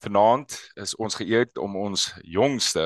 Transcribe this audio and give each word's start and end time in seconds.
Vanaand 0.00 0.54
is 0.80 0.94
ons 0.96 1.14
geëerd 1.14 1.58
om 1.60 1.76
ons 1.76 2.06
jongste 2.24 2.84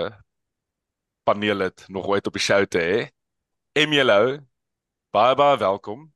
paneellid 1.22 1.84
nog 1.88 2.09
ooit 2.10 2.27
op 2.27 2.34
die 2.34 2.42
show 2.42 2.64
te 2.66 2.82
hê. 2.82 2.96
Emilou, 3.78 4.41
baie 5.14 5.36
baie 5.38 5.58
welkom. 5.62 6.08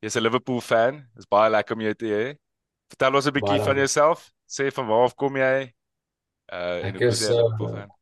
Jy's 0.00 0.16
'n 0.16 0.24
Liverpool 0.24 0.60
fan. 0.60 1.04
Dit 1.12 1.26
is 1.26 1.28
baie 1.28 1.50
lekker 1.50 1.76
om 1.76 1.82
jou 1.82 1.94
te 1.94 2.06
hê. 2.06 2.24
Vertel 2.88 3.14
ons 3.14 3.26
'n 3.26 3.32
bietjie 3.32 3.60
van 3.60 3.76
jouself. 3.76 4.32
Sê 4.48 4.72
van 4.72 4.86
waar 4.86 5.04
af 5.04 5.14
kom 5.14 5.36
jy? 5.36 5.74
Uh 6.52 6.84
en 6.84 6.96
hoe 6.96 7.04
is 7.06 7.20
jy 7.20 7.28
'n 7.28 7.36
Liverpool 7.36 7.74
fan? 7.74 7.97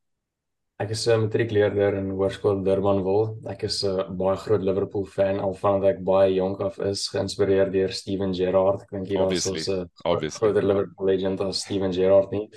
Ek 0.77 0.91
is 0.93 1.07
'n 1.07 1.13
uh, 1.13 1.21
matriekleerder 1.23 1.95
in 1.97 2.11
Hoërskool 2.13 2.59
Durbanville. 2.65 3.29
Ek 3.49 3.63
is 3.65 3.79
'n 3.83 3.95
uh, 4.01 4.11
baie 4.23 4.37
groot 4.37 4.61
Liverpool 4.61 5.07
fan 5.09 5.39
al 5.41 5.55
vanaf 5.57 5.87
ek 5.91 6.03
baie 6.05 6.35
jonk 6.35 6.61
af 6.61 6.77
is, 6.85 7.07
geïnspireer 7.09 7.71
deur 7.73 7.95
Steven 7.97 8.35
Gerrard. 8.37 8.83
Ek 8.85 8.93
dink 8.93 9.09
hy 9.09 9.17
was 9.23 9.47
so 9.65 9.79
'n 9.81 10.29
groot 10.37 10.63
Liverpool 10.63 11.09
legend 11.09 11.41
as 11.41 11.63
Steven 11.65 11.93
Gerrard 11.97 12.31
nie. 12.31 12.51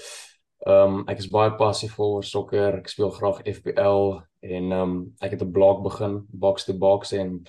Ehm 0.67 0.99
um, 0.99 1.05
ek 1.07 1.23
is 1.23 1.31
baie 1.31 1.55
passievol 1.55 2.17
oor 2.17 2.27
sokker. 2.27 2.81
Ek 2.81 2.91
speel 2.91 3.09
graag 3.09 3.39
FPL 3.47 4.19
en 4.43 4.71
ehm 4.71 4.81
um, 4.81 4.99
ek 5.21 5.37
het 5.37 5.41
'n 5.41 5.51
blog 5.51 5.83
begin, 5.87 6.25
Box 6.27 6.65
to 6.65 6.73
Box 6.73 7.13
en 7.13 7.45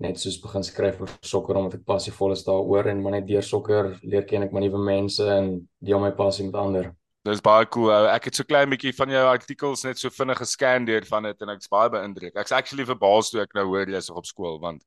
net 0.00 0.16
soos 0.18 0.40
begin 0.40 0.64
skryf 0.64 1.00
oor 1.00 1.12
sokker 1.20 1.56
omdat 1.56 1.74
ek 1.74 1.84
passievol 1.84 2.32
is 2.32 2.44
daaroor 2.44 2.88
en 2.88 3.02
maar 3.02 3.20
net 3.20 3.28
deur 3.28 3.44
sokker 3.44 3.98
leer 4.02 4.24
ken 4.24 4.42
ek 4.42 4.52
maar 4.52 4.64
nuwe 4.64 4.80
mense 4.80 5.24
en 5.24 5.68
deel 5.78 6.00
my 6.00 6.12
passie 6.12 6.46
met 6.46 6.56
ander. 6.56 6.94
Dis 7.26 7.42
baie 7.42 7.66
cool. 7.74 7.90
Ek 8.12 8.28
het 8.28 8.38
so 8.38 8.46
klein 8.46 8.70
bietjie 8.70 8.92
van 8.94 9.10
jou 9.10 9.22
artikels 9.26 9.82
net 9.86 9.98
so 9.98 10.12
vinnig 10.14 10.38
gescan 10.38 10.84
deur 10.86 11.06
van 11.08 11.26
dit 11.26 11.40
en 11.42 11.50
ek's 11.56 11.70
baie 11.72 11.90
beïndruk. 11.90 12.36
Ek's 12.38 12.54
actually 12.54 12.86
verbaas 12.86 13.32
toe 13.32 13.40
ek 13.42 13.56
nou 13.58 13.64
hoor 13.72 13.90
jy's 13.90 14.12
op 14.12 14.28
skool 14.28 14.60
want 14.62 14.84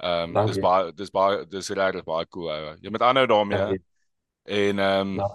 ehm 0.00 0.36
um, 0.36 0.48
dis 0.48 0.58
baie 0.62 0.90
dis 0.96 1.12
baie 1.14 1.44
dis 1.50 1.70
regtig 1.76 2.06
baie 2.08 2.26
cool. 2.34 2.50
Ou. 2.50 2.74
Jy 2.82 2.90
moet 2.90 3.06
aanhou 3.06 3.26
daarmee. 3.30 3.80
En 4.50 4.82
ehm 4.82 5.14
um, 5.18 5.30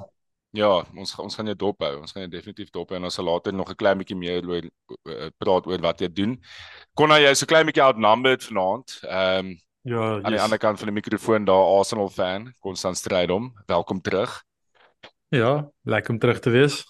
ja, 0.56 0.72
ons 0.96 1.16
ons 1.20 1.36
gaan 1.36 1.52
jou 1.52 1.58
dop 1.66 1.84
hou. 1.84 1.94
Ons 2.02 2.16
gaan 2.16 2.26
jou 2.26 2.32
definitief 2.32 2.72
dop 2.72 2.92
hou 2.92 3.00
en 3.00 3.08
ons 3.08 3.20
sal 3.20 3.28
later 3.30 3.54
nog 3.54 3.70
'n 3.72 3.80
klein 3.80 4.02
bietjie 4.02 4.18
meer 4.18 4.48
oor 4.48 4.68
praat 5.40 5.68
oor 5.68 5.82
wat 5.88 6.02
jy 6.02 6.12
doen. 6.12 6.36
Kon 6.96 7.16
jy 7.16 7.34
so 7.34 7.46
klein 7.46 7.68
bietjie 7.68 7.84
outnumbered 7.84 8.44
vanaand. 8.44 9.00
Ehm 9.04 9.40
um, 9.46 9.56
ja, 9.86 10.16
yes. 10.16 10.24
aan 10.26 10.34
die 10.34 10.42
ander 10.42 10.58
kant 10.58 10.80
van 10.80 10.88
die 10.90 11.00
mikrofoon 11.00 11.46
daar 11.46 11.78
Arsenal 11.78 12.10
fan, 12.10 12.54
Konstant 12.60 12.98
Strydom. 12.98 13.54
Welkom 13.68 14.02
terug. 14.02 14.45
Ja, 15.34 15.72
lekker 15.82 16.14
om 16.14 16.20
terug 16.20 16.40
te 16.40 16.50
wees. 16.50 16.84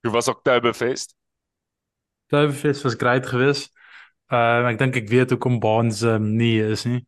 Hoe 0.00 0.12
was 0.12 0.28
Oktoberfest? 0.28 1.14
Oktoberfest 2.24 2.82
was 2.82 2.94
great 2.94 3.26
geweest. 3.26 3.72
Uh 4.30 4.68
ek 4.70 4.78
dink 4.78 4.96
ek 5.00 5.08
weet 5.10 5.32
hoekom 5.34 5.58
Baans 5.58 6.04
um, 6.06 6.28
nie 6.38 6.60
is 6.62 6.84
nie. 6.86 7.00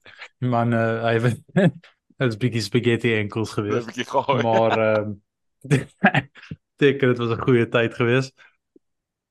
Man 0.43 0.75
uh 0.75 1.05
hy 1.05 1.13
het 1.23 1.77
as 2.19 2.39
bietjie 2.43 2.65
spaghetti 2.65 3.13
enkels 3.15 3.55
geweest. 3.55 3.95
Maar 4.43 4.79
ehm 4.79 5.13
um, 5.13 5.21
dit 6.83 7.03
het 7.03 7.19
was 7.19 7.37
'n 7.37 7.45
goeie 7.47 7.69
tyd 7.69 7.95
geweest. 7.95 8.35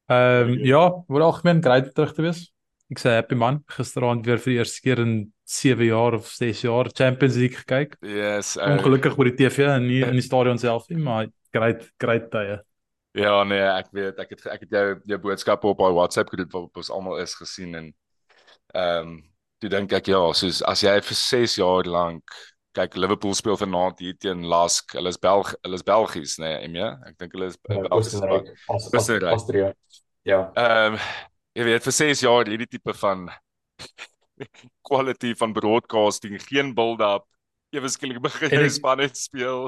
Ehm 0.07 0.49
um, 0.49 0.57
ja, 0.63 1.03
word 1.07 1.23
algemeen 1.23 1.63
great 1.63 1.93
terug 1.95 2.13
te 2.13 2.21
wees. 2.21 2.47
Ek 2.91 2.99
sê 2.99 3.13
happy 3.15 3.35
man, 3.35 3.61
gisteraand 3.71 4.25
weer 4.25 4.39
vir 4.39 4.51
die 4.51 4.59
eerste 4.59 4.81
keer 4.83 4.99
in 4.99 5.33
7 5.47 5.85
jaar 5.85 6.13
of 6.13 6.27
6 6.27 6.61
jaar 6.61 6.89
Champions 6.91 7.35
League 7.35 7.59
gekyk. 7.59 7.95
Yes. 8.03 8.57
Ongelukkig 8.57 9.17
oor 9.17 9.29
die 9.29 9.35
TV 9.35 9.67
en 9.75 9.87
nie 9.87 10.01
in 10.09 10.15
die 10.19 10.25
stadion 10.25 10.59
self 10.59 10.89
nie, 10.89 10.99
maar 10.99 11.27
great 11.53 11.87
great 12.01 12.29
tye. 12.33 12.59
Ja 13.17 13.41
nee, 13.43 13.63
ek 13.63 13.91
weet 13.95 14.19
ek 14.23 14.35
het 14.35 14.45
ek 14.53 14.63
het 14.65 14.77
jou 14.77 14.85
jou 15.11 15.19
boodskappe 15.25 15.67
op 15.67 15.83
haar 15.83 15.97
WhatsApp 15.97 16.31
groep 16.31 16.53
wat 16.55 16.83
ons 16.83 16.93
almal 16.93 17.19
is 17.23 17.35
gesien 17.35 17.75
en 17.75 17.91
ehm 18.75 19.11
um, 19.11 19.19
toe 19.61 19.69
dink 19.69 19.91
ek 19.93 20.07
ja, 20.09 20.21
soos 20.33 20.63
as 20.65 20.81
jy 20.81 20.93
vir 21.05 21.17
6 21.17 21.59
jaar 21.59 21.85
lank 21.85 22.33
kyk 22.77 22.95
Liverpool 22.95 23.35
speel 23.35 23.57
vanaand 23.59 23.99
hier 23.99 24.15
teen 24.19 24.45
Lask, 24.47 24.95
hulle 24.95 25.11
is 25.11 25.19
Belg, 25.19 25.51
hulle 25.65 25.77
is 25.77 25.83
Belgies 25.83 26.37
nê, 26.39 26.53
nee, 26.53 26.69
Emia. 26.69 26.91
Ek 27.07 27.17
dink 27.19 27.35
hulle 27.35 27.49
is 27.51 27.57
ja, 27.67 27.81
Belgies. 27.83 28.15
Austria. 29.33 29.73
Ja. 30.27 30.45
Ehm 30.55 30.95
um, 30.95 30.99
jy 31.57 31.67
weet 31.67 31.83
vir 31.83 31.97
6 31.97 32.23
jaar 32.23 32.47
hierdie 32.47 32.69
tipe 32.71 32.93
van 32.95 33.25
quality 34.87 35.33
van 35.35 35.53
broadcasting, 35.53 36.37
geen 36.47 36.71
build-up, 36.77 37.25
ewe 37.75 37.91
skielik 37.91 38.21
begin 38.23 38.55
jy 38.55 38.69
spanne 38.71 39.09
speel. 39.11 39.67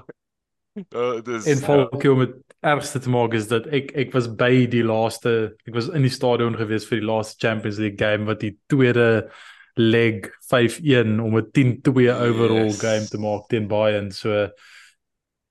Uh, 0.89 1.21
dis 1.21 1.45
En 1.45 1.59
volk 1.61 2.03
om 2.09 2.19
dit 2.23 2.31
ergste 2.65 2.99
te 2.99 3.09
maak 3.09 3.35
is 3.37 3.45
dat 3.47 3.67
ek 3.69 3.91
ek 3.93 4.13
was 4.15 4.25
by 4.25 4.65
die 4.65 4.81
laaste 4.81 5.53
ek 5.67 5.75
was 5.75 5.91
in 5.93 6.01
die 6.01 6.13
stadion 6.13 6.55
gewees 6.57 6.87
vir 6.89 6.97
die 6.97 7.05
laaste 7.05 7.37
Champions 7.37 7.77
League 7.77 7.99
game 8.01 8.25
wat 8.25 8.41
die 8.41 8.55
tweede 8.71 9.29
leg 9.77 10.29
5-1 10.49 11.19
om 11.21 11.37
'n 11.37 11.49
10-2 11.51 12.09
overall 12.13 12.71
yes. 12.71 12.79
game 12.79 13.05
te 13.05 13.17
maak 13.17 13.47
teen 13.47 13.67
Bayern. 13.67 14.11
So 14.11 14.49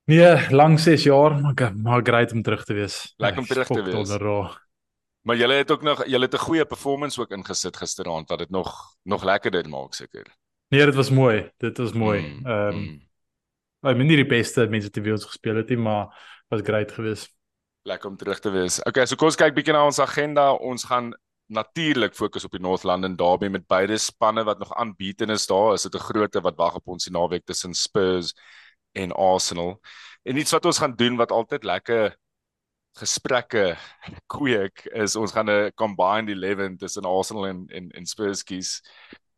nee, 0.05 0.51
lang 0.51 0.79
6 0.79 1.03
jaar, 1.03 1.39
maar 1.39 1.71
maar 1.75 2.03
great 2.03 2.31
om 2.31 2.41
terug 2.41 2.63
te 2.65 2.73
wees. 2.73 3.13
Lekker 3.17 3.39
om 3.39 3.47
terug 3.47 3.67
te 3.67 3.83
wees. 3.83 4.17
Maar 5.23 5.37
julle 5.37 5.53
het 5.53 5.71
ook 5.71 5.81
nog 5.81 6.05
julle 6.05 6.25
het 6.25 6.33
'n 6.33 6.47
goeie 6.47 6.65
performance 6.65 7.21
ook 7.21 7.31
ingesit 7.31 7.77
gisteraand 7.77 8.29
wat 8.29 8.39
dit 8.39 8.49
nog 8.49 8.95
nog 9.03 9.23
lekkerder 9.23 9.69
maak 9.69 9.93
seker. 9.93 10.25
Nee, 10.67 10.85
dit 10.85 10.95
was 10.95 11.09
mooi. 11.09 11.49
Dit 11.57 11.77
was 11.77 11.93
mooi. 11.93 12.21
Mm, 12.21 12.45
ehm 12.45 12.75
mm, 12.75 12.77
um, 12.77 12.81
mm. 12.81 13.11
Ek 13.83 13.97
meen 13.99 14.07
nie 14.07 14.15
die 14.21 14.29
beste 14.29 14.63
mense 14.71 14.87
te 14.95 15.01
wees 15.03 15.25
gespeel 15.27 15.57
het 15.59 15.71
nie, 15.73 15.77
maar 15.83 16.13
was 16.51 16.61
great 16.63 16.91
geweest. 16.95 17.33
Lekker 17.83 18.09
om 18.09 18.15
terug 18.17 18.39
te 18.39 18.51
wees. 18.53 18.77
Okay, 18.87 19.03
so 19.05 19.19
kom 19.19 19.27
ons 19.27 19.35
kyk 19.35 19.57
bietjie 19.57 19.73
na 19.75 19.81
ons 19.83 19.99
agenda. 19.99 20.53
Ons 20.55 20.85
gaan 20.87 21.09
natuurlik 21.51 22.15
fokus 22.15 22.47
op 22.47 22.55
die 22.55 22.61
North 22.63 22.85
London 22.87 23.17
Derby 23.19 23.49
met 23.51 23.67
beide 23.67 23.97
spanne 23.99 24.45
wat 24.47 24.63
nog 24.63 24.71
aanbieden 24.79 25.33
is 25.35 25.49
daar. 25.51 25.73
Is 25.73 25.83
dit 25.83 25.95
'n 25.95 26.05
grootte 26.07 26.41
wat 26.41 26.55
wag 26.55 26.75
op 26.79 26.87
ons 26.87 27.03
die 27.03 27.11
naweek 27.11 27.43
tussen 27.45 27.73
Spurs 27.73 28.33
en 28.93 29.11
Arsenal. 29.11 29.81
En 30.23 30.37
iets 30.37 30.51
wat 30.51 30.65
ons 30.65 30.79
gaan 30.79 30.95
doen 30.95 31.17
wat 31.17 31.31
altyd 31.31 31.63
lekker 31.63 32.15
gesprekke 32.95 33.75
kweek 34.35 34.85
is 34.95 35.15
ons 35.15 35.31
gaan 35.31 35.49
'n 35.49 35.71
combined 35.75 36.29
11 36.29 36.77
tussen 36.77 37.05
Arsenal 37.05 37.47
en 37.47 37.67
en, 37.67 37.91
en 37.91 38.05
Spurs 38.05 38.43
kies. 38.43 38.81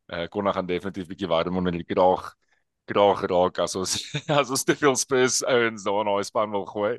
Eh 0.05 0.21
uh, 0.21 0.27
kon 0.27 0.43
nog 0.43 0.53
gaan 0.53 0.65
definitief 0.65 1.07
bietjie 1.07 1.27
warm 1.27 1.57
onder 1.57 1.71
die 1.71 1.83
kraag 1.83 2.35
graag 2.85 3.19
geraak 3.19 3.59
as 3.59 3.75
ons 3.75 3.95
as 4.39 4.49
ons 4.49 4.63
te 4.63 4.75
veel 4.75 4.95
Spurs 4.95 5.43
ouens 5.43 5.83
daar 5.83 6.01
in 6.03 6.11
daai 6.11 6.23
span 6.23 6.51
wil 6.51 6.65
gooi. 6.65 6.97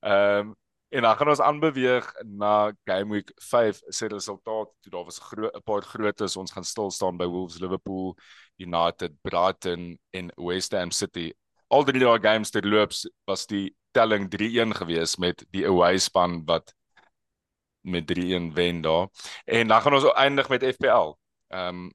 Ehm 0.00 0.50
um, 0.50 0.54
en 0.94 1.02
dan 1.02 1.16
gaan 1.18 1.28
ons 1.28 1.40
aanbeweeg 1.42 2.06
na 2.22 2.70
Game 2.86 3.10
Week 3.10 3.32
5 3.42 3.80
se 3.88 4.06
resultaat. 4.06 4.68
Toe 4.80 4.92
daar 4.92 5.04
was 5.04 5.18
'n 5.18 5.24
groot 5.24 5.54
'n 5.54 5.62
paar 5.62 5.82
grootes. 5.82 6.36
Ons 6.36 6.52
gaan 6.52 6.64
stil 6.64 6.90
staan 6.90 7.16
by 7.16 7.26
Wolves, 7.26 7.58
Liverpool, 7.58 8.16
United, 8.56 9.12
Brighton 9.22 9.98
en 10.10 10.30
West 10.36 10.72
Ham 10.72 10.90
City. 10.90 11.32
Al 11.68 11.84
drie 11.84 12.00
daai 12.00 12.20
games 12.20 12.50
terloops 12.50 13.10
was 13.26 13.46
die 13.46 13.74
telling 13.90 14.28
3-1 14.30 14.74
gewees 14.74 15.16
met 15.16 15.44
die 15.50 15.66
away 15.66 15.98
span 15.98 16.44
wat 16.44 16.74
met 17.82 18.06
3-1 18.06 18.52
wen 18.54 18.80
daar. 18.80 19.08
En 19.44 19.68
dan 19.68 19.80
gaan 19.80 19.94
ons 19.94 20.12
eindig 20.12 20.48
met 20.48 20.64
FPL. 20.74 21.14
Ehm 21.48 21.68
um, 21.68 21.92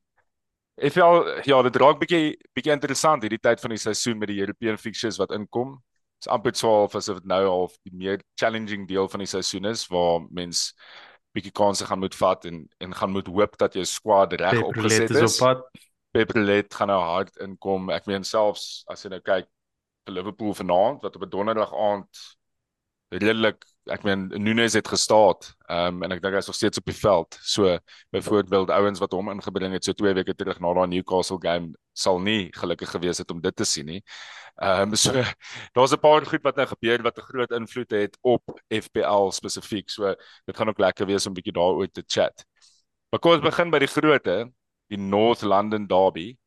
Voel 0.79 1.28
ja, 1.44 1.59
dit 1.66 1.75
raak 1.81 2.00
bietjie 2.00 2.38
bietjie 2.56 2.72
interessant 2.72 3.23
hierdie 3.25 3.41
tyd 3.44 3.59
van 3.59 3.73
die 3.73 3.81
seisoen 3.81 4.19
met 4.19 4.31
die 4.31 4.40
European 4.40 4.78
fixtures 4.79 5.19
wat 5.19 5.34
inkom. 5.35 5.75
Dit 6.19 6.28
is 6.28 6.31
amper 6.31 6.53
12 6.56 6.95
asof 6.95 7.19
dit 7.19 7.29
nou 7.31 7.41
half 7.47 7.75
die 7.84 7.95
meer 7.95 8.23
challenging 8.40 8.88
deel 8.88 9.09
van 9.12 9.23
die 9.23 9.29
seisoen 9.29 9.66
is 9.66 9.85
waar 9.91 10.23
mens 10.31 10.69
bietjie 11.36 11.54
kansse 11.54 11.86
gaan 11.86 12.00
moet 12.00 12.15
vat 12.15 12.45
en 12.50 12.63
en 12.80 12.95
gaan 12.95 13.12
moet 13.12 13.27
hoop 13.27 13.57
dat 13.59 13.75
jou 13.75 13.86
squad 13.86 14.33
reg 14.39 14.62
opgeset 14.63 15.12
is. 15.12 15.39
Pepperlet 16.12 16.74
gaan 16.74 16.89
nou 16.89 17.01
hard 17.04 17.36
inkom. 17.44 17.92
Ek 17.94 18.07
meen 18.09 18.24
selfs 18.24 18.83
as 18.89 19.04
jy 19.04 19.12
nou 19.13 19.21
kyk 19.21 19.50
vir 20.07 20.15
Liverpool 20.15 20.56
vanaand 20.57 21.04
wat 21.04 21.15
op 21.15 21.25
'n 21.27 21.30
donderdag 21.36 21.75
aand 21.75 22.24
redelik 23.13 23.65
ek 23.91 24.03
meen 24.07 24.27
Nunes 24.41 24.74
het 24.77 24.88
gestaat 24.88 25.50
um, 25.69 26.03
en 26.06 26.13
ek 26.15 26.21
dink 26.24 26.36
hy's 26.38 26.50
nog 26.50 26.57
steeds 26.57 26.81
op 26.81 26.88
die 26.89 26.95
veld. 26.95 27.38
So 27.41 27.77
byvoorbeeld 28.13 28.69
ouens 28.74 29.00
wat 29.01 29.13
hom 29.18 29.31
ingebring 29.33 29.74
het 29.74 29.86
so 29.88 29.94
2 29.97 30.13
weke 30.18 30.36
terug 30.38 30.59
na 30.63 30.74
daai 30.77 30.88
Newcastle 30.88 31.39
game 31.41 31.74
sal 31.94 32.19
nie 32.24 32.50
gelukkig 32.56 32.91
gewees 32.95 33.19
het 33.19 33.31
om 33.31 33.41
dit 33.41 33.56
te 33.56 33.68
sien 33.68 33.89
nie. 33.89 34.01
Ehm 34.62 34.91
um, 34.91 34.95
so 34.95 35.13
daar's 35.75 35.94
'n 35.94 36.00
paar 36.00 36.25
goed 36.25 36.44
wat 36.44 36.56
nou 36.56 36.68
gebeur 36.68 37.03
wat 37.03 37.18
'n 37.18 37.27
groot 37.31 37.51
invloed 37.51 37.91
het 37.91 38.18
op 38.21 38.44
FPL 38.69 39.31
spesifiek. 39.31 39.89
So 39.89 40.15
dit 40.45 40.57
gaan 40.57 40.69
ook 40.69 40.80
lekker 40.80 41.06
wees 41.06 41.27
om 41.27 41.33
bietjie 41.33 41.53
daaroor 41.53 41.88
te 41.92 42.03
chat. 42.07 42.45
Maar 43.09 43.19
kom 43.19 43.31
ons 43.31 43.42
begin 43.42 43.71
by 43.71 43.80
die 43.80 43.88
grootte, 43.88 44.51
die 44.88 44.97
North 44.97 45.42
London 45.42 45.88
Derby. 45.88 46.38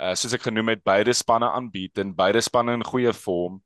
Uh 0.00 0.14
soos 0.14 0.32
ek 0.32 0.42
genoem 0.42 0.68
het, 0.68 0.82
beide 0.84 1.12
spanne 1.12 1.50
aanbied 1.50 1.98
en 1.98 2.14
beide 2.14 2.40
spanne 2.40 2.72
in 2.72 2.84
goeie 2.84 3.12
vorm. 3.12 3.62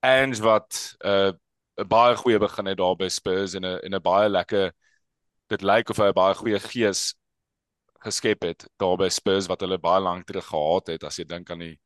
Ange 0.00 0.42
wat 0.42 0.96
uh 1.04 1.32
'n 1.80 1.88
baie 1.88 2.16
goeie 2.16 2.38
begin 2.38 2.66
het 2.66 2.78
daar 2.78 2.96
by 2.96 3.08
Spurs 3.08 3.54
en 3.54 3.64
'n 3.64 3.78
en 3.82 3.94
'n 3.94 4.02
baie 4.02 4.28
lekker 4.28 4.72
dit 5.48 5.62
lyk 5.62 5.90
of 5.90 5.96
hy 5.96 6.08
'n 6.10 6.18
baie 6.20 6.34
goeie 6.34 6.60
gees 6.60 7.14
geskep 8.04 8.42
het 8.42 8.66
daar 8.76 8.96
by 8.96 9.08
Spurs 9.08 9.46
wat 9.46 9.60
hulle 9.60 9.78
baie 9.78 10.00
lank 10.02 10.26
terug 10.26 10.46
gehad 10.46 10.86
het 10.86 11.04
as 11.04 11.18
jy 11.18 11.24
dink 11.24 11.50
aan 11.50 11.58
die 11.58 11.78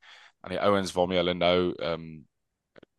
aan 0.43 0.51
die 0.55 0.61
ouens 0.61 0.93
waarmee 0.93 1.19
hulle 1.19 1.35
nou 1.35 1.75
ehm 1.75 1.93
um, 1.93 2.27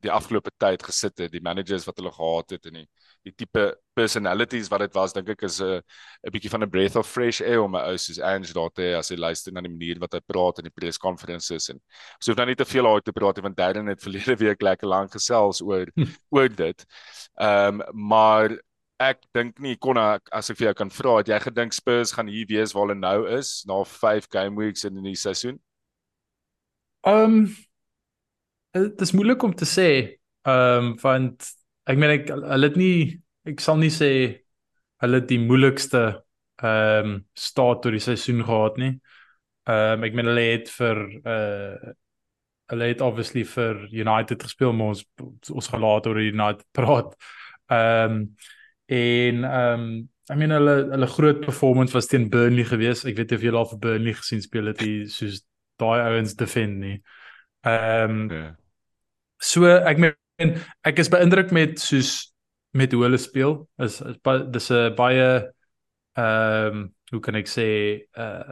die 0.05 0.11
afgelope 0.11 0.51
tyd 0.61 0.83
gesit 0.83 1.17
het, 1.17 1.31
die 1.31 1.41
managers 1.41 1.85
wat 1.85 1.97
hulle 1.97 2.11
gehad 2.13 2.49
het 2.53 2.65
en 2.69 2.73
die 2.81 2.89
die 3.27 3.35
tipe 3.35 3.65
personalities 3.97 4.69
wat 4.71 4.83
dit 4.85 4.93
was, 4.95 5.13
dink 5.15 5.29
ek 5.33 5.43
is 5.47 5.59
'n 5.61 5.81
'n 6.25 6.31
bietjie 6.33 6.51
van 6.53 6.63
'n 6.63 6.69
breath 6.69 6.95
of 6.95 7.07
fresh 7.07 7.41
air 7.41 7.61
om 7.63 7.71
my 7.71 7.81
ou 7.89 7.97
soos 7.97 8.19
Ange 8.19 8.53
daar 8.53 8.69
te 8.73 8.93
as 8.97 9.09
hy 9.09 9.17
luister 9.17 9.53
na 9.53 9.61
die 9.61 9.73
manier 9.73 9.99
wat 9.99 10.13
hy 10.13 10.21
praat 10.21 10.59
in 10.59 10.69
die 10.69 10.75
press 10.75 10.97
conferences 10.97 11.69
en 11.69 11.81
so 12.19 12.31
hoef 12.31 12.37
nou 12.37 12.47
nie 12.47 12.55
te 12.55 12.65
veel 12.65 12.87
uit 12.87 13.05
te 13.05 13.13
praat 13.13 13.41
want 13.41 13.57
Darren 13.57 13.87
het 13.87 14.01
verlede 14.01 14.35
week 14.45 14.61
lekker 14.61 14.87
lank 14.87 15.11
gesels 15.11 15.61
oor 15.61 15.87
hm. 15.95 16.09
oor 16.29 16.49
dit. 16.49 16.85
Ehm 17.39 17.81
um, 17.81 18.07
maar 18.09 18.57
ek 18.99 19.21
dink 19.33 19.59
nie 19.61 19.75
kon 19.77 19.97
as 19.97 20.49
ek 20.49 20.57
vir 20.57 20.67
jou 20.67 20.73
kan 20.73 20.89
vra 20.89 21.17
het 21.19 21.29
jy 21.29 21.39
gedink 21.39 21.73
Spurs 21.73 22.13
gaan 22.15 22.27
hier 22.27 22.47
wees 22.49 22.73
waar 22.73 22.87
hulle 22.87 22.99
nou 22.99 23.27
is 23.37 23.63
na 23.69 23.83
5 23.83 24.29
game 24.33 24.57
weeks 24.57 24.85
in 24.85 25.01
die 25.03 25.15
seisoen? 25.15 25.59
Ehm 27.05 27.45
um, 27.45 27.55
dit 28.77 29.01
is 29.01 29.13
moeilik 29.13 29.43
om 29.43 29.53
te 29.53 29.65
sê 29.65 29.89
ehm 30.47 30.91
um, 30.91 30.97
want 31.01 31.53
ek 31.87 31.97
meen 31.99 32.13
ek 32.17 32.29
hulle 32.33 32.67
het 32.67 32.79
nie 32.79 32.97
ek 33.47 33.63
sal 33.63 33.79
nie 33.79 33.91
sê 33.93 34.11
hulle 35.03 35.21
het 35.21 35.29
die 35.29 35.41
moeilikste 35.41 36.03
ehm 36.57 37.11
um, 37.13 37.17
start 37.37 37.83
tot 37.83 37.93
die 37.93 38.01
seisoen 38.01 38.41
gehad 38.45 38.79
nie. 38.81 38.93
Ehm 39.69 39.99
um, 39.99 40.05
ek 40.07 40.17
meen 40.17 40.29
hulle 40.31 40.45
het 40.51 40.71
vir 40.73 41.01
uh 41.21 41.93
hulle 42.67 42.87
het 42.89 43.01
obviously 43.01 43.45
vir 43.47 43.77
United 43.95 44.41
gespeel 44.43 44.73
maar 44.75 44.91
ons 44.91 45.05
ons 45.53 45.69
gaan 45.71 45.83
later 45.85 46.11
oor 46.11 46.23
United 46.23 46.65
praat. 46.75 47.13
Ehm 47.69 48.17
um, 48.17 48.21
en 48.87 49.43
ehm 49.43 49.87
um, 49.87 50.09
I 50.29 50.35
mean 50.35 50.51
hulle 50.51 50.75
hulle 50.91 51.07
groot 51.07 51.39
performance 51.45 51.93
was 51.93 52.07
teen 52.07 52.29
Burnley 52.29 52.65
geweest. 52.67 53.05
Ek 53.07 53.15
weet 53.15 53.31
of 53.31 53.45
julle 53.45 53.61
al 53.61 53.69
vir 53.69 53.79
Burnley 53.85 54.13
gesien 54.17 54.41
speel 54.43 54.73
het, 54.73 54.81
die 54.81 55.05
soos 55.07 55.43
daai 55.79 56.01
ouens 56.09 56.35
defend 56.35 56.81
nie. 56.83 56.97
Ehm 57.63 58.17
um, 58.17 58.31
yeah. 58.31 58.53
So 59.39 59.69
ek 59.69 60.01
meen 60.01 60.17
ek 60.37 60.99
is 61.01 61.09
beïndruk 61.09 61.51
met 61.51 61.79
soos 61.81 62.33
met 62.77 62.91
hoe 62.93 63.03
hulle 63.03 63.17
speel. 63.17 63.67
Is 63.81 64.01
dis 64.51 64.69
'n 64.71 64.95
baie 64.95 65.51
ehm 66.17 66.77
um, 66.77 66.93
hoe 67.11 67.19
kan 67.21 67.35
ek 67.35 67.47
sê 67.47 67.67
uh 68.17 68.51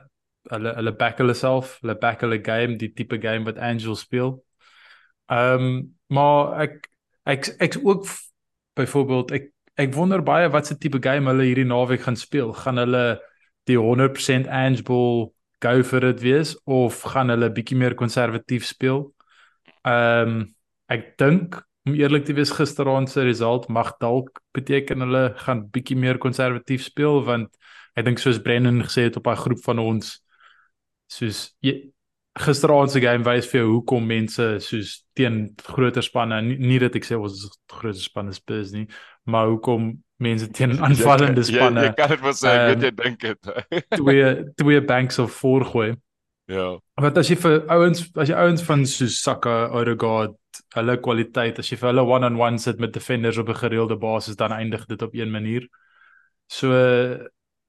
hulle 0.53 0.73
hulle 0.77 0.93
back 0.93 1.17
hulle 1.17 1.33
self, 1.33 1.79
hulle 1.81 1.95
back 1.97 2.21
hulle 2.21 2.37
game, 2.37 2.77
die 2.77 2.93
tipe 2.93 3.17
game 3.17 3.45
wat 3.45 3.57
Angel 3.57 3.95
speel. 3.95 4.43
Ehm 5.29 5.65
um, 5.65 5.95
maar 6.07 6.61
ek 6.61 6.89
ek 7.25 7.47
ek 7.59 7.77
ook 7.83 8.05
byvoorbeeld 8.77 9.31
ek 9.31 9.51
ek 9.75 9.93
wonder 9.93 10.21
baie 10.23 10.49
wat 10.49 10.67
se 10.67 10.77
tipe 10.77 10.99
game 11.01 11.29
hulle 11.29 11.47
hierdie 11.49 11.65
naweek 11.65 12.05
gaan 12.05 12.15
speel. 12.15 12.53
Gaan 12.53 12.77
hulle 12.77 13.19
die 13.65 13.77
100% 13.77 14.47
Angel 14.47 15.33
go 15.61 15.83
for 15.83 16.03
it 16.03 16.21
wees 16.21 16.55
of 16.65 17.01
gaan 17.01 17.29
hulle 17.33 17.49
bietjie 17.49 17.77
meer 17.77 17.95
konservatief 17.95 18.65
speel? 18.65 19.11
Ehm 19.83 20.29
um, 20.29 20.43
ek 20.88 21.15
dink 21.17 21.57
om 21.85 21.93
eerlik 21.93 22.25
te 22.25 22.33
wees 22.33 22.51
gisteraand 22.51 23.09
se 23.09 23.23
result 23.23 23.67
mag 23.69 23.93
dalk 24.01 24.41
beteken 24.57 25.05
hulle 25.05 25.25
gaan 25.45 25.65
bietjie 25.71 25.97
meer 25.97 26.17
konservatief 26.21 26.83
speel 26.87 27.21
want 27.27 27.51
ek 27.95 28.07
dink 28.07 28.21
soos 28.21 28.41
Brennan 28.43 28.81
gesê 28.83 29.07
het 29.07 29.19
op 29.19 29.27
'n 29.27 29.43
groep 29.43 29.61
van 29.63 29.79
ons 29.79 30.19
soos 31.07 31.53
jy, 31.61 31.91
gisteraand 32.35 32.91
se 32.91 32.99
game 32.99 33.23
wys 33.23 33.47
vir 33.47 33.61
jou 33.61 33.69
hoekom 33.75 34.05
mense 34.05 34.59
soos 34.59 35.05
teen 35.13 35.55
groter 35.63 36.03
spanne 36.03 36.41
nie, 36.41 36.57
nie 36.57 36.79
dat 36.79 36.95
ek 36.95 37.05
sê 37.05 37.15
ons 37.15 37.31
is 37.31 37.59
groter 37.71 38.01
spanne 38.01 38.33
Spurs 38.33 38.71
nie 38.71 38.88
maar 39.23 39.47
hoekom 39.47 40.03
mense 40.17 40.49
teen 40.51 40.79
aanvallende 40.85 41.43
spanne 41.43 41.81
jy, 41.81 41.85
jy, 41.85 41.91
jy 41.91 41.95
kan 42.01 42.09
dit 42.09 42.21
mos 42.21 42.41
sê 42.41 42.55
um, 42.73 42.81
jy 42.81 42.91
dink 42.91 43.19
dit. 43.19 43.51
twee 44.01 44.25
twee 44.55 44.81
banks 44.81 45.19
of 45.19 45.31
voorgooi 45.31 45.93
Ja. 46.45 46.75
Want 47.01 47.18
as 47.18 47.30
jy 47.31 47.38
vir 47.42 47.63
ouens, 47.74 48.03
as 48.21 48.30
jy 48.30 48.36
ouens 48.38 48.63
van 48.65 48.86
so 48.86 49.07
Saka, 49.09 49.69
Odegaard, 49.74 50.36
hulle 50.75 50.97
kwaliteit, 51.01 51.59
as 51.59 51.71
jy 51.71 51.77
vir 51.81 51.89
hulle 51.89 52.03
one-on-one 52.06 52.36
-on 52.36 52.39
-one 52.42 52.59
sit 52.62 52.80
met 52.80 52.94
defenders 52.94 53.38
op 53.38 53.50
'n 53.50 53.62
gereelde 53.63 53.97
basis, 53.97 54.36
dan 54.36 54.51
eindig 54.51 54.86
dit 54.86 55.01
op 55.01 55.13
een 55.13 55.31
manier. 55.31 55.68
So 56.47 56.71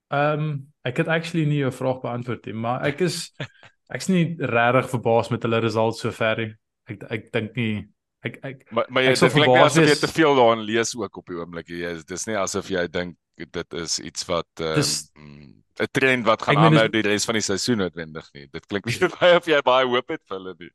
ehm 0.09 0.41
um, 0.41 0.73
ek 0.83 0.97
het 0.97 1.09
actually 1.09 1.47
nie 1.47 1.59
jou 1.65 1.73
vraag 1.73 2.01
beantwoord 2.01 2.47
nie, 2.47 2.55
maar 2.55 2.85
ek 2.87 3.01
is 3.01 3.33
ek's 3.95 4.09
nie 4.09 4.37
regtig 4.39 4.91
verbaas 4.91 5.31
met 5.33 5.43
hulle 5.43 5.61
results 5.61 6.01
sover 6.01 6.37
nie. 6.43 6.55
Ek 6.87 7.03
ek 7.11 7.33
dink 7.33 7.57
nie 7.57 7.89
ek 8.23 8.39
ek 8.45 8.65
maar 8.71 8.87
maar 8.89 9.03
jy 9.03 9.15
klink 9.19 9.47
nie 9.47 9.59
asof 9.65 9.89
jy 9.89 9.99
te 9.99 10.13
veel 10.13 10.39
daarin 10.39 10.65
lees 10.65 10.95
ook 10.97 11.17
op 11.17 11.27
die 11.27 11.39
oomblik. 11.41 11.69
Jy 11.69 11.97
dis 12.07 12.27
nie 12.27 12.39
asof 12.39 12.71
jy 12.71 12.87
dink 12.87 13.17
dit 13.37 13.75
is 13.75 13.99
iets 14.01 14.29
wat 14.31 14.63
ehm 14.63 14.83
um, 15.17 15.66
'n 15.81 15.91
trend 15.93 16.25
wat 16.25 16.43
gaan 16.43 16.57
aanhou 16.57 16.89
die 16.89 17.05
res 17.05 17.25
van 17.29 17.37
die 17.39 17.45
seisoen 17.45 17.83
noodwendig 17.85 18.29
nie. 18.33 18.47
Dit 18.53 18.67
klink 18.67 18.87
nie 18.87 19.11
baie 19.21 19.37
of 19.37 19.47
jy 19.47 19.61
baie 19.65 19.87
hoop 19.87 20.09
het 20.09 20.23
vir 20.29 20.39
hulle 20.39 20.55
nie. 20.59 20.73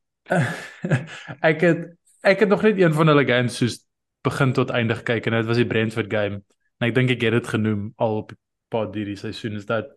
ek 1.52 1.66
het 1.66 1.88
ek 2.22 2.46
het 2.46 2.50
nog 2.50 2.62
net 2.62 2.78
een 2.78 2.94
van 2.94 3.10
hulle 3.10 3.26
games 3.26 3.58
soos 3.58 3.80
begin 4.22 4.54
tot 4.54 4.70
einde 4.70 4.96
gekyk 4.96 5.26
en 5.26 5.40
dit 5.40 5.50
was 5.50 5.58
die 5.58 5.68
Brentford 5.68 6.12
game. 6.14 6.44
En 6.80 6.88
ek 6.90 6.96
dink 6.96 7.14
ek 7.18 7.26
het 7.26 7.38
dit 7.40 7.52
genoem 7.56 7.92
al 7.98 8.22
op 8.22 8.34
paar 8.72 8.92
hierdie 8.94 9.18
seisoen 9.20 9.58
is 9.58 9.66
dat 9.66 9.90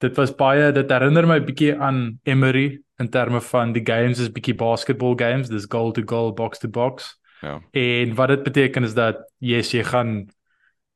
dit 0.00 0.16
was 0.16 0.32
baie 0.34 0.72
dit 0.72 0.90
herinner 0.90 1.28
my 1.28 1.38
bietjie 1.44 1.74
aan 1.76 2.18
Emery 2.24 2.80
in 3.00 3.10
terme 3.12 3.40
van 3.40 3.74
die 3.76 3.84
games 3.84 4.20
is 4.20 4.32
bietjie 4.32 4.56
basketball 4.56 5.14
games, 5.16 5.48
dis 5.48 5.68
goal 5.68 5.92
to 5.92 6.02
goal, 6.04 6.32
box 6.36 6.58
to 6.58 6.68
box. 6.68 7.16
Ja. 7.40 7.60
En 7.72 8.14
wat 8.14 8.28
dit 8.28 8.42
beteken 8.42 8.84
is 8.84 8.94
dat 8.94 9.22
yes, 9.38 9.72
jy 9.72 9.84
gaan 9.84 10.28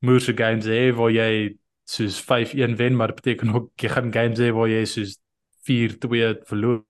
moeë 0.05 0.35
games 0.37 0.65
hê 0.69 0.91
waar 0.93 1.13
jy 1.13 1.55
soos 1.85 2.17
5-1 2.25 2.75
wen, 2.79 2.95
maar 2.95 3.13
dit 3.13 3.21
beteken 3.21 3.53
ook 3.53 3.71
jy 3.81 3.89
gaan 3.93 4.13
games 4.13 4.41
hê 4.41 4.51
waar 4.53 4.69
jy 4.69 4.83
soos 4.89 5.17
4-2 5.69 6.41
verloor 6.49 6.83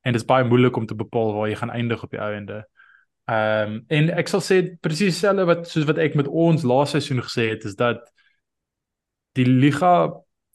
en 0.00 0.12
dit 0.14 0.20
is 0.20 0.28
baie 0.28 0.44
moeilik 0.44 0.76
om 0.76 0.86
te 0.86 0.96
bepaal 0.96 1.34
waar 1.36 1.48
jy 1.48 1.56
gaan 1.60 1.72
eindig 1.72 2.02
op 2.04 2.12
die 2.12 2.20
einde. 2.20 2.64
Ehm 3.30 3.76
um, 3.76 3.76
en 3.88 4.10
ek 4.20 4.30
sal 4.32 4.42
sê 4.44 4.60
presies 4.82 5.14
dieselfde 5.14 5.46
wat 5.48 5.68
soos 5.68 5.86
wat 5.88 6.00
ek 6.02 6.16
met 6.18 6.28
ons 6.28 6.64
laaste 6.66 6.98
seisoen 6.98 7.22
gesê 7.24 7.50
het 7.52 7.66
is 7.68 7.76
dat 7.78 8.02
die 9.38 9.46
liga 9.46 9.92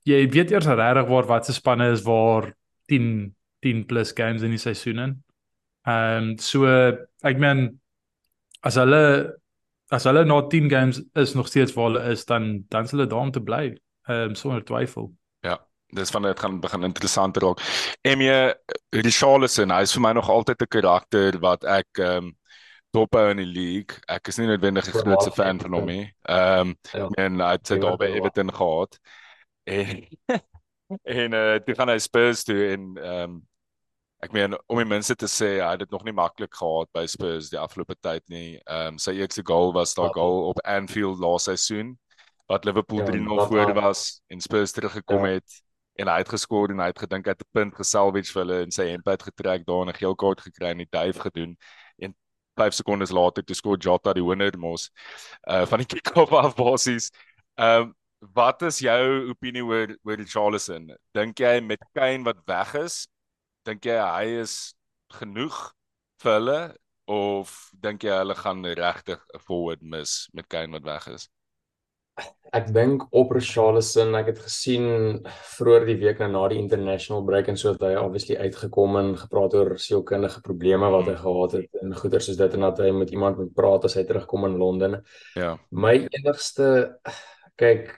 jy 0.06 0.26
weet 0.34 0.52
eers 0.52 0.68
regtig 0.68 1.10
waar 1.10 1.30
wat 1.30 1.46
se 1.46 1.56
spanne 1.56 1.92
is 1.94 2.04
waar 2.06 2.52
10 2.92 3.34
10 3.66 3.86
plus 3.90 4.12
games 4.18 4.44
in 4.44 4.54
die 4.54 4.62
seisoen 4.62 5.00
in. 5.06 5.16
Ehm 5.88 6.32
um, 6.32 6.38
so 6.38 6.68
ek 7.24 7.42
meen 7.42 7.68
as 8.66 8.78
hulle 8.82 9.06
as 9.90 10.04
hulle 10.04 10.26
na 10.26 10.42
10 10.48 10.70
games 10.70 11.04
is 11.14 11.34
nog 11.34 11.48
steeds 11.48 11.74
waar 11.74 11.92
hulle 11.92 12.04
is 12.12 12.26
dan 12.26 12.66
dan 12.70 12.88
sal 12.88 13.00
hulle 13.00 13.10
daar 13.10 13.20
om 13.20 13.32
te 13.32 13.42
bly 13.42 13.66
ehm 14.08 14.30
um, 14.30 14.36
sonder 14.36 14.64
twyfel. 14.64 15.12
Ja 15.40 15.60
dis 15.96 16.10
van 16.10 16.22
dit 16.22 16.40
gaan 16.40 16.60
begin 16.60 16.84
interessant 16.84 17.38
raak. 17.38 17.62
Emie 18.02 18.54
Richarlison 18.90 19.72
hy 19.72 19.82
is 19.86 19.94
vir 19.94 20.02
my 20.02 20.12
nog 20.18 20.30
altyd 20.30 20.62
'n 20.62 20.68
karakter 20.78 21.40
wat 21.40 21.64
ek 21.64 22.00
ehm 22.00 22.18
um, 22.18 22.36
dophou 22.96 23.30
in 23.30 23.38
die 23.38 23.52
league. 23.52 24.00
Ek 24.08 24.28
is 24.28 24.38
nie 24.38 24.48
noodwendig 24.48 24.88
'n 24.88 25.00
grootste 25.00 25.32
fan 25.32 25.60
van 25.60 25.74
hom 25.74 25.86
nie. 25.86 26.06
Ehm 26.22 26.76
um, 26.94 27.10
en 27.18 27.40
hy 27.40 27.52
het 27.52 27.82
daar 27.82 27.98
by 27.98 28.06
Everton 28.06 28.54
gehad. 28.54 29.00
En 29.64 30.08
en 31.20 31.34
uh, 31.34 31.56
toe 31.66 31.76
gaan 31.76 31.90
hy 31.90 31.98
Spurs 32.00 32.44
toe 32.44 32.72
en 32.72 32.98
ehm 32.98 33.24
um, 33.24 33.48
ek 34.26 34.34
meen 34.36 34.56
om 34.72 34.80
die 34.82 34.88
mense 34.88 35.16
te 35.16 35.28
sê 35.30 35.58
hy 35.60 35.72
het 35.76 35.84
dit 35.84 35.92
nog 35.94 36.04
nie 36.08 36.14
maklik 36.16 36.54
gehad 36.58 36.90
by 36.96 37.06
Spurs 37.10 37.52
die 37.52 37.60
afgelope 37.62 37.96
tyd 38.02 38.24
nie. 38.32 38.58
Ehm 38.66 38.96
um, 38.96 38.98
sy 39.02 39.16
eerste 39.20 39.44
goal 39.46 39.74
was 39.76 39.94
daai 39.98 40.10
goal 40.16 40.50
op 40.50 40.62
Anfield 40.66 41.22
laas 41.24 41.48
seisoen 41.50 41.96
wat 42.52 42.66
Liverpool 42.66 43.02
3-0 43.06 43.40
ja, 43.40 43.48
voor 43.50 43.74
was 43.74 44.22
en 44.28 44.42
Spurs 44.42 44.72
teruggekom 44.72 45.26
ja. 45.26 45.38
het 45.38 45.62
en 45.96 46.12
hy 46.12 46.18
het 46.22 46.30
geskor 46.30 46.70
en 46.70 46.82
hy 46.84 46.90
het 46.92 47.00
gedink 47.00 47.26
hy 47.26 47.34
het 47.34 47.42
'n 47.42 47.54
punt 47.58 47.76
gesalvage 47.76 48.32
vir 48.34 48.42
hulle 48.44 48.62
en 48.66 48.72
sy 48.72 48.88
hemp 48.92 49.08
het 49.08 49.24
getrek 49.24 49.66
daar 49.66 49.82
en 49.82 49.90
'n 49.90 50.00
geel 50.02 50.16
kaart 50.16 50.42
gekry 50.42 50.70
en 50.72 50.84
die 50.84 50.92
duif 50.92 51.18
gedoen 51.18 51.58
en 51.98 52.16
5 52.58 52.74
sekondes 52.74 53.12
later 53.12 53.44
toe 53.44 53.56
skoor 53.56 53.78
Jota 53.78 54.14
die 54.14 54.24
winner 54.24 54.58
mos 54.58 54.90
uh 55.50 55.66
van 55.66 55.80
die 55.80 55.88
kick-off 55.94 56.34
af 56.34 56.56
basies. 56.56 57.12
Ehm 57.58 57.82
um, 57.82 57.96
wat 58.34 58.62
is 58.62 58.80
jou 58.80 59.30
opinie 59.30 59.64
oor 59.64 59.98
oor 60.04 60.24
Charleston? 60.26 60.96
Dink 61.14 61.40
jy 61.40 61.60
met 61.62 61.84
Kane 61.94 62.24
wat 62.24 62.38
weg 62.46 62.74
is, 62.76 63.08
dink 63.66 63.86
jy 63.86 63.98
hy 64.00 64.42
is 64.42 64.74
genoeg 65.20 65.56
vir 66.24 66.38
hulle 66.38 66.60
of 67.12 67.54
dink 67.86 68.06
jy 68.06 68.18
hulle 68.22 68.36
gaan 68.38 68.66
regtig 68.66 69.22
'n 69.34 69.40
forward 69.48 69.82
mis 69.82 70.28
met 70.34 70.50
Kane 70.50 70.72
wat 70.72 70.86
weg 70.86 71.08
is? 71.14 71.30
Ek 72.56 72.70
dink 72.72 73.04
op 73.12 73.34
Richarlison, 73.36 74.14
ek 74.16 74.30
het 74.32 74.38
gesien 74.40 74.86
vroeër 75.58 75.86
die 75.90 75.98
week 76.00 76.22
na 76.24 76.46
die 76.48 76.60
international 76.62 77.26
break 77.28 77.50
en 77.52 77.58
so 77.60 77.74
het 77.74 77.82
hy 77.84 77.96
obviously 78.00 78.38
uitgekom 78.40 78.96
en 79.02 79.10
gepraat 79.20 79.58
oor 79.60 79.74
sielkundige 79.82 80.40
probleme 80.46 80.88
wat 80.94 81.10
hy 81.10 81.18
hmm. 81.18 81.24
gehad 81.26 81.58
het 81.60 81.82
en 81.82 81.98
goeie 82.00 82.22
soos 82.24 82.40
dit 82.40 82.56
en 82.56 82.66
dat 82.70 82.80
hy 82.80 82.94
met 82.96 83.12
iemand 83.12 83.42
moet 83.42 83.52
praat 83.58 83.90
as 83.90 83.98
hy 84.00 84.06
terugkom 84.08 84.48
in 84.48 84.58
Londen. 84.62 85.02
Ja. 85.36 85.58
My 85.72 85.98
enigste 86.08 86.96
kyk 87.60 87.92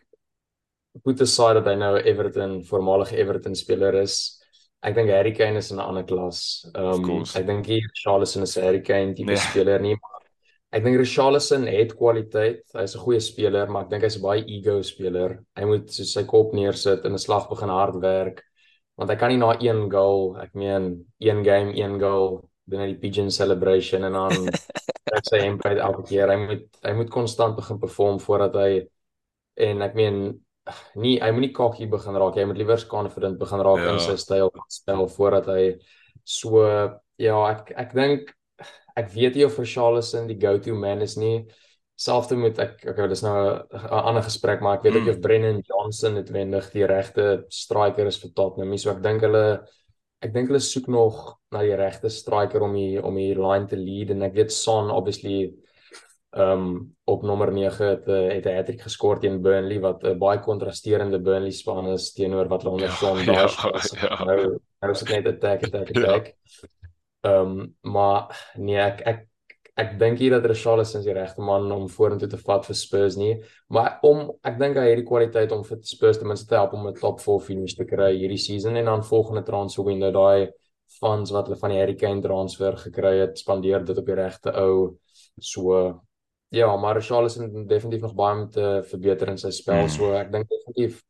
put 1.06 1.22
aside 1.22 1.62
dat 1.62 1.70
hy 1.70 1.78
nou 1.78 1.94
Everton 2.02 2.64
voormalige 2.66 3.20
Everton 3.22 3.56
speler 3.56 4.02
is, 4.02 4.42
Ek 4.88 4.96
dink 4.96 5.12
Harry 5.12 5.34
Kane 5.36 5.60
is 5.60 5.72
in 5.72 5.80
'n 5.82 5.84
ander 5.84 6.06
klas. 6.08 6.66
Um, 6.74 7.24
ek 7.24 7.46
dink 7.46 7.66
hier 7.68 7.88
Charleston 8.04 8.44
is 8.44 8.56
'n 8.58 8.64
Harry 8.64 8.82
Kane 8.82 9.14
tipe 9.14 9.34
nee. 9.34 9.44
speler 9.50 9.82
nie, 9.84 9.96
maar 10.00 10.22
ek 10.72 10.84
dink 10.84 11.00
Richarlison 11.00 11.68
het 11.68 11.96
kwaliteit. 12.00 12.64
Hy's 12.74 12.96
'n 12.96 13.04
goeie 13.04 13.20
speler, 13.20 13.68
maar 13.68 13.84
ek 13.86 13.90
dink 13.90 14.04
hy's 14.04 14.18
'n 14.18 14.24
baie 14.24 14.44
ego 14.48 14.82
speler. 14.82 15.40
Hy 15.58 15.66
moet 15.66 15.92
so 15.92 16.04
sy 16.04 16.24
kop 16.24 16.54
neersit 16.54 17.06
en 17.06 17.14
'n 17.14 17.26
slag 17.26 17.50
begin 17.50 17.70
hard 17.70 18.00
werk. 18.02 18.44
Want 18.98 19.10
hy 19.12 19.16
kan 19.16 19.30
nie 19.30 19.38
na 19.38 19.54
een 19.60 19.90
goal, 19.92 20.38
ek 20.42 20.56
meen 20.56 21.06
een 21.20 21.44
game, 21.46 21.76
een 21.76 22.00
goal, 22.00 22.50
binne 22.66 22.88
die 22.88 23.00
pigeon 23.00 23.32
celebration 23.32 24.04
en 24.04 24.14
dan 24.14 24.48
ek 25.18 25.24
sê 25.28 25.44
hom 25.44 25.58
by 25.58 25.76
elke 25.78 26.04
keer. 26.08 26.32
Hy 26.32 26.38
moet 26.48 26.66
hy 26.84 26.94
moet 26.94 27.10
konstant 27.10 27.56
begin 27.56 27.80
perform 27.80 28.20
voordat 28.20 28.56
hy 28.56 28.88
en 29.56 29.82
ek 29.82 29.96
meen 29.96 30.40
nie 30.96 31.18
hy 31.22 31.30
moenie 31.36 31.54
cocky 31.56 31.88
begin 31.92 32.18
raak. 32.20 32.38
Hy 32.38 32.48
moet 32.50 32.60
liewer 32.60 32.82
confident 32.90 33.40
begin 33.40 33.64
raak 33.66 33.84
ja. 33.84 33.94
in 33.94 34.02
sy 34.04 34.18
styl 34.20 34.52
spel 34.72 35.08
voordat 35.14 35.48
hy 35.54 35.62
so 36.28 36.66
ja, 37.18 37.38
ek 37.52 37.72
ek 37.76 37.96
dink 37.98 38.34
ek 38.98 39.14
weet 39.14 39.38
nie 39.38 39.46
of 39.46 39.58
Richarlison 39.60 40.28
die 40.30 40.40
go-to 40.42 40.76
man 40.76 41.02
is 41.06 41.18
nie. 41.18 41.46
Selfs 41.98 42.30
met 42.38 42.60
ek 42.62 42.84
okay, 42.92 43.08
dis 43.10 43.24
nou 43.26 43.38
'n 43.74 44.04
ander 44.04 44.26
gesprek, 44.26 44.62
maar 44.62 44.78
ek 44.78 44.86
weet 44.86 45.00
ook 45.00 45.08
mm. 45.08 45.14
of 45.16 45.22
Brennan 45.22 45.62
Johnson 45.66 46.14
netwendig 46.14 46.70
die 46.74 46.86
regte 46.86 47.46
striker 47.50 48.06
is 48.06 48.20
vir 48.22 48.34
Tottenham. 48.38 48.78
So 48.78 48.92
ek 48.92 49.02
dink 49.02 49.26
hulle 49.26 49.66
ek 50.22 50.34
dink 50.34 50.50
hulle 50.50 50.62
soek 50.62 50.88
nog 50.90 51.38
na 51.54 51.62
die 51.66 51.78
regte 51.78 52.10
striker 52.10 52.66
om 52.66 52.74
die 52.74 53.02
om 53.02 53.18
die 53.18 53.34
line 53.38 53.70
te 53.70 53.78
lead 53.78 54.14
en 54.14 54.26
ek 54.28 54.36
weet 54.38 54.54
Son 54.54 54.92
obviously 54.94 55.54
um 56.36 56.96
op 57.08 57.24
nommer 57.24 57.52
9 57.52 57.88
het 57.88 58.08
eh, 58.08 58.34
het 58.36 58.46
'n 58.46 58.56
hattrick 58.56 58.82
geskort 58.82 59.22
teen 59.22 59.42
Burnley 59.42 59.80
wat 59.80 60.04
'n 60.04 60.18
baie 60.18 60.40
kontrasterende 60.40 61.20
Burnley 61.20 61.52
span 61.52 61.88
is 61.88 62.12
teenoor 62.14 62.48
wat 62.48 62.62
hulle 62.62 62.74
onder 62.74 62.92
Son 62.92 63.18
ja, 63.18 63.26
daar 63.26 63.72
ja, 64.02 64.10
ja. 64.10 64.24
nou 64.24 64.60
nou 64.80 64.92
is 64.92 65.00
dit 65.00 65.10
net 65.10 65.28
attack 65.28 65.64
attack 65.64 65.96
attack. 65.96 66.36
Ja. 66.36 66.68
Um, 67.22 67.76
maar 67.82 68.52
nee 68.56 68.78
ek 68.78 69.02
ek 69.02 69.28
ek 69.78 70.00
dink 70.00 70.18
hier 70.18 70.32
dat 70.32 70.46
Richarlison 70.46 71.00
is 71.00 71.06
die 71.06 71.14
regte 71.14 71.42
man 71.42 71.72
om 71.72 71.90
vorentoe 71.90 72.28
te 72.28 72.38
vat 72.38 72.66
vir 72.66 72.76
Spurs 72.76 73.16
nie, 73.16 73.44
maar 73.70 74.00
om 74.02 74.32
ek 74.44 74.58
dink 74.60 74.78
hy 74.78 74.88
het 74.90 74.98
die 74.98 75.06
kwaliteit 75.06 75.52
om 75.52 75.64
vir 75.64 75.78
Spurs 75.82 76.18
ten 76.18 76.28
minste 76.28 76.48
te 76.48 76.56
help 76.56 76.74
om 76.74 76.88
'n 76.88 76.94
top 76.94 77.20
4 77.20 77.40
finish 77.40 77.76
te 77.76 77.86
kry 77.86 78.16
hierdie 78.18 78.42
season 78.42 78.76
en 78.76 78.86
dan 78.86 79.04
volgende 79.04 79.44
transfer 79.44 79.86
window 79.86 80.12
daai 80.12 80.50
funds 81.00 81.32
wat 81.32 81.48
hulle 81.48 81.60
van 81.60 81.70
die 81.70 81.80
Harry 81.80 81.96
Kane 81.96 82.22
transfer 82.22 82.78
gekry 82.78 83.18
het, 83.20 83.38
spandeer 83.38 83.86
dit 83.86 83.98
op 83.98 84.06
die 84.06 84.16
regte 84.16 84.54
ou. 84.56 84.98
So 85.40 86.02
ja, 86.50 86.76
maar 86.78 86.96
Richarlison 86.96 87.68
definitief 87.68 88.02
nog 88.02 88.16
baie 88.16 88.42
om 88.42 88.50
te 88.50 88.82
verbeter 88.90 89.28
in 89.28 89.38
sy 89.38 89.52
spel. 89.52 89.86
Mm. 89.86 89.94
So 89.94 90.14
ek 90.18 90.32
dink 90.32 90.50
definitief 90.50 91.04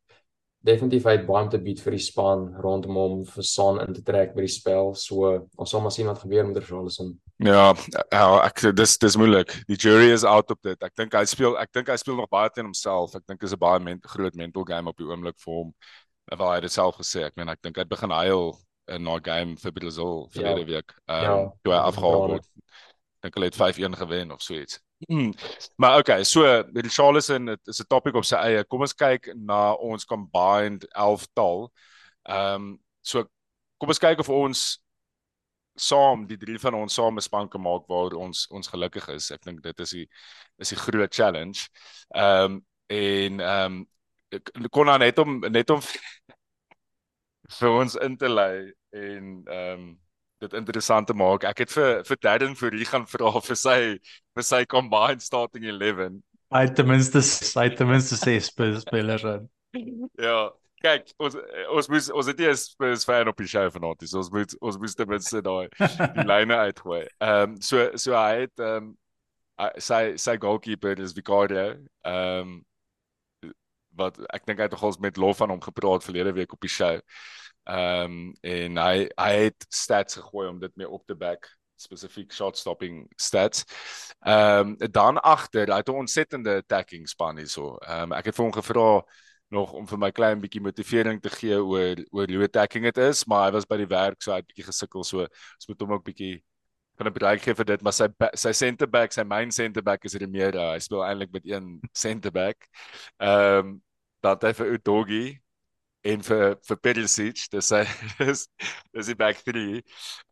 definitief 0.66 1.06
uit 1.06 1.26
baie 1.26 1.48
te 1.48 1.60
bied 1.62 1.80
vir 1.82 1.94
die 1.94 2.02
span 2.02 2.48
rondom 2.62 2.96
hom 2.98 3.20
vir 3.28 3.46
Son 3.46 3.78
in 3.82 3.94
te 3.94 4.02
trek 4.02 4.34
by 4.34 4.42
die 4.44 4.52
spel. 4.52 4.92
So 4.98 5.30
ons 5.56 5.70
sal 5.70 5.82
maar 5.84 5.94
sien 5.94 6.08
wat 6.10 6.22
gebeur 6.24 6.46
met 6.48 6.58
Richarlison. 6.58 7.12
Ja, 7.44 7.70
ja, 8.10 8.24
ek 8.42 8.64
dis 8.76 8.96
dis 8.98 9.16
moeilik. 9.20 9.54
Die 9.70 9.78
jury 9.78 10.10
is 10.14 10.26
out 10.26 10.50
op 10.50 10.62
dit. 10.66 10.80
Ek 10.82 10.96
dink 10.98 11.14
hy 11.14 11.24
speel 11.30 11.54
ek 11.62 11.72
dink 11.76 11.92
hy 11.92 11.98
speel 12.00 12.18
nog 12.18 12.30
baie 12.32 12.50
teen 12.54 12.66
homself. 12.66 13.14
Ek 13.14 13.26
dink 13.30 13.46
is 13.46 13.54
'n 13.54 13.62
baie 13.62 13.80
men, 13.80 14.02
groot 14.02 14.34
mental 14.34 14.66
game 14.66 14.90
op 14.90 14.98
die 14.98 15.06
oomblik 15.06 15.38
vir 15.44 15.54
hom. 15.54 15.72
Waar 16.28 16.56
hy 16.56 16.60
dit 16.66 16.72
self 16.72 16.98
gesê, 16.98 17.24
ek 17.24 17.36
meen 17.36 17.48
ek 17.48 17.62
dink 17.62 17.78
hy 17.78 17.84
begin 17.84 18.10
huil 18.10 18.58
in 18.88 19.06
'n 19.06 19.22
game 19.22 19.56
vir 19.56 19.72
Brazil 19.72 20.28
verlede 20.34 20.66
ja. 20.66 20.66
week. 20.74 20.92
Ehm 21.06 21.24
um, 21.24 21.38
ja, 21.38 21.52
toe 21.62 21.72
hy 21.72 21.78
afgehaal 21.78 22.28
word. 22.34 22.46
Dink 23.22 23.34
hulle 23.34 23.46
het 23.46 23.56
5-1 23.56 23.96
gewen 23.96 24.32
of 24.32 24.42
so 24.42 24.54
iets. 24.54 24.80
Hmm. 25.06 25.32
Maar 25.76 25.98
okay, 25.98 26.24
so 26.24 26.62
die 26.62 26.90
Charleston 26.90 27.46
dit 27.46 27.66
is 27.66 27.80
'n 27.80 27.86
topic 27.86 28.14
op 28.14 28.24
sy 28.24 28.34
eie. 28.36 28.64
Kom 28.64 28.80
ons 28.80 28.94
kyk 28.94 29.30
na 29.34 29.72
ons 29.74 30.04
combined 30.04 30.86
11 30.92 31.26
tal. 31.32 31.72
Ehm 32.22 32.54
um, 32.54 32.80
so 33.00 33.24
kom 33.78 33.88
ons 33.88 33.98
kyk 33.98 34.18
of 34.18 34.28
ons 34.28 34.82
saam 35.78 36.26
die 36.26 36.36
drie 36.36 36.58
van 36.58 36.74
ons 36.74 36.94
saam 36.94 37.16
'n 37.16 37.22
span 37.22 37.48
kan 37.48 37.60
maak 37.60 37.86
waar 37.86 38.14
ons 38.14 38.46
ons 38.50 38.68
gelukkig 38.68 39.08
is. 39.08 39.30
Ek 39.30 39.42
dink 39.42 39.62
dit 39.62 39.80
is 39.80 39.90
die 39.90 40.08
is 40.58 40.68
die 40.68 40.76
groot 40.76 41.14
challenge. 41.14 41.68
Ehm 42.14 42.44
um, 42.44 42.66
en 42.86 43.40
ehm 43.40 43.86
um, 44.32 44.68
kon 44.70 44.86
dan 44.86 45.00
net 45.00 45.18
om 45.18 45.38
net 45.38 45.70
om 45.70 45.80
vir 47.58 47.70
ons 47.70 47.94
in 47.96 48.16
te 48.16 48.28
lei 48.28 48.72
en 48.90 49.44
ehm 49.46 49.80
um, 49.80 50.00
dit 50.38 50.52
interessant 50.52 51.06
te 51.06 51.16
maak. 51.16 51.44
Ek 51.48 51.64
het 51.64 51.72
vir 51.74 52.02
vir 52.06 52.20
Darren 52.22 52.54
vir 52.58 52.76
hier 52.78 52.88
gaan 52.88 53.06
vra 53.10 53.32
vir 53.42 53.58
sy 53.58 53.78
vir 54.36 54.46
sy 54.46 54.62
combined 54.70 55.24
starting 55.24 55.66
11. 55.68 56.20
Hy 56.54 56.64
ten 56.76 56.88
minste 56.88 57.22
hy 57.58 57.68
ten 57.76 57.90
minste 57.90 58.16
sê 58.20 58.38
spelers 58.40 59.26
in. 59.34 59.50
Ja. 60.20 60.48
Kyk, 60.78 61.08
ons 61.18 61.34
ons 61.74 61.88
moet 61.90 62.08
ons 62.14 62.28
het 62.30 62.40
eers 62.44 62.68
vir 62.78 62.94
fan 63.02 63.28
op 63.30 63.40
die 63.42 63.50
show 63.50 63.64
vanaand. 63.74 64.04
So 64.06 64.20
ons 64.22 64.30
moet 64.30 64.54
ons 64.62 64.78
moet 64.78 64.94
ten 64.94 65.10
minste 65.10 65.42
daai 65.42 65.66
die 65.74 66.26
lyne 66.32 66.60
uitgooi. 66.68 67.02
Ehm 67.18 67.56
um, 67.56 67.58
so 67.60 67.88
so 67.98 68.14
hy 68.14 68.44
het 68.44 68.62
ehm 68.62 68.92
um, 68.92 68.94
sy 69.82 70.14
sy 70.22 70.36
goalkeeper 70.38 71.02
is 71.02 71.16
Vicario. 71.16 71.72
Ehm 72.06 72.54
um, 72.54 72.56
wat 73.98 74.20
ek 74.30 74.46
dink 74.46 74.62
hy 74.62 74.68
het 74.68 74.76
nogals 74.76 75.00
met 75.02 75.18
lof 75.18 75.40
van 75.42 75.50
hom 75.50 75.62
gepraat 75.64 76.06
verlede 76.06 76.32
week 76.36 76.54
op 76.54 76.62
die 76.62 76.70
show. 76.70 76.94
Ehm 77.68 78.04
um, 78.04 78.34
en 78.40 78.76
hy 78.80 79.08
hy 79.20 79.32
het 79.44 79.66
stats 79.68 80.16
gegooi 80.20 80.48
om 80.48 80.58
dit 80.60 80.76
mee 80.76 80.88
op 80.88 81.06
te 81.06 81.14
back 81.14 81.48
spesifiek 81.78 82.32
shot 82.32 82.56
stopping 82.58 83.06
stats. 83.16 83.64
Ehm 84.26 84.76
um, 84.80 84.90
dan 84.90 85.20
agter, 85.20 85.68
hy 85.70 85.76
het 85.82 85.88
'n 85.88 86.02
ontsettende 86.04 86.56
attacking 86.62 87.08
span 87.08 87.36
hierso. 87.36 87.76
Ehm 87.76 88.02
um, 88.02 88.12
ek 88.12 88.24
het 88.30 88.34
vir 88.34 88.44
hom 88.44 88.52
gevra 88.52 89.02
nog 89.48 89.72
om 89.72 89.86
vir 89.86 89.98
my 89.98 90.10
klein 90.12 90.40
bietjie 90.40 90.60
motivering 90.60 91.20
te 91.22 91.30
gee 91.30 91.56
oor 91.56 91.96
oor 92.10 92.28
hoe 92.28 92.44
attacking 92.44 92.84
dit 92.84 92.98
is, 92.98 93.24
maar 93.26 93.46
hy 93.46 93.52
was 93.52 93.66
by 93.66 93.76
die 93.76 93.86
werk 93.88 94.22
so 94.22 94.32
hy 94.32 94.38
het 94.42 94.46
bietjie 94.46 94.68
gesukkel 94.68 95.04
so 95.04 95.24
ons 95.24 95.68
moet 95.68 95.80
hom 95.80 95.92
ook 95.92 96.04
bietjie 96.04 96.42
kan 96.98 97.06
'n 97.06 97.12
bereik 97.14 97.42
gee 97.42 97.54
vir 97.54 97.64
dit, 97.64 97.82
maar 97.82 97.92
sy 97.92 98.08
sy 98.34 98.52
center 98.52 98.86
back, 98.86 99.12
sy 99.12 99.22
main 99.22 99.50
center 99.52 99.82
back 99.82 100.04
is 100.04 100.14
Remera. 100.14 100.72
Hy 100.72 100.78
speel 100.80 101.04
eintlik 101.04 101.32
met 101.32 101.46
een 101.46 101.80
center 101.92 102.30
back. 102.32 102.68
Ehm 103.20 103.58
um, 103.58 103.82
dat 104.22 104.42
hy 104.42 104.52
vir 104.52 104.72
Udogi 104.74 105.40
en 106.02 106.22
vir 106.22 106.56
vir 106.68 106.78
Perisic 106.82 107.46
dis 107.52 107.70
hy 107.76 107.82
dis 108.18 108.46
dis 108.94 109.10
die 109.10 109.16
back 109.18 109.42
3. 109.46 109.82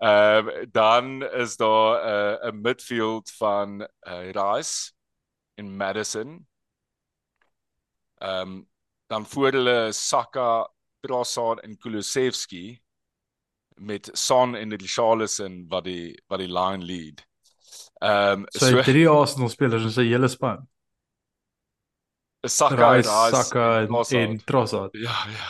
Ehm 0.00 0.49
um, 0.49 0.70
dan 0.73 1.23
is 1.42 1.56
daar 1.56 1.99
'n 1.99 2.46
uh, 2.46 2.50
'n 2.50 2.62
midfield 2.62 3.30
van 3.38 3.82
uh, 3.82 4.30
Rice 4.32 4.92
en 5.54 5.76
Madison. 5.76 6.46
Ehm 8.20 8.40
um, 8.40 8.68
dan 9.06 9.26
voor 9.26 9.52
hulle 9.52 9.92
Saka, 9.92 10.68
Trossard 11.00 11.61
en 11.61 11.78
Kulusevski 11.78 12.80
met 13.75 14.11
Son 14.12 14.54
en 14.54 14.76
Richarlison 14.76 15.66
wat 15.68 15.85
die 15.85 16.23
wat 16.26 16.38
die 16.38 16.52
line 16.52 16.85
lead. 16.85 17.26
Ehm 18.00 18.40
um, 18.40 18.46
so, 18.49 18.66
so 18.66 18.82
drie 18.82 19.08
Arsenal 19.08 19.49
spelers 19.49 19.82
in 19.82 19.90
sy 19.90 20.08
hele 20.08 20.28
span. 20.28 20.66
Saka 22.48 22.92
Rice, 22.92 23.08
Saka 23.08 23.80
en, 23.80 24.18
en 24.18 24.44
Trossard. 24.44 24.90
Ja, 24.92 25.16
ja. 25.28 25.46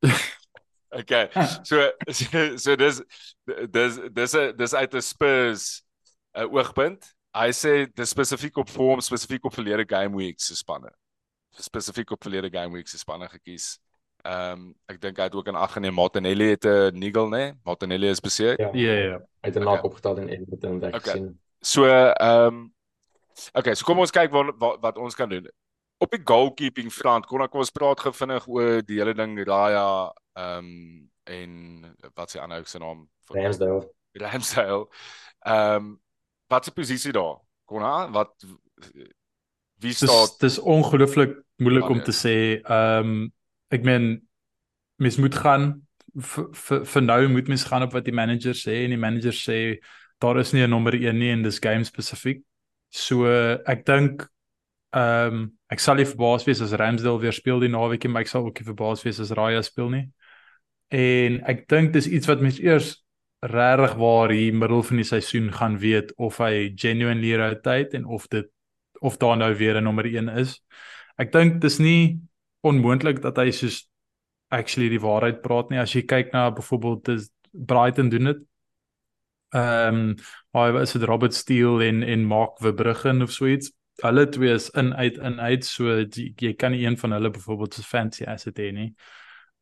okay. 1.00 1.28
So 1.62 1.90
so 2.56 2.76
dis 2.76 3.02
dis 3.70 3.98
dis 4.12 4.36
dis 4.56 4.74
uit 4.74 4.94
'n 4.94 5.02
Spurs 5.02 5.82
'n 6.34 6.42
uh, 6.42 6.52
oogpunt. 6.52 7.14
Hy 7.36 7.50
sê 7.54 7.86
dis 7.94 8.10
spesifiek 8.10 8.56
op 8.56 8.68
vorm, 8.68 9.00
spesifiek 9.00 9.44
op 9.44 9.54
verlede 9.54 9.84
game 9.86 10.16
weeks 10.16 10.46
se 10.46 10.56
spanne. 10.56 10.90
Spesifiek 11.50 12.10
op 12.10 12.22
verlede 12.22 12.50
game 12.50 12.74
weeks 12.74 12.90
se 12.90 12.98
spanne 12.98 13.28
gekies. 13.28 13.78
Ehm 14.22 14.52
um, 14.52 14.64
ek 14.90 14.98
dink 15.00 15.16
hy 15.16 15.30
het 15.30 15.34
ook 15.34 15.48
in 15.48 15.56
ag 15.56 15.72
geneem 15.72 15.94
Martinelli 15.94 16.50
het 16.50 16.64
'n 16.64 16.98
niggle, 16.98 17.28
né? 17.28 17.36
Nee? 17.36 17.54
Martinelli 17.64 18.08
is 18.08 18.20
beseer. 18.20 18.60
Ja, 18.60 18.70
ja. 18.72 18.92
ja. 18.92 19.18
Hy 19.18 19.48
het 19.48 19.56
'n 19.56 19.60
knock 19.60 19.78
okay. 19.78 19.88
opgestel 19.88 20.16
in 20.16 20.28
Everton 20.28 20.80
wat 20.80 20.94
ek 20.94 21.00
okay. 21.00 21.14
sien. 21.14 21.40
So 21.60 21.86
ehm 21.86 22.46
um, 22.46 22.74
Okay, 23.54 23.74
so 23.74 23.86
kom 23.88 24.02
ons 24.02 24.14
kyk 24.14 24.32
wat 24.34 24.54
wat, 24.60 24.80
wat 24.84 24.98
ons 24.98 25.16
kan 25.18 25.30
doen. 25.30 25.48
Op 26.00 26.12
die 26.14 26.22
goalkeeping 26.24 26.90
front, 26.92 27.26
kon 27.28 27.44
ek 27.44 27.54
ons 27.54 27.72
praat 27.74 28.00
gevinnig 28.00 28.46
oor 28.48 28.80
die 28.86 29.00
hele 29.00 29.14
ding 29.16 29.38
Raya 29.46 29.86
ehm 30.38 30.58
um, 30.58 31.06
en 31.30 31.50
wat 32.16 32.32
sy 32.32 32.40
ander 32.42 32.64
se 32.66 32.80
naam 32.82 33.04
Ramsdale. 33.30 33.84
Ramsdale. 34.18 34.86
Ehm 35.46 35.76
um, 35.76 35.90
wat 36.50 36.64
se 36.64 36.72
posisie 36.74 37.12
daar? 37.14 37.38
Konna, 37.70 38.10
wat 38.10 38.34
wie 39.80 39.92
staan 39.94 40.26
Dis 40.26 40.38
dis 40.42 40.58
ongelooflik 40.58 41.36
moeilik 41.62 41.88
om 41.88 42.02
te 42.02 42.14
sê. 42.16 42.36
Ehm 42.64 43.14
um, 43.14 43.30
ek 43.70 43.86
meen 43.86 44.10
mens 44.98 45.16
moet 45.22 45.34
gaan 45.34 45.70
vir 46.10 46.84
vir 46.92 47.02
nou 47.02 47.20
moet 47.30 47.48
mens 47.48 47.64
gaan 47.64 47.86
op 47.86 47.94
wat 47.94 48.04
die 48.04 48.16
manager 48.16 48.56
sê 48.58 48.82
en 48.84 48.94
die 48.96 49.00
manager 49.00 49.36
sê 49.36 49.58
daar 50.20 50.40
is 50.40 50.52
nie 50.52 50.64
'n 50.66 50.70
nommer 50.70 50.94
1 50.94 51.18
nie 51.18 51.30
en 51.30 51.42
dis 51.42 51.62
game 51.62 51.84
spesifiek. 51.84 52.42
So 52.90 53.26
ek 53.30 53.86
dink 53.86 54.26
ehm 54.90 55.34
um, 55.34 55.42
ek 55.70 55.78
sal 55.78 56.00
nie 56.00 56.08
verbaas 56.08 56.42
wees 56.48 56.60
as 56.64 56.72
Ramsdale 56.74 57.20
weer 57.22 57.34
speel 57.34 57.60
die 57.62 57.70
naweekie, 57.70 58.10
maar 58.10 58.24
ek 58.26 58.32
sal 58.32 58.48
ook 58.48 58.58
nie 58.58 58.66
verbaas 58.66 59.04
wees 59.06 59.20
as 59.22 59.30
Raya 59.38 59.62
speel 59.62 59.90
nie. 59.92 60.06
En 60.90 61.38
ek 61.46 61.68
dink 61.70 61.92
dis 61.94 62.08
iets 62.10 62.26
wat 62.26 62.42
mens 62.42 62.58
eers 62.58 62.96
regtig 63.46 63.94
waar 64.00 64.34
hier 64.34 64.54
middel 64.54 64.82
van 64.82 64.98
die 65.00 65.06
seisoen 65.06 65.52
gaan 65.54 65.78
weet 65.78 66.10
of 66.18 66.40
hy 66.42 66.72
genuinely 66.74 67.36
rotate 67.38 67.96
en 67.96 68.04
of 68.04 68.26
dit 68.34 68.50
of 69.00 69.16
daar 69.16 69.38
nou 69.38 69.54
weer 69.54 69.78
'n 69.78 69.84
nommer 69.84 70.04
1 70.04 70.28
is. 70.28 70.60
Ek 71.16 71.32
dink 71.32 71.60
dis 71.60 71.78
nie 71.78 72.20
onmoontlik 72.60 73.22
dat 73.22 73.36
hy 73.36 73.50
soos 73.50 73.88
actually 74.50 74.88
die 74.88 75.00
waarheid 75.00 75.40
praat 75.42 75.70
nie 75.70 75.78
as 75.78 75.94
jy 75.94 76.02
kyk 76.02 76.32
na 76.32 76.50
byvoorbeeld 76.50 77.04
dis 77.04 77.30
Brighton 77.52 78.10
doen 78.10 78.24
dit 78.24 78.42
Ehm 79.50 79.94
um, 79.94 80.16
hy 80.54 80.70
was 80.74 80.92
dit 80.92 81.02
Robert 81.02 81.34
Steele 81.34 81.84
en 81.84 82.02
en 82.02 82.24
Mark 82.24 82.58
Verbruggen 82.58 83.22
of 83.22 83.32
so 83.32 83.46
iets. 83.46 83.72
Hulle 84.02 84.28
twee 84.28 84.52
is 84.54 84.70
in 84.70 84.94
uit 84.94 85.16
in 85.18 85.40
uit 85.40 85.64
so 85.64 86.04
die, 86.06 86.32
jy 86.36 86.54
kan 86.54 86.72
een 86.72 86.98
van 86.98 87.12
hulle 87.12 87.30
byvoorbeeld 87.30 87.74
so 87.74 87.82
fancy 87.82 88.24
asset 88.24 88.58
hê 88.58 88.70
nie. 88.72 88.92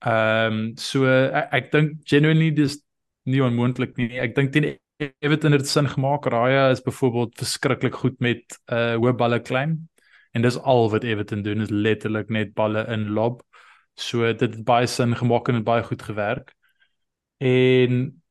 Ehm 0.04 0.52
um, 0.52 0.76
so 0.76 1.08
ek, 1.08 1.48
ek 1.52 1.72
dink 1.72 1.96
genuinely 2.04 2.50
dis 2.54 2.78
nie 3.24 3.40
onmoontlik 3.44 3.96
nie. 3.96 4.18
Ek 4.20 4.36
dink 4.36 4.52
teen 4.52 4.76
Everton 4.98 5.54
het 5.54 5.68
sin 5.68 5.88
gemaak. 5.88 6.26
Raya 6.26 6.70
is 6.70 6.82
byvoorbeeld 6.82 7.36
verskriklik 7.38 7.94
goed 7.94 8.18
met 8.20 8.58
uh 8.72 8.96
hoë 8.98 9.14
balle 9.16 9.40
klein 9.40 9.78
en 10.36 10.44
dis 10.44 10.58
al 10.58 10.90
wat 10.92 11.04
Everton 11.04 11.42
doen 11.42 11.64
is 11.64 11.70
letterlik 11.72 12.28
net 12.28 12.54
balle 12.54 12.84
in 12.92 13.08
lob. 13.16 13.42
So 13.96 14.26
dit 14.32 14.40
het 14.40 14.64
baie 14.64 14.86
sin 14.86 15.16
gemaak 15.16 15.48
en 15.48 15.64
baie 15.64 15.82
goed 15.82 16.02
gewerk. 16.02 16.54
En 17.38 18.22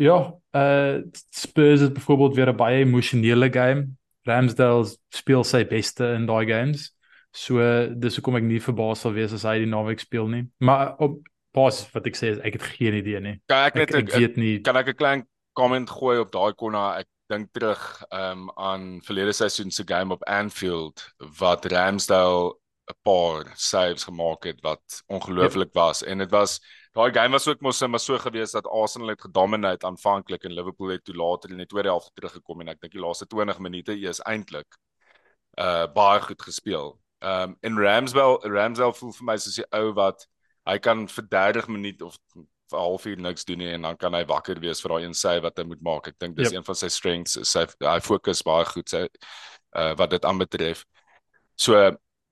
ja, 0.00 0.18
uh 0.56 1.02
Spurs 1.30 1.80
het 1.80 1.92
byvoorbeeld 1.92 2.34
weer 2.34 2.48
'n 2.48 2.56
baie 2.56 2.78
emosionele 2.84 3.52
game. 3.52 3.88
Ramsdale 4.22 4.96
speel 5.08 5.44
sy 5.44 5.64
beste 5.64 6.04
in 6.04 6.26
daai 6.26 6.46
games. 6.46 6.94
So 7.30 7.60
dis 7.94 8.16
hoekom 8.16 8.36
ek 8.36 8.42
nie 8.42 8.60
verbaas 8.60 9.00
sal 9.00 9.12
wees 9.12 9.32
as 9.32 9.44
hy 9.46 9.58
die 9.58 9.70
naweek 9.70 10.00
speel 10.00 10.28
nie. 10.28 10.48
Maar 10.58 10.96
op 10.98 11.20
pas 11.52 11.90
wat 11.92 12.06
ek 12.06 12.16
sê 12.16 12.32
is 12.34 12.38
ek 12.38 12.58
het 12.58 12.62
geen 12.62 12.94
idee 12.94 13.20
nie. 13.20 13.36
Kan 13.46 13.66
ek 13.66 13.74
net 13.74 13.94
ek, 13.94 14.08
ek 14.08 14.16
weet 14.18 14.36
nie. 14.36 14.60
Kan 14.60 14.76
ek 14.76 14.88
'n 14.88 14.94
klein 14.94 15.26
comment 15.52 15.90
gooi 15.90 16.18
op 16.18 16.32
daai 16.32 16.54
konna? 16.54 16.98
Ek 16.98 17.06
dink 17.28 17.52
terug 17.52 18.04
um 18.10 18.50
aan 18.56 19.00
verlede 19.02 19.32
seisoen 19.32 19.70
se 19.70 19.84
game 19.86 20.12
op 20.14 20.24
Anfield 20.26 21.12
wat 21.38 21.64
Ramsdale 21.64 22.54
'n 22.90 22.98
paar 23.02 23.52
saves 23.54 24.04
gemaak 24.04 24.44
het 24.44 24.60
wat 24.60 25.02
ongelooflik 25.06 25.72
was 25.72 26.02
en 26.02 26.18
dit 26.18 26.30
was 26.30 26.60
daai 26.96 27.10
game 27.14 27.32
was 27.32 27.48
ook 27.48 27.60
mos 27.60 27.78
so 27.78 27.88
maar 27.88 28.00
so 28.00 28.18
gewees 28.18 28.52
dat 28.52 28.66
Arsenal 28.66 29.08
het 29.08 29.20
gedomineer 29.20 29.78
aanvanklik 29.86 30.44
en 30.44 30.52
Liverpool 30.52 30.88
het 30.88 31.04
toe 31.04 31.14
later 31.14 31.50
in 31.50 31.62
die 31.62 31.66
tweede 31.66 31.88
helfte 31.88 32.10
teruggekom 32.14 32.60
en 32.60 32.68
ek 32.68 32.80
dink 32.80 32.92
die 32.92 33.02
laaste 33.02 33.26
20 33.26 33.58
minute 33.58 33.94
is 33.94 34.22
eintlik 34.26 34.78
uh 35.58 35.86
baie 35.94 36.20
goed 36.20 36.42
gespeel. 36.42 36.98
Um 37.20 37.56
en 37.60 37.78
Ramsdale 37.78 38.38
Ramsdale 38.48 38.94
voel 38.94 39.12
vir 39.12 39.26
my 39.26 39.36
soos 39.36 39.58
die 39.60 39.68
ou 39.76 39.92
wat 39.94 40.26
hy 40.66 40.78
kan 40.78 41.06
vir 41.08 41.28
30 41.28 41.68
minute 41.68 42.04
of 42.04 42.18
'n 42.36 42.46
halfuur 42.70 43.18
niks 43.18 43.44
doen 43.44 43.58
nie 43.58 43.72
en 43.74 43.82
dan 43.82 43.96
kan 43.96 44.14
hy 44.14 44.24
wakker 44.24 44.60
wees 44.60 44.80
vir 44.82 44.90
daai 44.90 45.04
een 45.04 45.14
save 45.14 45.42
wat 45.42 45.58
hy 45.58 45.64
moet 45.64 45.82
maak. 45.82 46.08
Ek 46.08 46.18
dink 46.18 46.36
dis 46.36 46.50
yep. 46.50 46.58
een 46.58 46.64
van 46.64 46.74
sy 46.74 46.88
strengths. 46.88 47.38
Sy 47.48 47.66
hy 47.80 48.00
fokus 48.00 48.42
baie 48.42 48.64
goed 48.64 48.88
sy 48.88 49.06
uh 49.76 49.94
wat 49.94 50.10
dit 50.10 50.24
aanbetref. 50.24 50.84
So 51.56 51.76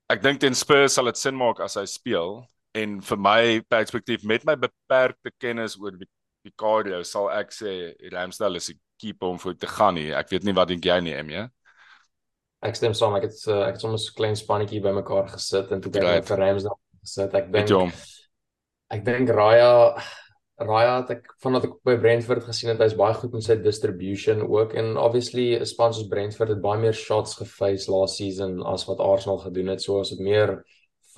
ek 0.09 0.23
dink 0.23 0.41
teen 0.41 0.55
Spurs 0.55 0.95
sal 0.95 1.05
dit 1.05 1.17
sin 1.17 1.37
maak 1.37 1.61
as 1.61 1.75
hy 1.75 1.85
speel 1.87 2.47
en 2.75 3.01
vir 3.01 3.19
my 3.19 3.61
perspektief 3.69 4.25
met 4.25 4.45
my 4.45 4.57
beperkte 4.57 5.33
kennis 5.39 5.77
oor 5.81 5.97
die 5.97 6.53
cardio 6.57 7.03
sal 7.03 7.31
ek 7.31 7.53
sê 7.53 7.95
Ramsdale 8.13 8.57
is 8.57 8.71
'n 8.71 8.79
keeper 8.99 9.29
om 9.29 9.39
vir 9.39 9.55
te 9.55 9.67
gaan 9.67 9.95
nie. 9.95 10.13
Ek 10.13 10.29
weet 10.31 10.45
nie 10.45 10.53
wat 10.53 10.69
dink 10.69 10.85
jy 10.85 11.01
nie, 11.01 11.15
Em, 11.15 11.31
ja? 11.31 11.49
Ek 12.63 12.75
stem 12.75 12.95
saam. 12.95 13.15
Ek 13.15 13.23
het 13.23 13.47
uh, 13.47 13.67
ek 13.69 13.75
het 13.75 13.81
soms 13.81 14.11
'n 14.11 14.15
klein 14.17 14.37
spannetjie 14.37 14.81
bymekaar 14.83 15.29
gesit 15.29 15.71
en 15.71 15.81
toe 15.81 15.93
kyk 15.93 16.03
ek 16.03 16.27
vir 16.27 16.39
Ramsdale 16.39 16.81
gesit. 17.03 17.35
Ek 17.35 17.53
dink 17.53 17.95
Ek 18.91 19.05
dink 19.05 19.29
Raya 19.29 20.01
Raya 20.59 21.03
het 21.03 21.11
ek 21.11 21.27
vandat 21.43 21.69
ek 21.69 21.75
by 21.87 21.95
Brentford 22.01 22.43
gesien 22.43 22.73
het 22.73 22.81
hy's 22.83 22.97
baie 22.99 23.15
goed 23.15 23.35
met 23.37 23.45
sy 23.45 23.55
distribution 23.63 24.41
ook 24.43 24.73
en 24.75 24.97
obviously 24.97 25.55
'n 25.55 25.67
span 25.67 25.93
soos 25.93 26.09
Brentford 26.09 26.49
het 26.49 26.63
baie 26.63 26.81
meer 26.81 26.95
shots 26.95 27.37
geface 27.39 27.87
last 27.89 28.17
season 28.17 28.63
as 28.67 28.87
wat 28.89 28.99
Arsenal 28.99 29.39
gedoen 29.39 29.69
het 29.69 29.83
so 29.83 30.01
as 30.01 30.11
dit 30.11 30.19
meer 30.19 30.65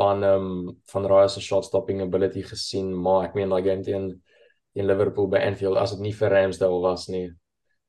van 0.00 0.24
ehm 0.24 0.48
um, 0.48 0.80
van 0.92 1.06
Raya 1.06 1.28
se 1.28 1.40
shot 1.44 1.64
stopping 1.68 2.00
ability 2.02 2.42
gesien 2.42 2.88
maar 3.04 3.28
ek 3.28 3.36
meen 3.36 3.52
daai 3.52 3.62
game 3.62 3.84
teen 3.84 4.08
in 4.72 4.86
Liverpool 4.86 5.28
by 5.28 5.42
Anfield 5.44 5.76
as 5.76 5.92
dit 5.94 6.06
nie 6.06 6.14
vir 6.16 6.32
Ramsdale 6.32 6.80
was 6.80 7.08
nie 7.12 7.28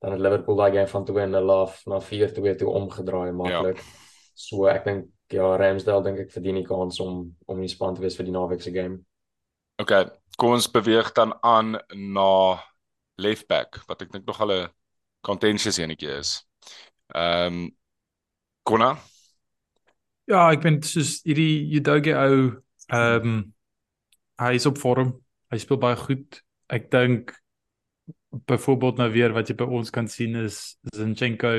dan 0.02 0.16
het 0.16 0.20
Liverpool 0.20 0.58
daai 0.58 0.72
game 0.74 0.90
van 0.90 1.06
2-0 1.08 1.54
af 1.54 1.78
na 1.86 2.00
4-2 2.02 2.56
toe 2.58 2.70
omgedraai 2.80 3.32
maklik. 3.32 3.78
Ja. 3.78 4.00
So 4.34 4.66
ek 4.66 4.84
dink 4.88 5.06
ja 5.32 5.54
Ramsdale 5.56 6.04
dink 6.04 6.24
ek 6.26 6.34
verdien 6.34 6.58
die 6.58 6.66
kans 6.66 7.00
om 7.00 7.30
om 7.46 7.62
die 7.62 7.70
span 7.70 7.94
te 7.94 8.02
wees 8.04 8.18
vir 8.18 8.28
die 8.28 8.34
naweek 8.34 8.64
se 8.64 8.74
game. 8.74 8.98
Okay, 9.80 10.04
kom 10.36 10.56
ons 10.58 10.68
beweeg 10.70 11.12
dan 11.16 11.32
aan 11.40 11.78
na 11.94 12.58
left 13.22 13.46
back 13.48 13.78
wat 13.88 14.02
ek 14.02 14.12
dink 14.12 14.26
nog 14.26 14.42
al 14.42 14.52
'n 14.58 14.68
contentious 15.22 15.78
enetjie 15.78 16.18
is. 16.18 16.42
Ehm 17.14 17.46
um, 17.46 17.70
Kona? 18.62 18.96
Ja, 20.30 20.46
ek 20.52 20.62
ben 20.62 20.78
soos 20.86 21.20
hierdie 21.26 21.66
Udoge 21.78 22.14
ou 22.16 22.38
ehm 22.92 23.28
um, 23.28 23.40
hy 24.42 24.56
is 24.58 24.66
op 24.66 24.78
vorm. 24.80 25.12
Hy 25.52 25.58
speel 25.62 25.78
baie 25.78 25.96
goed. 25.98 26.40
Ek 26.72 26.88
dink 26.90 27.34
byvoorbeeld 28.48 28.98
nou 28.98 29.08
weer 29.12 29.34
wat 29.36 29.50
jy 29.50 29.56
by 29.60 29.66
ons 29.78 29.92
kan 29.94 30.08
sien 30.08 30.38
is 30.40 30.78
Zinchenko 30.96 31.52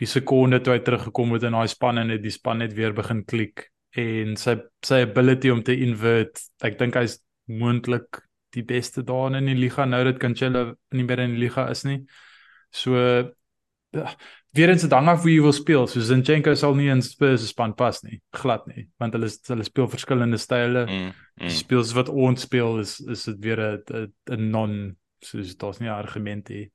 die 0.00 0.08
sekonde 0.08 0.58
toe 0.60 0.74
hy 0.74 0.82
teruggekom 0.84 1.36
het 1.36 1.46
in 1.46 1.56
daai 1.56 1.70
span 1.70 2.00
en 2.02 2.10
het 2.10 2.22
die 2.24 2.32
span 2.34 2.62
net 2.62 2.74
weer 2.74 2.94
begin 2.96 3.22
klik 3.28 3.68
en 3.98 4.34
sy 4.40 4.56
sy 4.84 5.02
ability 5.06 5.52
om 5.52 5.62
te 5.62 5.76
invert 5.84 6.42
ek 6.66 6.78
dink 6.80 6.96
hy's 6.98 7.20
moontlik 7.46 8.22
die 8.56 8.64
beste 8.66 9.04
daar 9.06 9.36
in 9.38 9.48
die 9.48 9.58
liga 9.58 9.86
nou 9.88 10.02
dat 10.08 10.20
Cancelo 10.20 10.64
nie 10.96 11.06
meer 11.08 11.22
in 11.24 11.36
die 11.36 11.44
liga 11.46 11.68
is 11.72 11.84
nie. 11.88 12.02
So 12.72 12.96
weer 14.52 14.68
eens 14.68 14.84
dit 14.84 14.92
hang 14.92 15.08
af 15.08 15.22
hoe 15.24 15.32
jy 15.32 15.40
wil 15.42 15.54
speel. 15.56 15.86
So 15.88 16.00
Zinchenko 16.04 16.54
sal 16.54 16.74
nie 16.76 16.90
in 16.92 17.02
Spurs 17.02 17.40
se 17.40 17.48
span 17.48 17.74
pas 17.74 18.02
nie, 18.04 18.20
glad 18.36 18.66
nie, 18.68 18.86
want 19.00 19.16
hulle 19.16 19.30
hulle 19.48 19.64
speel 19.64 19.88
verskillende 19.88 20.40
style. 20.40 20.84
Mm, 20.84 21.10
mm. 21.40 21.54
Speels 21.56 21.94
wat 21.96 22.12
ons 22.12 22.44
speel 22.44 22.82
is 22.82 22.98
is 23.00 23.24
dit 23.30 23.40
weer 23.46 23.60
'n 23.60 24.12
'n 24.30 24.50
non 24.50 24.96
soos 25.24 25.56
daar's 25.56 25.80
nie 25.80 25.90
argument 25.90 26.48
hier. 26.48 26.68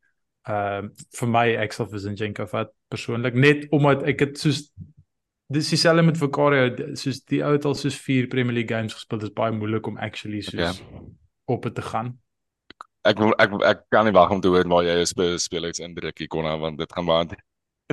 Ehm 0.48 0.86
uh, 0.86 0.90
vir 1.20 1.28
my 1.28 1.48
ek 1.64 1.74
sal 1.74 1.90
vir 1.92 2.00
Zinchenko 2.00 2.46
vat 2.48 2.72
persoonlik 2.90 3.36
net 3.36 3.68
omdat 3.72 4.04
ek 4.04 4.18
dit 4.18 4.40
soos 4.40 4.72
dis 5.48 5.70
dieselfde 5.70 6.04
met 6.04 6.18
Vicario 6.18 6.96
soos 6.96 7.24
die 7.24 7.44
ou 7.44 7.52
het 7.52 7.66
al 7.66 7.76
soos 7.76 7.96
4 7.96 8.28
Premier 8.28 8.54
League 8.54 8.72
games 8.72 8.94
gespeel 8.94 9.20
dis 9.20 9.34
baie 9.34 9.52
moeilik 9.52 9.88
om 9.88 9.98
actually 9.98 10.42
soos 10.42 10.82
okay. 10.82 11.04
op 11.46 11.68
te 11.76 11.82
gaan 11.82 12.18
ek 13.08 13.20
ek 13.40 13.54
ek 13.64 13.84
kan 13.90 14.06
nie 14.06 14.16
wag 14.16 14.32
om 14.32 14.42
te 14.42 14.52
hoor 14.52 14.68
waar 14.68 14.84
jy 14.84 15.06
speel 15.06 15.70
iets 15.70 15.80
indruk 15.80 16.20
hier 16.20 16.28
konna 16.28 16.58
want 16.58 16.80
dit 16.80 16.94
gaan 16.94 17.06
baie 17.06 17.38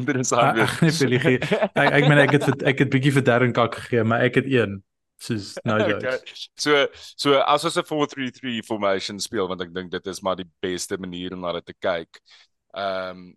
interessant 0.00 0.80
wees 0.80 1.02
ek 1.04 1.10
nee, 1.10 1.38
ek 1.38 1.92
ek 2.00 2.08
meen 2.08 2.24
ek 2.24 2.34
het 2.38 2.66
ek 2.72 2.82
het 2.84 2.90
bietjie 2.90 3.14
vir 3.18 3.26
Darren 3.30 3.54
Kak 3.56 3.78
gegee 3.82 4.04
maar 4.04 4.26
ek 4.26 4.40
het 4.42 4.50
een 4.50 4.80
soos 5.22 5.54
nou 5.64 5.78
okay. 5.80 6.18
so 6.58 6.86
so 7.16 7.38
as 7.40 7.64
ons 7.64 7.78
'n 7.78 7.86
4-3-3 7.86 8.66
formation 8.66 9.20
speel 9.20 9.48
want 9.48 9.62
ek 9.62 9.72
dink 9.74 9.92
dit 9.94 10.12
is 10.12 10.20
maar 10.20 10.36
die 10.36 10.50
beste 10.60 10.98
manier 10.98 11.32
om 11.32 11.40
na 11.46 11.54
dit 11.60 11.72
te 11.72 11.78
kyk 11.78 12.20
ehm 12.74 13.10
um, 13.10 13.32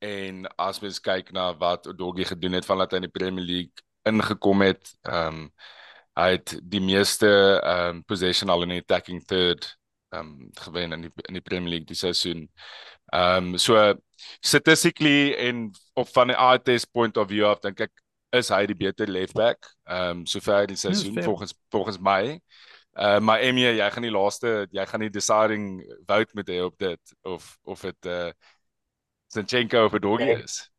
en 0.00 0.46
as 0.56 0.80
mens 0.80 0.98
kyk 1.00 1.28
na 1.36 1.50
wat 1.60 1.86
Odogi 1.86 2.24
gedoen 2.24 2.56
het 2.56 2.64
vandat 2.64 2.92
hy 2.92 3.02
in 3.02 3.06
die 3.08 3.12
Premier 3.12 3.44
League 3.44 3.84
ingekom 4.08 4.64
het, 4.64 4.94
ehm 5.02 5.44
um, 5.44 5.52
hy 6.18 6.30
het 6.34 6.56
die 6.62 6.80
meeste 6.82 7.28
ehm 7.60 8.00
um, 8.00 8.04
possession 8.04 8.50
al 8.50 8.64
in 8.66 8.74
die 8.74 8.80
attacking 8.82 9.22
third 9.24 9.68
ehm 10.10 10.26
um, 10.26 10.48
gewen 10.64 10.92
in 10.96 11.06
die 11.06 11.12
in 11.28 11.38
die 11.38 11.44
Premier 11.44 11.70
League 11.70 11.86
die 11.86 11.96
seisoen. 11.96 12.48
Ehm 13.10 13.54
um, 13.54 13.58
so 13.58 13.94
statistically 14.40 15.34
en 15.34 15.70
op 15.94 16.08
van 16.08 16.30
'n 16.30 16.38
eye 16.38 16.62
test 16.62 16.90
point 16.92 17.16
of 17.16 17.28
view 17.28 17.46
af 17.46 17.60
dink 17.60 17.80
ek 17.80 17.92
is 18.30 18.48
hy 18.48 18.66
die 18.66 18.76
beter 18.76 19.06
left 19.10 19.34
back. 19.34 19.66
Ehm 19.84 20.10
um, 20.10 20.26
sover 20.26 20.66
die 20.66 20.76
seisoen 20.76 21.22
volgens 21.22 21.54
volgens 21.70 21.98
my. 21.98 22.40
Uh 22.98 23.18
maar 23.18 23.40
Emie, 23.40 23.66
jy 23.66 23.90
gaan 23.90 24.02
die 24.02 24.14
laaste 24.14 24.66
jy 24.70 24.86
gaan 24.86 25.00
die 25.00 25.10
deciding 25.10 25.66
vote 26.06 26.34
met 26.34 26.48
hê 26.50 26.60
op 26.62 26.78
dit 26.78 27.14
of 27.22 27.58
of 27.62 27.80
dit 27.80 28.06
uh 28.06 28.30
Zinchenko 29.30 29.84
of 29.84 29.98
Doggy 30.02 30.30
is. 30.42 30.70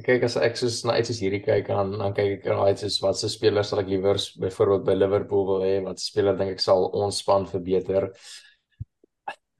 Kyk 0.00 0.22
as 0.24 0.36
ek 0.40 0.56
soos 0.56 0.84
na 0.88 0.94
iets 0.98 1.10
soos 1.10 1.20
hierdie 1.20 1.42
kyk 1.44 1.66
dan 1.68 1.90
dan 1.98 2.14
kyk 2.16 2.38
ek 2.38 2.46
raai 2.48 2.76
soos 2.78 3.00
wat 3.02 3.18
se 3.18 3.28
spelers 3.28 3.68
sal 3.70 3.82
ek 3.82 3.90
liewer 3.90 4.18
byvoorbeeld 4.40 4.86
by 4.86 4.94
Liverpool 4.96 5.46
wil 5.46 5.66
hê 5.66 5.74
wat 5.84 6.00
speler 6.00 6.38
dink 6.38 6.54
ek 6.54 6.62
sal 6.64 6.86
ons 6.96 7.18
span 7.18 7.46
verbeter. 7.50 8.08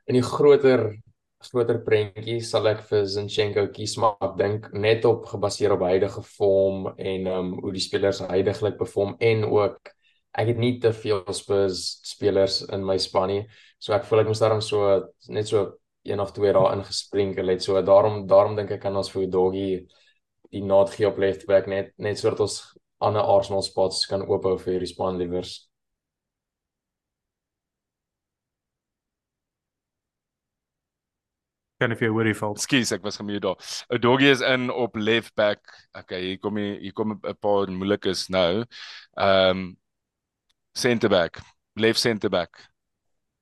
In 0.07 0.17
die 0.19 0.27
groter 0.27 0.89
groter 1.41 1.79
prentjie 1.85 2.41
sal 2.45 2.69
ek 2.71 2.83
vir 2.89 3.07
Zinchenko 3.09 3.67
kies 3.75 3.97
maar 4.01 4.19
ek 4.27 4.37
dink 4.39 4.69
net 4.77 5.07
op 5.09 5.25
gebaseer 5.31 5.73
op 5.77 5.87
huidige 5.89 6.23
vorm 6.37 6.91
en 6.97 7.27
um 7.31 7.55
hoe 7.63 7.73
die 7.73 7.83
spelers 7.85 8.21
heidaglik 8.29 8.77
perform 8.79 9.17
en 9.31 9.47
ook 9.49 9.95
ek 10.39 10.53
het 10.53 10.61
nie 10.63 10.75
te 10.83 10.93
veel 10.95 11.25
Spurs 11.35 12.01
spelers 12.07 12.61
in 12.71 12.85
my 12.87 12.97
span 13.03 13.31
nie. 13.33 13.41
So 13.83 13.95
ek 13.97 14.05
voel 14.07 14.23
ek 14.23 14.31
moet 14.31 14.43
daarom 14.45 14.61
so 14.63 15.01
net 15.29 15.49
so 15.49 15.65
een 16.07 16.21
of 16.21 16.33
twee 16.37 16.53
daar 16.53 16.77
ingesprinkel 16.77 17.51
het. 17.51 17.65
So 17.65 17.81
daarom 17.83 18.27
daarom 18.29 18.55
dink 18.57 18.71
ek 18.77 18.85
kan 18.85 18.97
ons 18.97 19.11
vir 19.11 19.27
Doggy 19.31 19.71
die 20.51 20.63
nood 20.67 20.93
gee 20.95 21.09
op 21.09 21.19
left 21.19 21.47
back 21.47 21.67
net 21.71 21.93
net 21.99 22.19
sodat 22.19 22.45
ons 22.47 22.61
ander 23.01 23.25
Arsenal 23.25 23.63
spots 23.65 24.07
kan 24.07 24.27
oophou 24.27 24.57
vir 24.61 24.81
die 24.83 24.91
span 24.91 25.19
Kan 31.81 31.95
ek 31.95 32.03
vir 32.03 32.13
worry 32.13 32.35
val? 32.37 32.57
Skus, 32.61 32.93
ek 32.93 33.05
was 33.07 33.17
gemute 33.17 33.41
daar. 33.47 34.01
Doggy 34.05 34.29
is 34.29 34.43
in 34.45 34.69
op 34.71 34.99
left 35.01 35.35
back. 35.35 35.65
Okay, 35.97 36.21
hier 36.27 36.39
kom 36.39 36.59
hier, 36.61 36.77
hier 36.81 36.93
kom 36.93 37.15
'n 37.17 37.37
paar 37.41 37.73
moeilikes 37.73 38.29
nou. 38.29 38.65
Ehm 39.17 39.51
um, 39.51 39.77
center 40.77 41.09
back, 41.09 41.41
left 41.75 41.99
center 41.99 42.29
back. 42.29 42.69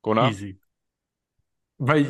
Kona? 0.00 0.28
Easy. 0.28 0.56
My 1.78 2.06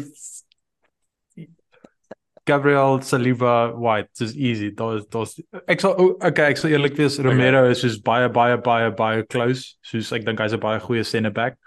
Gabriel 2.49 3.01
Saliba 3.01 3.75
White 3.77 4.09
dis 4.19 4.35
easy 4.35 4.71
daar 4.73 5.03
daar's 5.13 5.37
ek 5.69 5.83
sal 5.85 5.99
okay 6.25 6.53
ek 6.53 6.61
sal 6.61 6.73
eerlik 6.73 6.97
wees 6.97 7.19
Romero 7.21 7.61
okay. 7.67 7.75
is 7.77 7.83
soos 7.85 7.99
baie 8.01 8.31
baie 8.33 8.57
baie 8.57 8.89
baie 8.97 9.27
close 9.29 9.77
soos 9.85 10.13
ek 10.17 10.25
dink 10.25 10.41
hy's 10.41 10.57
'n 10.57 10.63
baie 10.63 10.81
goeie 10.81 11.05
center 11.05 11.35
back 11.41 11.59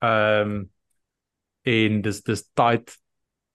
ehm 0.00 0.54
um, 0.54 0.70
en 1.68 2.00
dis 2.06 2.22
dis 2.24 2.44
tight 2.56 2.96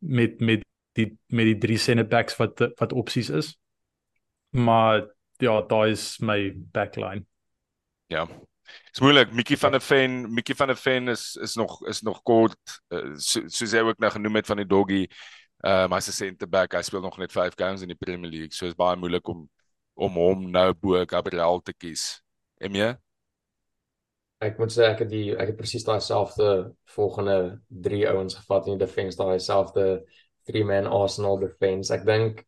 met 0.03 0.39
met 0.39 0.63
die 0.97 1.09
met 1.27 1.45
die 1.49 1.57
drie 1.57 1.77
center 1.77 2.07
backs 2.07 2.37
wat 2.37 2.59
wat 2.79 2.93
opsies 2.93 3.29
is 3.29 3.53
maar 4.49 5.05
ja 5.41 5.61
daai 5.61 5.91
is 5.91 6.19
my 6.19 6.53
backline 6.71 7.25
ja 8.07 8.27
Dis 8.91 9.01
moeilik. 9.01 9.31
Mikkie 9.33 9.57
van 9.57 9.71
der 9.71 9.81
Ven, 9.81 10.33
Mikkie 10.33 10.55
van 10.55 10.67
der 10.67 10.77
Ven 10.77 11.07
is 11.07 11.35
is 11.35 11.55
nog 11.55 11.85
is 11.87 12.01
nog 12.01 12.21
kort 12.23 12.81
uh, 12.89 13.15
so, 13.15 13.41
soos 13.47 13.71
hy 13.71 13.81
ook 13.83 13.99
nou 13.99 14.11
genoem 14.11 14.39
het 14.39 14.49
van 14.49 14.61
die 14.61 14.67
doggy. 14.67 15.01
Ehm 15.63 15.91
uh, 15.91 15.97
hy's 15.97 16.07
'n 16.07 16.17
center 16.17 16.49
back. 16.49 16.73
Hy 16.73 16.81
speel 16.81 17.01
nog 17.01 17.17
net 17.17 17.31
5 17.31 17.55
games 17.55 17.81
in 17.81 17.87
die 17.87 17.99
Premier 17.99 18.29
League. 18.29 18.53
So 18.53 18.65
is 18.65 18.75
baie 18.75 18.95
moeilik 18.95 19.27
om 19.27 19.49
om 19.93 20.13
hom 20.13 20.49
nou 20.51 20.73
bo 20.73 21.05
Gabriel 21.05 21.61
te 21.61 21.73
kies. 21.73 22.21
Em 22.57 22.75
jy? 22.75 22.93
Ek 24.43 24.59
moet 24.59 24.73
sê 24.73 24.87
ek 24.89 25.05
het 25.05 25.11
die 25.11 25.31
ek 25.33 25.53
het 25.53 25.59
presies 25.59 25.85
daai 25.87 26.01
selfde 26.03 26.73
volgende 26.95 27.37
3 27.87 28.03
ouens 28.11 28.35
gevat 28.35 28.67
in 28.67 28.77
die 28.77 28.85
defense, 28.85 29.17
daai 29.17 29.39
selfde 29.39 30.03
3 30.49 30.63
man 30.67 30.89
Arsenal 30.91 31.39
defense. 31.39 31.93
Ek 31.93 32.05
dink 32.07 32.43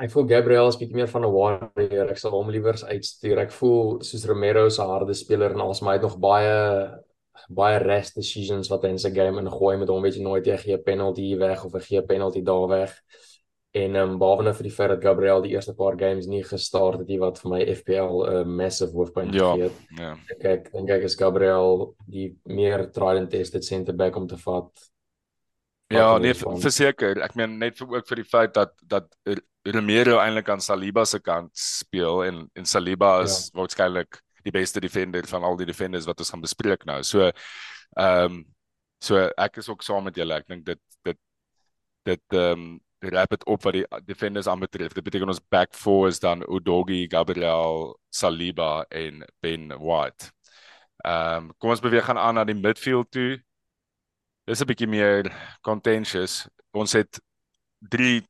ek 0.00 0.12
voel 0.12 0.28
Gabriel 0.30 0.68
is 0.70 0.78
bietjie 0.80 0.96
meer 0.96 1.10
van 1.10 1.24
'n 1.26 1.32
warrior. 1.32 2.10
Ek 2.10 2.18
sal 2.18 2.36
hom 2.36 2.50
liewer 2.50 2.76
uitstuur. 2.76 3.38
Ek 3.38 3.52
voel 3.52 4.02
soos 4.02 4.26
Romero 4.26 4.68
se 4.68 4.82
harde 4.82 5.14
speler 5.14 5.52
en 5.52 5.64
alsma 5.66 5.92
hy 5.92 5.98
het 5.98 6.06
nog 6.08 6.18
baie 6.18 6.58
baie 7.48 7.78
rest 7.78 8.14
decisions 8.14 8.68
wat 8.70 8.84
hy 8.84 8.92
in 8.92 8.98
sy 8.98 9.10
game 9.10 9.40
ingooi 9.40 9.76
met 9.80 9.88
hom 9.88 10.02
weet 10.02 10.16
jy 10.16 10.22
nooit 10.22 10.46
jy 10.46 10.56
gee 10.56 10.76
'n 10.76 10.84
penalty 10.84 11.36
weg 11.36 11.64
of 11.64 11.72
hy 11.72 11.80
gee 11.80 11.98
'n 11.98 12.06
penalty 12.06 12.42
daar 12.42 12.68
weg. 12.68 12.92
En 13.72 13.94
ehm 13.96 14.10
um, 14.10 14.18
behalwe 14.20 14.44
nou 14.44 14.52
vir 14.52 14.66
die 14.68 14.74
feit 14.74 14.90
dat 14.92 15.04
Gabriel 15.04 15.40
die 15.40 15.54
eerste 15.54 15.72
paar 15.72 15.94
games 15.96 16.26
nie 16.28 16.42
gestart 16.44 16.98
het 17.00 17.08
nie 17.08 17.16
wat 17.20 17.38
vir 17.40 17.50
my 17.54 17.60
FPL 17.72 18.18
'n 18.20 18.32
uh, 18.32 18.42
massive 18.44 18.92
hoofpunt 18.92 19.32
ja, 19.34 19.46
gegee 19.52 19.70
het. 19.70 19.78
Ja. 19.96 20.10
Ek 20.34 20.44
ek 20.50 20.72
dink 20.72 20.90
ek 20.90 21.06
is 21.08 21.16
Gabriel 21.16 21.94
die 22.04 22.26
meer 22.44 22.90
tried 22.92 23.22
and 23.22 23.30
tested 23.30 23.64
center 23.64 23.96
back 23.96 24.16
om 24.16 24.26
te 24.28 24.36
vat. 24.36 24.68
Ja, 25.88 26.18
nee, 26.18 26.34
verseker. 26.34 27.20
Ek 27.24 27.34
meen 27.34 27.56
net 27.58 27.80
vir 27.80 27.96
ook 27.96 28.08
vir 28.08 28.20
die 28.20 28.28
feit 28.28 28.54
dat 28.54 28.76
dat 28.84 29.08
Romero 29.64 30.18
eintlik 30.18 30.48
aan 30.52 30.60
Saliba 30.60 31.04
se 31.04 31.20
kant 31.20 31.56
speel 31.56 32.24
en 32.28 32.44
en 32.52 32.68
Saliba 32.68 33.22
is 33.22 33.48
ja. 33.48 33.58
waarskynlik 33.60 34.20
die 34.44 34.52
beste 34.52 34.80
defender 34.80 35.26
van 35.26 35.44
al 35.48 35.56
die 35.56 35.66
defenders 35.66 36.06
wat 36.06 36.20
ons 36.20 36.30
gaan 36.30 36.44
bespreek 36.44 36.84
nou. 36.84 37.00
So 37.02 37.30
ehm 37.96 38.24
um, 38.24 38.40
so 39.00 39.16
ek 39.16 39.56
is 39.56 39.68
ook 39.68 39.82
saam 39.82 40.04
met 40.04 40.16
julle. 40.16 40.34
Ek 40.34 40.48
dink 40.48 40.66
dit 40.66 40.80
dit 41.08 41.18
dit 42.04 42.36
ehm 42.36 42.52
um, 42.52 42.80
dit 43.02 43.12
rap 43.12 43.32
dit 43.34 43.44
op 43.50 43.62
wat 43.66 43.74
die 43.76 43.86
defenders 44.06 44.46
aanbetref. 44.46 44.94
Dit 44.94 45.04
beteken 45.04 45.30
ons 45.32 45.42
back 45.50 45.74
four 45.74 46.08
is 46.08 46.20
dan 46.22 46.44
Udogi, 46.46 47.06
Gabriel, 47.10 47.98
Saliba 48.14 48.84
en 48.88 49.24
Ben 49.40 49.68
White. 49.78 50.30
Ehm 51.04 51.48
um, 51.48 51.54
kom 51.58 51.74
ons 51.74 51.82
beweeg 51.82 52.04
gaan 52.06 52.18
aan 52.18 52.38
na 52.38 52.44
die 52.46 52.54
midfield 52.58 53.10
toe. 53.10 53.40
Dis 54.46 54.62
'n 54.62 54.66
bietjie 54.66 54.88
meer 54.88 55.32
contentious. 55.62 56.46
Ons 56.70 56.92
het 56.92 57.20
drie 57.78 58.22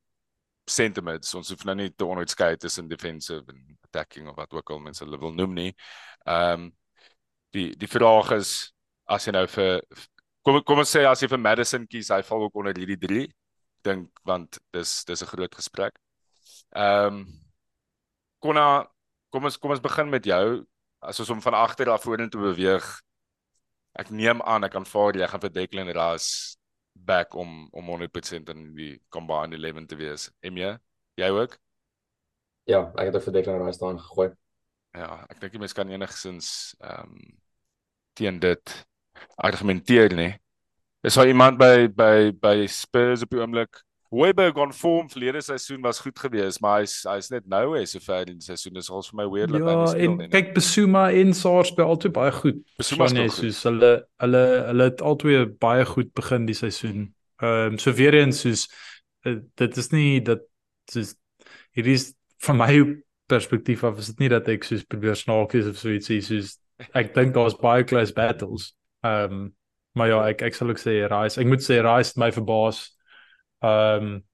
sentiments 0.64 1.34
ons 1.34 1.48
hoef 1.50 1.64
nou 1.64 1.74
nie 1.74 1.90
te 1.90 2.04
onderskei 2.04 2.56
tussen 2.56 2.88
defensive 2.88 3.44
en 3.48 3.78
attacking 3.82 4.28
of 4.28 4.36
wat 4.36 4.52
ook 4.52 4.70
al 4.70 4.78
mense 4.78 5.04
hulle 5.04 5.18
wil 5.18 5.32
noem 5.32 5.52
nie. 5.54 5.74
Ehm 6.24 6.52
um, 6.52 6.72
die 7.52 7.76
die 7.76 7.88
vraag 7.88 8.30
is 8.32 8.72
as 9.04 9.26
jy 9.26 9.32
nou 9.32 9.46
vir 9.46 9.82
kom 10.42 10.62
kom 10.64 10.78
ons 10.78 10.96
sê 10.96 11.04
as 11.04 11.20
jy 11.20 11.28
vir 11.28 11.38
Madison 11.38 11.86
kies, 11.86 12.08
hy 12.08 12.22
val 12.22 12.42
ook 12.46 12.56
onder 12.56 12.76
hierdie 12.78 12.98
drie 12.98 13.26
dink 13.84 14.10
want 14.24 14.58
dis 14.72 15.04
dis 15.04 15.22
'n 15.22 15.32
groot 15.32 15.54
gesprek. 15.54 15.98
Ehm 16.74 17.06
um, 17.06 17.26
Konna 18.42 18.86
kom 19.30 19.44
ons 19.44 19.58
kom 19.58 19.70
ons 19.70 19.80
begin 19.80 20.10
met 20.10 20.24
jou 20.24 20.66
as 21.00 21.20
ons 21.20 21.28
hom 21.28 21.42
van 21.42 21.54
agter 21.54 21.90
af 21.90 22.02
vorentoe 22.02 22.40
beweeg. 22.40 22.86
Ek 23.98 24.10
neem 24.10 24.42
aan 24.42 24.64
ek 24.64 24.74
aanvaar 24.74 25.16
jy 25.16 25.26
gaan 25.28 25.40
vir 25.40 25.52
Declan 25.52 25.92
Rice 25.92 26.56
back 26.94 27.34
om 27.34 27.68
om 27.72 27.88
100% 27.88 28.50
in 28.54 28.74
die 28.74 29.00
combined 29.08 29.54
11 29.54 29.86
te 29.86 29.96
wees. 29.96 30.30
Em 30.40 30.56
jy? 30.56 30.76
Jy 31.20 31.30
ook? 31.30 31.58
Ja, 32.64 32.92
ek 32.96 33.12
het 33.12 33.24
vir 33.24 33.32
Declan 33.32 33.64
Rice 33.64 33.78
staan 33.80 33.98
gegooi. 33.98 34.30
Ja, 34.94 35.24
ek 35.30 35.40
dink 35.40 35.52
die 35.52 35.62
mense 35.62 35.76
kan 35.76 35.90
enigsins 35.90 36.74
ehm 36.80 37.16
um, 37.16 37.38
teen 38.12 38.38
dit 38.38 38.72
argumenteer 39.40 40.12
nie. 40.12 40.32
Is 41.02 41.14
daar 41.18 41.26
iemand 41.26 41.58
by 41.58 41.88
by 41.90 42.30
by 42.40 42.66
Spurs 42.70 43.22
op 43.22 43.30
die 43.30 43.40
oomblik 43.40 43.82
Weber 44.12 44.52
gaan 44.52 44.74
vorm 44.74 45.10
verlede 45.10 45.40
seisoen 45.40 45.80
was 45.80 45.98
goed 45.98 46.18
geweest, 46.18 46.60
maar 46.60 46.82
hy's 46.82 46.98
hy's 47.08 47.30
net 47.32 47.46
nou 47.48 47.72
hè 47.72 47.84
sover 47.88 48.28
in 48.28 48.36
die 48.36 48.44
seisoen 48.44 48.76
is 48.76 48.90
ons 48.92 49.08
vir 49.08 49.16
my 49.22 49.24
weer 49.32 49.48
dat 49.48 49.62
ja, 49.62 49.76
hy 49.78 49.86
speel 49.88 50.16
nie. 50.18 50.26
Ja, 50.26 50.32
kyk 50.34 50.50
Besuma 50.58 51.04
en 51.16 51.32
Sars 51.34 51.70
speel 51.72 51.88
altyd 51.88 52.12
baie 52.18 52.34
goed. 52.36 52.58
Besuma 52.76 53.08
speel 53.08 53.32
soos 53.32 53.62
hulle 53.64 53.92
hulle 54.20 54.42
hulle 54.66 54.88
het 54.90 55.00
altyd 55.00 55.54
baie 55.64 55.86
goed 55.88 56.12
begin 56.18 56.44
die 56.50 56.58
seisoen. 56.58 57.06
Ehm 57.40 57.72
um, 57.72 57.78
so 57.80 57.96
weer 57.96 58.18
eens 58.18 58.42
soos 58.44 58.66
uh, 59.24 59.38
dit 59.62 59.80
is 59.80 59.88
nie 59.96 60.20
dat 60.28 60.44
soos 60.92 61.14
hier 61.72 61.88
is 61.94 62.10
van 62.44 62.60
my 62.60 62.84
perspektief 63.32 63.86
af 63.88 63.96
is 63.98 64.12
dit 64.12 64.26
nie 64.26 64.30
dat 64.34 64.52
ek 64.52 64.68
soos 64.68 64.84
probeer 64.84 65.16
snaak 65.16 65.56
is 65.56 65.72
of 65.72 65.80
so 65.80 65.88
ietsie 65.88 66.20
soos 66.20 66.58
ek 66.92 67.14
dink 67.16 67.32
daar's 67.32 67.56
baie 67.56 67.88
close 67.88 68.12
battles. 68.12 68.74
Ehm 69.00 69.40
um, 69.40 69.50
maar 69.92 70.08
ja, 70.08 70.20
ek 70.28 70.42
ek 70.42 70.54
sal 70.56 70.72
ook 70.72 70.80
sê 70.80 71.02
Rice. 71.10 71.40
Ek 71.40 71.48
moet 71.48 71.64
sê 71.64 71.80
Rice 71.84 72.18
my 72.20 72.30
verbaas. 72.32 72.84
Ehm 73.62 74.06
um, 74.06 74.24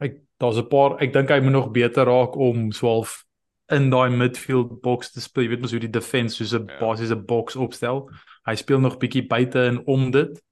ek 0.00 0.20
daar's 0.40 0.58
'n 0.58 0.68
paar 0.68 0.98
ek 1.02 1.12
dink 1.12 1.30
hy 1.30 1.40
moet 1.40 1.52
nog 1.52 1.70
beter 1.72 2.04
raak 2.04 2.36
om 2.36 2.72
swaalf 2.72 3.24
in 3.72 3.90
daai 3.90 4.10
midfield 4.10 4.80
box 4.82 5.12
te 5.12 5.20
speel. 5.20 5.44
Jy 5.44 5.50
weet 5.50 5.60
mos 5.60 5.72
hoe 5.74 5.80
die 5.80 5.90
defense 5.90 6.36
soos 6.36 6.54
'n 6.54 6.68
ja. 6.68 6.78
basiese 6.80 7.16
box 7.16 7.56
opstel. 7.56 8.08
Hy 8.46 8.54
speel 8.54 8.80
nog 8.80 8.98
bietjie 8.98 9.26
buite 9.26 9.66
en 9.66 9.86
om 9.86 10.10
dit. 10.10 10.42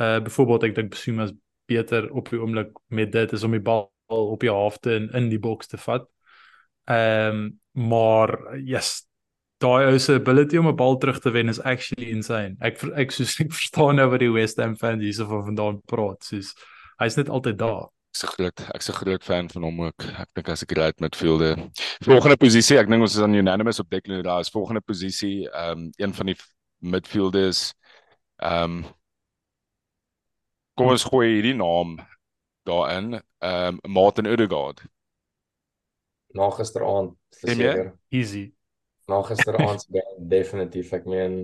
Uh 0.00 0.20
byvoorbeeld 0.20 0.62
ek 0.64 0.74
dink 0.74 0.90
Besuma 0.90 1.24
is 1.24 1.34
beter 1.66 2.10
op 2.12 2.28
die 2.30 2.40
oomblik 2.40 2.76
met 2.88 3.12
dit 3.12 3.32
is 3.32 3.42
om 3.42 3.50
die 3.52 3.60
bal 3.60 3.90
op 4.08 4.40
die 4.40 4.50
halfte 4.50 4.94
in 4.94 5.10
in 5.12 5.28
die 5.28 5.40
box 5.40 5.66
te 5.66 5.76
vat. 5.78 6.08
Ehm 6.84 7.36
um, 7.36 7.60
maar 7.72 8.58
yes 8.58 9.06
daai 9.62 9.86
ou 9.92 9.98
se 10.02 10.18
ability 10.18 10.58
om 10.58 10.68
'n 10.68 10.76
bal 10.76 10.98
terug 10.98 11.20
te 11.22 11.30
wen 11.30 11.48
is 11.48 11.60
actually 11.60 12.10
insane. 12.10 12.56
Ek 12.60 12.82
ek 12.96 13.10
soos 13.14 13.38
ek 13.44 13.52
verstaan 13.52 13.96
nou 13.96 14.08
wat 14.10 14.20
die 14.20 14.32
West 14.32 14.60
Ham 14.60 14.76
fans 14.76 15.02
hierso 15.02 15.26
van 15.30 15.44
vandaan 15.50 15.82
praat. 15.86 16.24
Soos 16.24 16.54
hy's 17.00 17.16
net 17.16 17.28
altyd 17.28 17.58
daar. 17.58 17.90
Ek's 18.12 18.24
'n 18.24 18.32
groot 18.36 18.60
ek's 18.74 18.88
'n 18.90 18.98
groot 19.00 19.24
fan 19.24 19.48
van 19.48 19.62
hom 19.62 19.80
ook. 19.88 20.04
Ek 20.04 20.28
dink 20.34 20.48
as 20.48 20.62
ek 20.62 20.72
great 20.72 21.00
midfielder. 21.00 21.56
Volgende 22.04 22.36
posisie, 22.36 22.78
ek 22.78 22.88
dink 22.88 23.00
ons 23.00 23.16
is 23.16 23.22
aan 23.22 23.34
unanimous 23.34 23.80
op 23.80 23.90
Declan 23.90 24.26
Rice. 24.26 24.50
Volgende 24.50 24.80
posisie, 24.80 25.48
ehm 25.48 25.78
um, 25.78 25.90
een 25.96 26.14
van 26.14 26.26
die 26.26 26.36
midfielders. 26.78 27.72
Ehm 28.42 28.84
um, 28.84 28.84
Kom 30.74 30.88
ons 30.88 31.04
gooi 31.04 31.26
hierdie 31.34 31.54
naam 31.54 31.98
daarin. 32.64 33.20
Ehm 33.38 33.78
um, 33.84 33.92
Martin 33.92 34.26
Odegaard. 34.26 34.82
Na 36.32 36.50
gisteraand, 36.50 37.12
seker. 37.28 37.92
Easy. 38.08 38.52
Na 39.10 39.22
gisteraand 39.26 39.86
definitief. 40.36 40.92
Ek 40.92 41.08
meen 41.10 41.40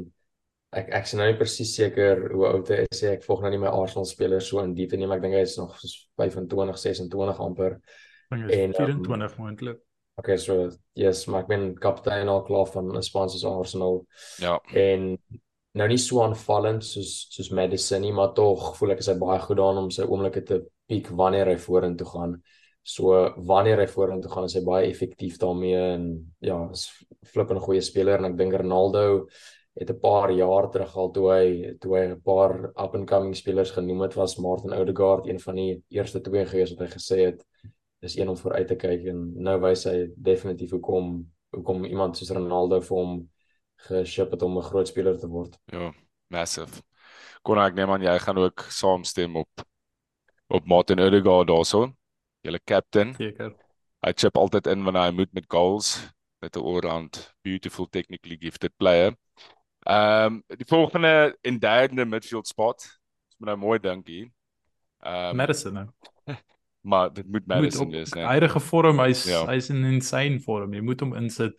ek 0.77 0.91
ek 0.93 1.09
is 1.09 1.15
nou 1.17 1.27
nie 1.31 1.39
presies 1.41 1.73
seker 1.79 2.27
hoe 2.35 2.47
oud 2.51 2.71
hy 2.75 2.83
is 2.85 3.03
ek 3.09 3.25
volg 3.25 3.43
nou 3.43 3.51
nie 3.55 3.61
my 3.63 3.73
Arsenal 3.73 4.07
spelers 4.09 4.51
so 4.51 4.61
in 4.61 4.75
diepte 4.77 4.99
nie 5.01 5.09
maar 5.09 5.21
ek 5.21 5.25
dink 5.25 5.39
hy 5.39 5.45
is 5.47 5.57
nog 5.57 5.77
soos 5.81 5.97
25 6.21 6.77
26 6.85 7.43
amper. 7.45 7.79
En 8.31 8.75
24 8.77 9.09
um, 9.09 9.39
moontlik. 9.41 9.81
Okay 10.21 10.37
so 10.37 10.69
yes 10.99 11.25
maar 11.27 11.47
ek 11.47 11.53
ben 11.55 11.69
kaptein 11.81 12.29
al 12.29 12.45
klaar 12.45 12.69
van 12.75 12.93
'n 12.97 13.03
sponsors 13.03 13.47
Arsenal. 13.49 14.05
Ja. 14.43 14.59
En 14.75 15.17
nou 15.79 15.89
nie 15.89 16.01
so 16.03 16.23
aanvallend 16.23 16.85
soos 16.85 17.29
soos 17.33 17.51
Madison 17.55 18.03
nie 18.03 18.13
maar 18.13 18.35
tog 18.35 18.75
voel 18.77 18.97
ek 18.97 19.05
is 19.05 19.11
hy 19.13 19.17
baie 19.21 19.41
goed 19.41 19.61
daarin 19.61 19.85
om 19.85 19.91
sy 19.95 20.07
oomblikke 20.07 20.43
te 20.45 20.63
piek 20.89 21.11
wanneer 21.21 21.51
hy 21.53 21.59
vorentoe 21.63 22.09
gaan 22.09 22.39
so 22.89 23.13
wanneer 23.51 23.83
hy 23.83 23.87
vorentoe 23.91 24.31
gaan 24.33 24.49
is 24.49 24.57
hy 24.57 24.65
baie 24.65 24.89
effektief 24.89 25.37
daarmee 25.43 25.77
en 25.77 26.05
ja 26.41 26.59
is 26.73 26.89
flip 27.33 27.51
'n 27.53 27.61
goeie 27.67 27.83
speler 27.85 28.19
en 28.19 28.31
ek 28.31 28.39
dink 28.39 28.55
Ronaldo 28.55 29.27
het 29.79 29.91
'n 29.91 30.01
paar 30.01 30.31
jaar 30.33 30.71
terug 30.73 30.97
al 30.97 31.11
toe 31.13 31.27
hy 31.33 31.77
toe 31.81 31.97
hy 31.97 32.05
'n 32.09 32.21
paar 32.25 32.73
up 32.85 32.95
and 32.95 33.09
coming 33.09 33.35
spelers 33.37 33.71
genoem 33.71 34.01
het 34.07 34.15
was 34.15 34.39
Martin 34.39 34.73
Odegaard 34.73 35.29
een 35.29 35.41
van 35.41 35.55
die 35.55 35.83
eerste 35.91 36.21
twee 36.21 36.47
gewees 36.47 36.73
wat 36.73 36.87
hy 36.87 36.91
gesê 36.95 37.19
het 37.27 37.45
is 38.01 38.17
een 38.17 38.29
om 38.29 38.37
vooruit 38.37 38.69
te 38.69 38.77
kyk 38.77 39.05
en 39.13 39.33
nou 39.37 39.59
wys 39.61 39.85
hy 39.85 40.09
definitief 40.17 40.71
hoekom 40.71 41.27
hoekom 41.53 41.85
iemand 41.85 42.17
soos 42.17 42.31
Ronaldo 42.31 42.81
vir 42.81 42.97
hom 42.97 43.29
geship 43.89 44.31
het 44.31 44.43
om 44.43 44.59
'n 44.59 44.63
groot 44.63 44.89
speler 44.89 45.19
te 45.19 45.29
word. 45.29 45.59
Ja, 45.73 45.93
massive. 46.29 46.83
Kon 47.43 47.59
ek 47.59 47.75
neem 47.75 47.91
aan 47.91 48.03
jy 48.03 48.19
gaan 48.19 48.39
ook 48.39 48.61
saamstem 48.69 49.37
op 49.37 49.49
op 50.49 50.65
Martin 50.67 51.01
Odegaard 51.01 51.49
daarso. 51.49 51.98
Julle 52.49 52.61
captain. 52.65 53.13
Seker. 53.19 53.53
Hy 54.07 54.13
chip 54.17 54.39
altyd 54.41 54.69
in 54.73 54.87
wanneer 54.87 55.11
hy 55.11 55.17
moet 55.21 55.33
met 55.37 55.49
goals. 55.53 55.99
Net 56.41 56.57
'n 56.57 56.65
all-round 56.65 57.19
beautiful 57.43 57.89
technically 57.91 58.39
gifted 58.41 58.73
player. 58.77 59.13
Ehm 59.85 60.41
um, 60.41 60.43
die 60.57 60.67
volgende 60.69 61.37
en 61.43 61.59
derde 61.59 62.05
midfield 62.05 62.47
spot. 62.47 62.85
Ek 63.33 63.39
moet 63.39 63.51
nou 63.53 63.59
mooi 63.59 63.79
dink 63.79 64.07
hier. 64.07 64.29
Ehm 65.05 65.31
um, 65.31 65.37
Madison 65.37 65.73
nou. 65.73 65.87
maar 66.91 67.13
dit 67.13 67.27
moet 67.27 67.47
Madison 67.47 67.91
wees, 67.91 68.13
né? 68.13 68.25
Huidige 68.25 68.61
vorm, 68.61 69.01
hy's 69.05 69.25
ja. 69.25 69.45
hy's 69.47 69.69
in 69.69 69.85
insane 69.85 70.41
vorm. 70.41 70.73
Jy 70.75 70.81
moet 70.81 71.01
hom 71.05 71.15
insit. 71.19 71.59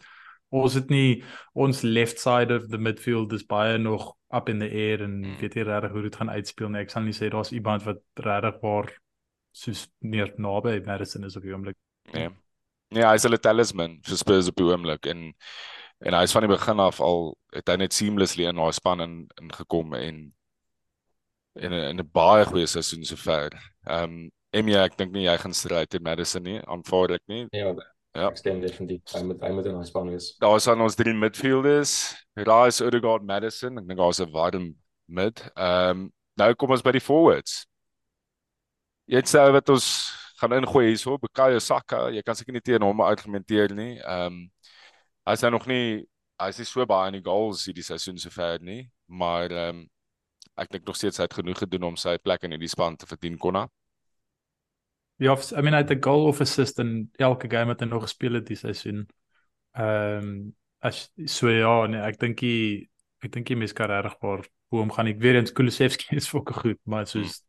Ons 0.50 0.74
het 0.74 0.90
nie 0.90 1.24
ons 1.54 1.84
left 1.86 2.20
side 2.20 2.56
of 2.56 2.66
the 2.72 2.78
midfield 2.78 3.34
is 3.34 3.46
baie 3.46 3.78
nog 3.78 4.16
up 4.34 4.50
in 4.50 4.60
the 4.60 4.70
air 4.70 5.04
en 5.04 5.20
mm. 5.20 5.38
weet 5.42 5.54
nie 5.54 5.68
regtig 5.68 5.92
hoe 5.92 6.02
dit 6.02 6.16
gaan 6.16 6.34
uitspeel 6.34 6.70
nie. 6.70 6.82
Ek 6.82 6.90
sal 6.90 7.06
nie 7.06 7.14
sê 7.14 7.30
daar's 7.30 7.54
iemand 7.54 7.86
wat 7.86 8.02
regtig 8.18 8.58
waar 8.64 8.90
soos 9.52 9.88
meer 10.00 10.34
naby 10.38 10.80
Madison 10.86 11.26
is 11.26 11.36
op 11.36 11.44
die 11.44 11.54
oomblik. 11.54 11.78
Nee. 12.14 12.30
Nee, 12.90 13.06
hy's 13.06 13.26
'n 13.26 13.38
talisman 13.38 14.00
vir 14.02 14.18
Spurs 14.18 14.48
op 14.48 14.56
die 14.56 14.66
oomblik 14.66 15.06
en 15.06 15.34
en 16.00 16.14
hy's 16.14 16.32
van 16.32 16.42
die 16.42 16.56
begin 16.56 16.80
af 16.80 17.00
al 17.02 17.38
het 17.54 17.68
hy 17.68 17.76
net 17.76 17.94
seamlessly 17.94 18.48
in 18.48 18.56
daai 18.56 18.72
span 18.74 19.02
in 19.02 19.28
ingekom 19.42 19.94
en 19.94 20.34
in 21.56 21.74
'n 21.74 21.90
in 21.92 22.00
'n 22.00 22.10
baie 22.14 22.46
goeie 22.46 22.68
seisoen 22.68 23.06
sover. 23.06 23.52
Ehm 23.86 24.04
um, 24.04 24.32
Emmy 24.52 24.74
ek 24.74 24.98
dink 24.98 25.12
nie 25.12 25.26
jy 25.26 25.38
gaan 25.38 25.54
stryd 25.54 25.90
teen 25.90 26.04
Madison 26.04 26.44
nie, 26.44 26.60
aanvaar 26.66 27.12
ek 27.12 27.22
nie. 27.28 27.48
Ja, 27.52 27.76
ja. 28.16 28.30
ek 28.30 28.38
stem 28.38 28.62
definitief. 28.62 29.02
Hy 29.14 29.24
moet 29.24 29.42
hy 29.42 29.52
moet 29.54 29.66
in 29.66 29.76
ons 29.76 29.88
span 29.88 30.10
wees. 30.10 30.36
Daar 30.42 30.56
is 30.56 30.68
aan 30.68 30.82
ons 30.82 30.96
drie 30.96 31.14
midfielders. 31.14 32.16
Rice, 32.36 32.84
Odegaard, 32.84 33.24
Madison. 33.24 33.78
Ek 33.78 33.88
dink 33.88 34.00
daar's 34.00 34.20
'n 34.20 34.32
warm 34.32 34.76
mid. 35.06 35.44
Ehm 35.56 35.90
um, 35.90 36.12
nou 36.38 36.54
kom 36.56 36.72
ons 36.72 36.82
by 36.82 36.92
die 36.92 37.04
forwards. 37.04 37.68
Jy 39.10 39.22
sê 39.26 39.42
wat 39.50 39.70
ons 39.74 39.86
gaan 40.38 40.54
ingooi 40.60 40.92
hierso, 40.92 41.18
Bukayo 41.18 41.58
Saka. 41.60 42.08
Jy 42.14 42.22
kan 42.26 42.38
seker 42.38 42.54
nie 42.54 42.62
teen 42.62 42.84
hom 42.86 43.02
argumenteer 43.02 43.74
nie. 43.74 43.96
Ehm 44.04 44.28
um, 44.28 44.44
hy's 45.30 45.42
nog 45.50 45.66
nie 45.70 46.06
hy's 46.42 46.60
nie 46.62 46.66
so 46.66 46.86
baie 46.90 47.10
in 47.10 47.18
die 47.18 47.26
goals 47.26 47.66
hierdie 47.68 47.86
seisoen 47.86 48.22
sover 48.22 48.62
nie, 48.62 48.84
maar 49.08 49.50
ehm 49.50 49.82
um, 49.82 49.88
ek 50.62 50.70
dink 50.76 50.86
nog 50.86 50.98
steeds 51.00 51.18
hy 51.18 51.26
het 51.26 51.34
genoeg 51.40 51.64
gedoen 51.64 51.90
om 51.90 51.98
sy 51.98 52.18
plek 52.22 52.46
in 52.46 52.54
hierdie 52.54 52.70
span 52.70 52.98
te 53.00 53.10
verdien 53.10 53.38
konna. 53.40 53.66
Ja, 55.20 55.36
I 55.58 55.62
mean 55.64 55.74
hy 55.74 55.82
het 55.82 55.92
'n 55.92 56.04
goal 56.04 56.28
of 56.28 56.42
assist 56.42 56.80
in 56.80 57.10
elke 57.18 57.50
game 57.50 57.74
wat 57.74 57.82
hy 57.82 57.90
nog 57.90 58.06
gespeel 58.06 58.38
het 58.38 58.48
hierdie 58.48 58.62
seisoen. 58.62 59.08
Ehm 59.74 60.22
um, 60.22 60.56
as 60.82 61.10
so 61.26 61.50
ja, 61.50 61.88
nee, 61.88 62.00
ek 62.00 62.20
dink 62.20 62.46
hy 62.46 62.88
ek 63.26 63.32
dink 63.32 63.50
hy 63.50 63.56
mis 63.56 63.74
kan 63.74 63.90
reg 63.90 64.16
waar 64.22 64.46
hoe 64.70 64.80
hom 64.80 64.92
gaan 64.92 65.08
ek 65.08 65.20
weer 65.20 65.36
eens 65.36 65.52
Kulusevski 65.52 66.16
is 66.16 66.30
fokke 66.34 66.54
goed, 66.54 66.80
maar 66.86 67.08
soos 67.08 67.40
hmm. 67.40 67.49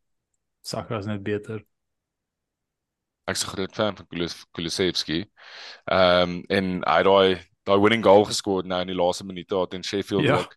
Saka 0.62 0.98
is 0.98 1.06
net 1.06 1.22
beter. 1.22 1.62
Ek's 3.30 3.44
'n 3.44 3.52
groot 3.54 3.74
fan 3.74 3.96
van 3.96 4.06
Kulusevski. 4.52 5.24
Ehm 5.84 6.22
um, 6.22 6.44
en 6.48 6.82
hy 6.84 7.02
daai 7.02 7.40
daai 7.64 7.80
winning 7.80 8.04
goal 8.04 8.24
geskoor 8.24 8.64
nou 8.64 8.80
in 8.80 8.90
die 8.92 8.98
laaste 8.98 9.24
minute 9.24 9.54
daar 9.54 9.68
teen 9.68 9.84
Sheffield 9.84 10.24
ja. 10.24 10.38
ook. 10.38 10.56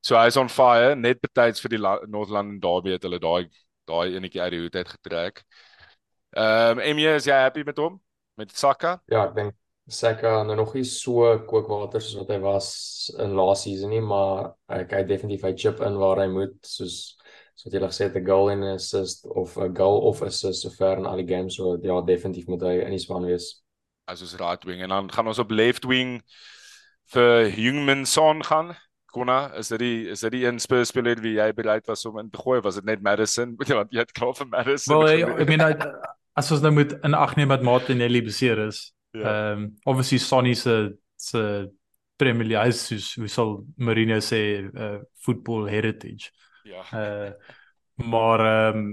So 0.00 0.16
hy's 0.16 0.36
on 0.36 0.48
fire 0.48 0.94
net 0.94 1.20
betyds 1.20 1.60
vir 1.60 1.76
die 1.76 1.82
North 1.82 2.30
London 2.30 2.60
Derby 2.60 2.94
het 2.94 3.02
hulle 3.02 3.18
daai 3.18 3.48
daai 3.86 4.16
enetjie 4.16 4.42
uit 4.42 4.52
die 4.52 4.60
hoed 4.60 4.76
uit 4.76 4.88
getrek. 4.88 5.44
Ehm 6.36 6.78
um, 6.78 6.96
MJ 6.96 7.16
is 7.16 7.26
jy 7.26 7.38
happy 7.42 7.62
met 7.66 7.78
hom? 7.78 8.00
Met 8.36 8.52
Saka? 8.56 9.00
Ja, 9.08 9.24
ek 9.26 9.34
dink 9.34 9.54
Saka 9.88 10.42
nou 10.42 10.56
nog 10.58 10.74
nie 10.74 10.84
so 10.84 11.30
kookwater 11.46 12.02
soos 12.02 12.18
wat 12.18 12.32
hy 12.34 12.40
was 12.42 12.68
in 13.22 13.36
last 13.38 13.64
season 13.64 13.92
nie, 13.94 14.02
maar 14.02 14.50
ek 14.68 14.92
hy 14.98 15.02
definitief 15.06 15.46
hy 15.46 15.52
chip 15.54 15.80
in 15.86 15.98
waar 16.00 16.20
hy 16.24 16.26
moet 16.32 16.56
soos 16.66 17.16
soos 17.56 17.72
jy 17.72 17.80
gesê 17.80 18.08
het 18.08 18.16
'n 18.16 18.26
goal 18.26 18.50
en 18.50 18.60
'n 18.60 18.74
assist 18.76 19.24
of 19.26 19.56
'n 19.56 19.74
goal 19.74 20.00
of 20.08 20.22
assist 20.22 20.62
sover 20.62 20.98
in 20.98 21.06
al 21.06 21.16
die 21.16 21.34
games 21.34 21.56
so 21.56 21.78
ja, 21.82 22.00
definitief 22.00 22.46
moet 22.46 22.62
hy 22.62 22.84
in 22.84 22.90
die 22.90 22.98
span 22.98 23.24
wees. 23.24 23.62
As 24.06 24.20
ons 24.20 24.36
right 24.36 24.64
wing 24.64 24.82
en 24.82 24.88
dan 24.88 25.12
gaan 25.12 25.26
ons 25.26 25.38
op 25.38 25.50
left 25.50 25.84
wing 25.84 26.22
vir 27.12 27.48
Jungmin 27.50 28.06
Son 28.06 28.44
gaan. 28.44 28.76
Konna, 29.06 29.54
is 29.56 29.68
dit 29.68 29.78
die 29.78 30.08
is 30.12 30.20
dit 30.20 30.32
die 30.32 30.44
een 30.44 30.58
Spurs 30.60 30.88
speler 30.88 31.20
wie 31.20 31.38
jy 31.38 31.52
bereid 31.52 31.86
was 31.86 32.04
om 32.04 32.18
in 32.18 32.30
te 32.30 32.38
gooi? 32.38 32.60
Was 32.60 32.74
dit 32.74 32.84
net 32.84 33.02
Madison? 33.02 33.54
Want 33.78 33.90
jy 33.90 34.04
het 34.04 34.12
klaar 34.12 34.34
vir 34.34 34.46
Madison. 34.46 34.98
Wel, 34.98 35.18
ja, 35.22 35.32
ek 35.40 35.48
meen 35.48 35.64
as 36.36 36.52
ons 36.52 36.60
nou 36.60 36.72
moet 36.72 36.92
in 37.02 37.14
ag 37.14 37.34
neem 37.36 37.48
dat 37.48 37.64
Martinelli 37.64 38.22
beseer 38.22 38.58
is. 38.66 38.92
Ja. 39.12 39.20
Ehm 39.20 39.24
yeah. 39.24 39.52
um, 39.52 39.76
obviously 39.84 40.18
Sonny 40.18 40.54
se 40.54 40.92
se 41.16 41.70
Premier 42.16 42.46
League 42.46 42.68
is 42.68 43.14
hoe 43.16 43.28
sal 43.28 43.64
Mourinho 43.76 44.20
sê 44.20 44.68
uh, 44.74 44.98
football 45.24 45.68
heritage. 45.68 46.30
Ja. 46.66 46.84
Uh 46.92 47.32
maar 47.96 48.42
ehm 48.44 48.78
um, 48.78 48.88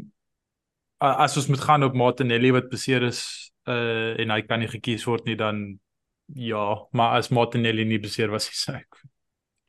as 1.04 1.36
ons 1.36 1.50
moet 1.52 1.60
gaan 1.60 1.84
op 1.84 1.94
Martinelli 1.94 2.54
wat 2.56 2.70
beseer 2.72 3.04
is 3.04 3.52
uh 3.68 4.20
en 4.20 4.32
hy 4.32 4.42
kan 4.48 4.62
nie 4.64 4.70
gekies 4.72 5.04
word 5.10 5.26
nie 5.28 5.36
dan 5.36 5.80
ja, 6.26 6.88
maar 6.92 7.18
as 7.18 7.28
Martinelli 7.30 7.84
nie 7.86 8.00
beseer 8.00 8.32
was 8.32 8.48
hy 8.48 8.56
sê 8.56 8.78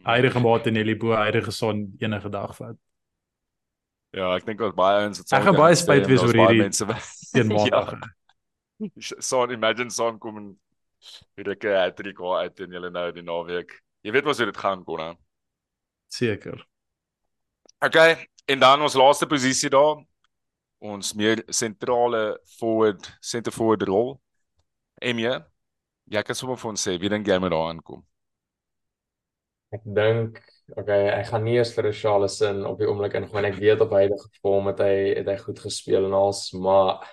Heidige 0.05 0.40
Martinelli 0.40 0.95
bo 1.01 1.17
heidige 1.17 1.51
son 1.51 1.97
enige 1.99 2.29
dag 2.29 2.53
vat. 2.57 2.77
Ja, 4.14 4.35
ek 4.37 4.45
dink 4.47 4.61
daar's 4.61 4.77
baie 4.77 5.01
ouens 5.03 5.19
wat 5.19 5.31
sal 5.31 5.38
Ek 5.38 5.47
gaan 5.49 5.57
baie 5.59 5.79
spyt 5.79 6.07
wees 6.11 6.23
oor 6.23 6.37
hierdie 6.37 6.61
mense 6.61 6.87
teen 7.33 7.49
maandag. 7.51 7.97
So 9.01 9.47
imagine 9.51 9.90
son 9.90 10.19
kom 10.21 10.37
en 10.38 10.47
weer 11.35 11.51
'n 11.55 11.81
hat-trick 11.81 12.21
uit 12.21 12.61
in 12.61 12.77
julle 12.77 12.90
nou 12.90 13.11
die 13.12 13.23
naweek. 13.23 13.81
Jy 14.03 14.12
weet 14.12 14.25
mos 14.25 14.38
hoe 14.38 14.47
dit 14.47 14.57
gaan 14.57 14.85
kon 14.85 15.01
hè. 15.01 15.12
Seker. 16.12 16.67
Okay, 17.85 18.29
en 18.44 18.59
dan 18.59 18.81
ons 18.81 18.94
laaste 18.97 19.27
posisie 19.29 19.68
daar. 19.68 19.99
Ons 20.81 21.12
meer 21.12 21.42
sentrale 21.53 22.38
forward, 22.57 23.05
center 23.20 23.53
forward 23.53 23.83
rol. 23.85 24.14
Emie, 25.05 25.29
jy 26.09 26.23
kan 26.25 26.38
sommer 26.38 26.57
vir 26.57 26.70
ons 26.70 26.85
sê 26.87 26.94
wie 27.03 27.11
dink 27.12 27.29
jy 27.29 27.37
moet 27.42 27.53
daar 27.53 27.68
aankom? 27.75 28.01
Ek 29.77 29.85
dink 29.99 30.40
okay, 30.79 31.11
ek 31.12 31.29
gaan 31.29 31.44
nie 31.44 31.59
eers 31.59 31.75
vir 31.77 31.90
Richarlison 31.90 32.62
op 32.70 32.81
die 32.81 32.88
oomblik 32.88 33.18
ingaan 33.18 33.42
en 33.42 33.51
ek 33.51 33.61
weet 33.61 33.85
op 33.85 33.92
huidige 33.92 34.33
vorm 34.40 34.70
het 34.73 34.81
hy 34.81 34.94
het 35.20 35.29
hy 35.29 35.37
goed 35.42 35.61
gespeel 35.66 36.09
en 36.09 36.16
als 36.16 36.47
maar 36.57 37.05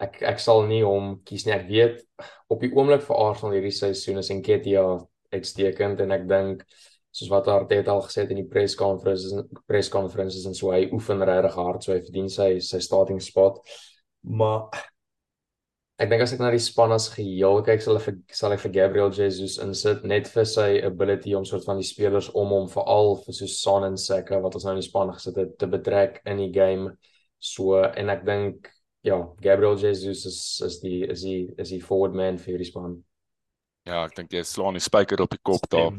ek 0.00 0.22
ek 0.32 0.40
sal 0.40 0.64
nie 0.70 0.80
hom 0.86 1.18
kies 1.28 1.44
nie. 1.44 1.56
Ek 1.58 1.68
weet 1.68 2.00
op 2.48 2.64
die 2.64 2.72
oomblik 2.72 3.04
vir 3.04 3.20
Arsenal 3.20 3.58
hierdie 3.58 3.76
seisoen 3.82 4.24
is 4.24 4.32
Enketia 4.32 4.86
uitstekend 5.34 6.00
en 6.06 6.16
ek 6.16 6.24
dink 6.30 6.64
soos 7.10 7.30
wat 7.32 7.48
Arteta 7.50 7.92
al 7.92 8.04
gesê 8.06 8.24
het 8.24 8.34
in 8.34 8.42
die 8.42 8.50
press 8.50 8.76
conferences 8.78 9.34
press 9.66 9.90
conferences 9.90 10.46
en 10.46 10.54
so 10.54 10.70
hy 10.74 10.86
oefen 10.94 11.24
regtig 11.26 11.58
hard 11.58 11.84
so 11.84 11.94
hy 11.94 12.00
verdien 12.04 12.30
sy 12.30 12.52
sy 12.64 12.82
starting 12.84 13.20
spot. 13.22 13.58
Maar 14.22 14.68
Ek 16.00 16.08
dink 16.08 16.22
as 16.24 16.30
ek 16.32 16.40
na 16.40 16.48
die 16.54 16.62
span 16.64 16.94
as 16.94 17.10
geheel 17.12 17.58
kyk, 17.60 17.82
sal 17.84 17.98
ek 17.98 18.32
sal 18.32 18.54
ek 18.54 18.62
vir 18.62 18.72
Gabriel 18.72 19.10
Jesus 19.12 19.58
insit 19.60 20.06
net 20.08 20.30
vir 20.32 20.46
sy 20.48 20.78
ability 20.88 21.34
om 21.36 21.44
soort 21.44 21.66
van 21.68 21.76
die 21.76 21.84
spelers 21.84 22.30
om 22.40 22.54
hom 22.56 22.70
veral 22.72 23.18
vir 23.26 23.36
so 23.36 23.48
Son 23.52 23.84
en 23.84 23.98
Saka 24.00 24.38
wat 24.40 24.56
ons 24.56 24.64
nou 24.64 24.72
in 24.72 24.80
die 24.80 24.86
span 24.86 25.12
gesit 25.12 25.36
het 25.42 25.52
te 25.60 25.68
betrek 25.68 26.22
in 26.24 26.40
die 26.40 26.48
game. 26.56 26.94
So 27.36 27.82
en 27.84 28.14
ek 28.16 28.24
dink 28.24 28.70
ja, 29.04 29.18
Gabriel 29.44 29.76
Jesus 29.76 30.24
is 30.24 30.40
is 30.64 30.80
die 30.80 31.02
is 31.04 31.26
die 31.26 31.42
is 31.60 31.74
die 31.76 31.82
forward 31.84 32.16
man 32.16 32.40
vir 32.40 32.56
die 32.64 32.70
span. 32.72 32.96
Ja, 33.88 34.02
ek 34.04 34.16
dink 34.16 34.34
jy 34.36 34.42
slaan 34.44 34.76
die 34.76 34.84
spyker 34.84 35.22
op 35.24 35.30
die 35.32 35.40
kop 35.42 35.62
daar. 35.72 35.94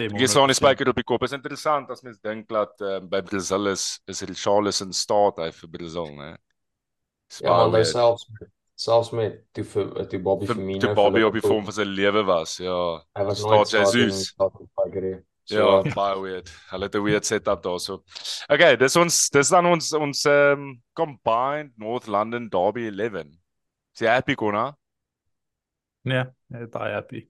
Jy 0.00 0.28
slaan 0.30 0.48
die 0.48 0.56
spyker 0.56 0.88
op 0.88 0.96
die 0.96 1.04
kop. 1.04 1.22
Is 1.26 1.36
interessant 1.36 1.90
as 1.92 2.00
mens 2.02 2.18
dink 2.24 2.48
dat 2.48 2.80
uh, 2.80 2.96
by 3.00 3.20
Brazil 3.26 3.68
is 3.70 4.00
is 4.08 4.24
Richarlison 4.24 4.94
staat 4.96 5.42
hy 5.44 5.50
vir 5.52 5.72
Brazil, 5.76 6.08
né? 6.16 6.30
Ja, 7.38 7.66
maar 7.68 7.84
selfs 7.86 8.26
selfs 8.80 9.10
met 9.12 9.42
toe 9.52 9.64
vir 9.68 9.90
toe 10.08 10.20
Bobby 10.24 10.48
Firmino 10.48 10.80
toe 10.80 10.94
Bobby 10.96 11.22
op 11.26 11.36
die 11.36 11.44
vorm 11.44 11.66
van 11.68 11.76
sy 11.76 11.84
lewe 11.84 12.22
was 12.26 12.56
ja 12.62 12.76
hy 13.18 13.26
was 13.28 13.42
nooit 13.44 13.74
Jesus 13.76 14.30
So, 15.50 15.56
ja, 15.82 15.94
baie 15.96 16.18
weird. 16.22 16.50
Hulle 16.70 16.86
het 16.86 16.94
'n 16.94 17.02
weird 17.02 17.26
setup 17.26 17.62
daarso. 17.64 18.04
Okay, 18.46 18.76
dis 18.76 18.94
ons 18.96 19.30
dis 19.34 19.48
dan 19.48 19.66
ons 19.66 19.92
ons 19.92 20.24
um, 20.30 20.82
combined 20.94 21.72
North 21.76 22.06
London 22.06 22.48
Derby 22.48 22.86
11. 22.86 23.32
Sy 23.98 24.06
happy 24.06 24.34
kona? 24.34 24.76
Nee, 26.04 26.22
nee, 26.22 26.30
baie 26.50 26.92
happy. 26.92 27.26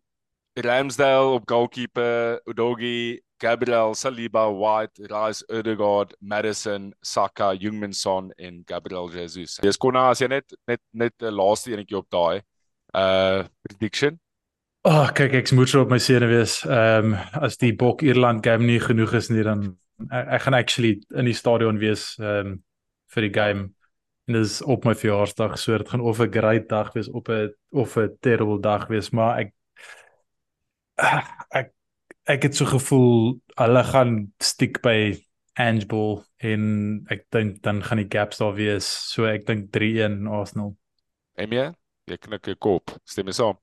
Ramsdale 0.61 1.35
op 1.37 1.49
goalkeeper, 1.49 2.41
Udogi, 2.51 3.21
Gabriel 3.41 3.95
Saliba, 3.95 4.51
White, 4.51 5.07
Rice, 5.09 5.45
Odegaard, 5.49 6.15
Madison, 6.21 6.93
Saka, 7.03 7.55
Jungmin 7.55 7.93
Son 7.93 8.33
en 8.37 8.63
Gabriel 8.67 9.09
Jesus. 9.09 9.57
Dis 9.63 9.79
kon 9.81 9.97
nou 9.97 10.11
as 10.11 10.21
jy 10.21 10.29
net 10.29 10.57
net 10.69 10.83
net 10.93 11.15
'n 11.23 11.33
laaste 11.33 11.73
enetjie 11.73 11.97
op 11.97 12.09
daai 12.11 12.43
uh 12.95 13.47
prediction. 13.65 14.19
Ag, 14.85 14.93
oh, 14.93 15.09
kyk 15.13 15.35
ek 15.35 15.53
moet 15.53 15.75
op 15.75 15.91
my 15.91 15.99
sene 15.99 16.27
wees. 16.27 16.61
Ehm 16.65 17.13
um, 17.13 17.19
as 17.41 17.57
die 17.57 17.73
Bok 17.73 18.03
Ierland 18.03 18.45
game 18.45 18.67
nie 18.67 18.81
genoeg 18.81 19.15
is 19.15 19.31
nie 19.31 19.43
dan 19.43 19.77
ek, 20.11 20.27
ek 20.37 20.43
gaan 20.43 20.55
actually 20.55 21.01
in 21.15 21.25
die 21.25 21.37
stadion 21.37 21.79
wees 21.79 22.17
ehm 22.19 22.47
um, 22.47 22.63
vir 23.11 23.23
die 23.23 23.35
game. 23.35 23.75
En 24.29 24.37
dis 24.37 24.61
op 24.63 24.85
my 24.85 24.95
verjaarsdag, 24.95 25.57
so 25.59 25.79
dit 25.79 25.89
gaan 25.89 26.01
of 26.01 26.21
'n 26.21 26.33
great 26.33 26.69
dag 26.69 26.93
wees 26.93 27.09
op 27.09 27.29
'n 27.29 27.55
of 27.71 27.97
'n 27.97 28.17
terrible 28.21 28.61
dag 28.61 28.87
wees, 28.89 29.11
maar 29.11 29.39
ek 29.39 29.55
ek 31.51 31.73
ek 32.29 32.43
het 32.43 32.57
so 32.57 32.65
gevoel 32.65 33.41
hulle 33.59 33.85
gaan 33.85 34.33
stiek 34.39 34.81
by 34.83 35.17
Angeball 35.59 36.23
en 36.39 36.63
ek 37.11 37.27
dink 37.35 37.63
dan 37.63 37.83
gaan 37.83 38.01
die 38.01 38.09
gaps 38.09 38.39
daar 38.39 38.55
wees. 38.55 38.87
So 38.87 39.25
ek 39.25 39.47
dink 39.47 39.71
3-1 39.73 40.27
Arsenal. 40.29 40.77
Emie, 41.37 41.73
jy 42.07 42.17
knik 42.17 42.47
jou 42.47 42.57
kop. 42.57 42.95
Stem 43.05 43.27
jy 43.27 43.33
saam? 43.33 43.59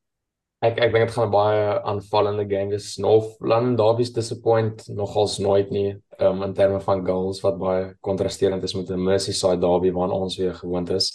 Ek 0.66 0.80
ek 0.82 0.94
dink 0.94 1.06
dit 1.06 1.14
gaan 1.14 1.28
'n 1.28 1.32
baie 1.32 1.66
aanvallende 1.86 2.46
game 2.50 2.70
wees. 2.74 2.98
North 2.98 3.36
London 3.40 3.76
Derby's 3.78 4.12
disappoint 4.14 4.88
nogals 4.90 5.38
nooit 5.38 5.70
nie 5.70 5.96
um, 6.20 6.42
in 6.44 6.54
terme 6.54 6.80
van 6.82 7.06
goals 7.06 7.42
wat 7.46 7.60
baie 7.62 7.84
kontrasterend 8.02 8.64
is 8.64 8.74
met 8.74 8.90
'n 8.90 9.04
Merseyside 9.04 9.62
Derby 9.62 9.92
waarna 9.92 10.14
ons 10.14 10.38
weer 10.38 10.56
gewoond 10.56 10.90
is. 10.90 11.14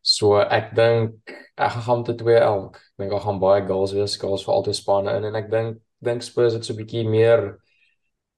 So 0.00 0.38
ek 0.38 0.74
dink 0.74 1.14
ek 1.56 1.70
gaan 1.70 1.82
gaan 1.82 2.04
te 2.04 2.14
2 2.14 2.38
elk. 2.38 2.76
Ek 2.76 2.96
dink 3.02 3.10
daar 3.10 3.26
gaan 3.26 3.40
baie 3.40 3.66
goals 3.66 3.92
wees, 3.92 4.16
goals 4.16 4.44
vir 4.44 4.54
albei 4.54 4.74
spanne 4.74 5.16
in 5.16 5.24
en 5.24 5.34
ek 5.34 5.50
dink 5.50 5.78
dink 5.98 6.22
Spurs 6.22 6.54
het 6.54 6.64
so 6.64 6.72
'n 6.72 6.76
bietjie 6.76 7.08
meer 7.08 7.58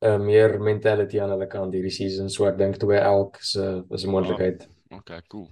uh, 0.05 0.19
meer 0.19 0.61
mentality 0.61 1.21
aan 1.21 1.31
hulle 1.31 1.47
kant 1.47 1.75
hierdie 1.75 1.93
season. 1.93 2.31
So 2.31 2.47
ek 2.47 2.57
dink 2.57 2.79
2 2.79 2.97
elk 2.97 3.37
is 3.41 3.57
'n 3.57 3.85
is 3.91 4.05
'n 4.05 4.11
moontlikheid. 4.11 4.69
Oh, 4.91 4.99
okay, 4.99 5.21
cool. 5.29 5.51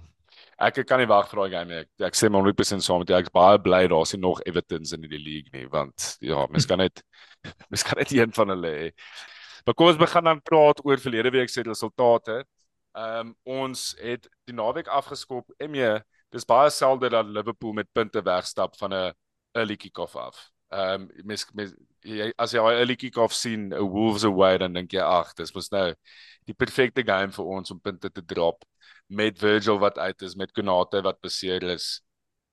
Ek 0.55 0.77
ek 0.79 0.87
kan 0.87 1.01
nie 1.01 1.07
wag 1.11 1.27
vir 1.27 1.41
daai 1.41 1.51
game 1.51 1.69
nie. 1.69 1.79
Ek, 1.83 1.89
ek 2.07 2.15
sê 2.15 2.29
maar 2.31 2.45
100% 2.45 2.83
saam 2.83 3.01
met 3.03 3.09
jou. 3.11 3.17
Ek's 3.19 3.33
baie 3.35 3.59
bly 3.59 3.81
daar's 3.91 4.13
nie 4.15 4.21
nog 4.23 4.39
Evertons 4.47 4.93
in 4.95 5.03
die 5.03 5.19
league 5.19 5.51
nie, 5.51 5.65
want 5.71 6.15
ja, 6.23 6.45
mens 6.51 6.67
kan 6.69 6.79
net 6.79 7.01
mens 7.71 7.83
kan 7.83 7.99
net 7.99 8.13
een 8.15 8.31
van 8.35 8.53
hulle 8.53 8.71
hê. 8.71 8.89
Maar 9.65 9.75
kom 9.75 9.89
ons 9.91 9.99
begin 9.99 10.29
dan 10.29 10.41
praat 10.45 10.79
oor 10.85 11.01
verlede 11.01 11.33
week 11.35 11.51
se 11.51 11.65
resultate. 11.65 12.43
Ehm 12.95 13.33
um, 13.33 13.35
ons 13.65 13.89
het 13.99 14.29
die 14.47 14.55
naweek 14.55 14.87
afgeskop. 14.87 15.51
MJ, 15.59 15.97
dis 16.31 16.47
baie 16.47 16.69
selde 16.71 17.09
dat 17.11 17.27
Liverpool 17.27 17.73
met 17.75 17.91
punte 17.91 18.23
wegstap 18.23 18.77
van 18.79 18.93
'n 18.93 19.13
early 19.59 19.75
kick-off 19.75 20.15
af. 20.15 20.39
Ehm 20.71 21.01
um, 21.01 21.09
mens, 21.25 21.45
mens 21.53 21.73
jy, 21.99 22.31
as 22.37 22.53
jy 22.53 22.63
daai 22.63 22.79
early 22.79 22.95
kick-off 22.95 23.33
sien, 23.33 23.73
'n 23.73 23.91
Wolves 23.91 24.23
away 24.23 24.57
dan 24.57 24.73
dink 24.73 24.91
jy 24.93 25.03
ag, 25.03 25.33
dis 25.35 25.53
mos 25.53 25.69
nou 25.71 25.93
die 26.45 26.53
perfekte 26.55 27.03
game 27.03 27.31
vir 27.31 27.45
ons 27.45 27.71
om 27.71 27.79
punte 27.79 28.09
te 28.09 28.23
drop 28.23 28.63
met 29.07 29.39
Virgil 29.39 29.79
wat 29.79 29.97
uit 29.97 30.21
is, 30.21 30.35
met 30.35 30.51
Konate 30.51 31.01
wat 31.01 31.19
beseer 31.21 31.63
is. 31.63 32.01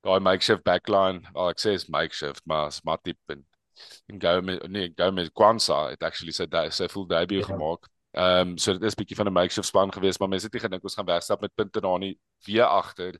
Daai 0.00 0.20
makeshift 0.20 0.62
backline, 0.62 1.22
al 1.34 1.52
ek 1.52 1.60
sê 1.62 1.74
is 1.78 1.88
makeshift, 1.88 2.42
maar 2.44 2.66
is 2.72 2.82
maar 2.82 3.00
tipe 3.02 3.32
en 3.32 3.46
en 4.06 4.20
Gomez 4.20 4.58
nee 4.68 4.92
Gomez 4.96 5.30
Kwanzaa 5.32 5.88
het 5.90 6.02
actually 6.02 6.32
sy 6.32 6.46
sy 6.70 6.88
full 6.88 7.06
debut 7.08 7.40
ja. 7.40 7.46
gemaak. 7.46 7.88
Ehm 8.12 8.52
um, 8.52 8.58
so 8.58 8.72
dit 8.72 8.82
is 8.82 8.94
bietjie 8.94 9.16
van 9.16 9.26
'n 9.26 9.32
makeshift 9.32 9.68
span 9.68 9.92
geweest, 9.92 10.18
maar 10.20 10.28
mense 10.28 10.44
het 10.44 10.52
nie 10.52 10.62
gedink 10.62 10.82
ons 10.82 10.94
gaan 10.94 11.06
wegstap 11.06 11.40
met 11.40 11.54
punte 11.54 11.80
na 11.80 11.96
nie 11.96 12.18
weer 12.44 12.64
agter 12.64 13.18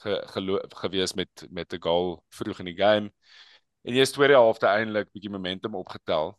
ge, 0.00 0.64
gewees 0.68 1.14
met 1.14 1.46
met 1.50 1.72
'n 1.72 1.82
goal 1.82 2.24
vroeg 2.28 2.58
in 2.58 2.64
die 2.64 2.76
game. 2.76 3.12
En 3.82 3.92
die 3.94 4.06
tweede 4.06 4.34
helfte 4.34 4.66
eintlik 4.66 5.12
bietjie 5.12 5.30
momentum 5.30 5.74
opgetel. 5.74 6.38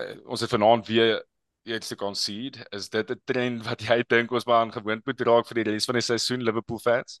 Uh, 0.00 0.16
ons 0.26 0.40
het 0.40 0.50
vanaand 0.50 0.86
weer 0.86 1.24
iets 1.64 1.88
te 1.88 1.96
concede. 1.96 2.66
Is 2.70 2.88
dit 2.88 3.10
'n 3.10 3.20
trend 3.24 3.64
wat 3.66 3.80
jy 3.80 4.02
dink 4.08 4.30
ons 4.32 4.46
maar 4.46 4.60
aan 4.60 4.72
gewoond 4.72 5.06
moet 5.06 5.20
raak 5.20 5.46
vir 5.46 5.62
die 5.62 5.72
res 5.72 5.84
van 5.84 5.94
die 5.94 6.02
seisoen 6.02 6.42
Liverpool 6.42 6.78
fans? 6.78 7.20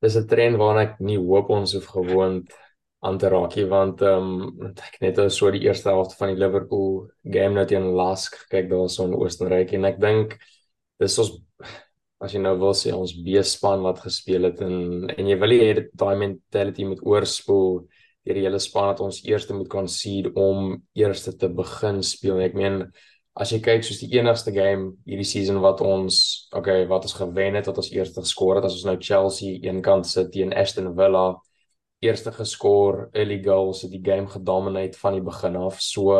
Dis 0.00 0.16
'n 0.16 0.26
trend 0.26 0.56
waarna 0.56 0.82
ek 0.82 1.00
nie 1.00 1.18
hoop 1.18 1.50
ons 1.50 1.72
hoef 1.72 1.86
gewoond 1.86 2.52
aan 3.00 3.18
te 3.18 3.28
raak 3.28 3.56
nie 3.56 3.66
want 3.68 4.00
ehm 4.02 4.28
um, 4.62 4.72
ek 4.76 5.00
net 5.00 5.32
so 5.32 5.50
die 5.50 5.64
eerste 5.66 5.88
helfte 5.88 6.16
van 6.16 6.28
die 6.32 6.40
Liverpool 6.40 7.10
game 7.22 7.54
nou 7.54 7.66
teen 7.66 7.92
Lask 7.94 8.36
kyk 8.50 8.68
daar 8.70 8.88
so 8.88 9.04
in 9.04 9.14
Oostenryk 9.14 9.72
en 9.72 9.84
ek 9.84 10.00
dink 10.00 10.38
dis 10.98 11.18
ons 11.18 11.40
as 12.20 12.32
jy 12.32 12.40
nou 12.40 12.56
wil 12.58 12.72
sê 12.72 12.92
ons 12.92 13.12
B-span 13.12 13.82
wat 13.82 14.00
gespeel 14.00 14.44
het 14.48 14.60
en 14.64 15.10
en 15.10 15.26
jy 15.26 15.36
wil 15.36 15.50
hê 15.50 15.88
daai 15.92 16.16
mentality 16.16 16.84
met 16.84 17.04
oorspoel 17.04 17.84
deur 18.24 18.38
die 18.38 18.46
hele 18.46 18.60
span 18.62 18.92
dat 18.92 19.02
ons 19.04 19.20
eerste 19.28 19.54
moet 19.56 19.68
concede 19.68 20.32
om 20.40 20.78
eerste 20.96 21.34
te 21.36 21.48
begin 21.52 22.00
speel. 22.02 22.40
Ek 22.40 22.54
meen 22.56 22.86
as 23.34 23.50
jy 23.50 23.58
kyk 23.60 23.82
soos 23.82 23.98
die 23.98 24.12
enigste 24.18 24.52
game 24.54 24.92
hierdie 25.06 25.26
season 25.26 25.58
wat 25.60 25.80
ons 25.80 26.48
okay, 26.54 26.86
wat 26.86 27.02
ons 27.02 27.16
gewen 27.18 27.54
het, 27.58 27.66
wat 27.66 27.80
ons 27.82 27.90
eerste 27.90 28.22
geskor 28.22 28.56
het 28.56 28.64
as 28.68 28.78
ons 28.78 28.86
nou 28.86 28.96
Chelsea 29.00 29.58
eenkant 29.66 30.06
sit 30.06 30.30
teen 30.32 30.54
Aston 30.54 30.92
Villa 30.94 31.34
eerste 32.04 32.32
geskor, 32.32 33.08
early 33.12 33.40
goals, 33.44 33.82
het 33.82 33.92
die 33.94 34.02
game 34.04 34.28
gedominate 34.28 34.98
van 34.98 35.16
die 35.16 35.24
begin 35.24 35.56
af. 35.56 35.80
So 35.82 36.18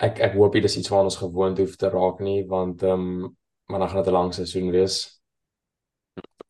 ek 0.00 0.20
ek 0.24 0.36
hoop 0.38 0.56
dit 0.56 0.64
is 0.64 0.78
iets 0.80 0.90
waarna 0.92 1.10
ons 1.10 1.20
gewoond 1.20 1.58
hoef 1.60 1.76
te 1.76 1.90
raak 1.92 2.22
nie 2.24 2.40
want 2.48 2.82
ehm 2.86 3.06
um, 3.26 3.36
maar 3.70 3.84
dan 3.84 3.88
gaan 3.88 4.02
dit 4.02 4.10
'n 4.10 4.16
lang 4.16 4.34
seisoen 4.34 4.70
wees. 4.70 5.20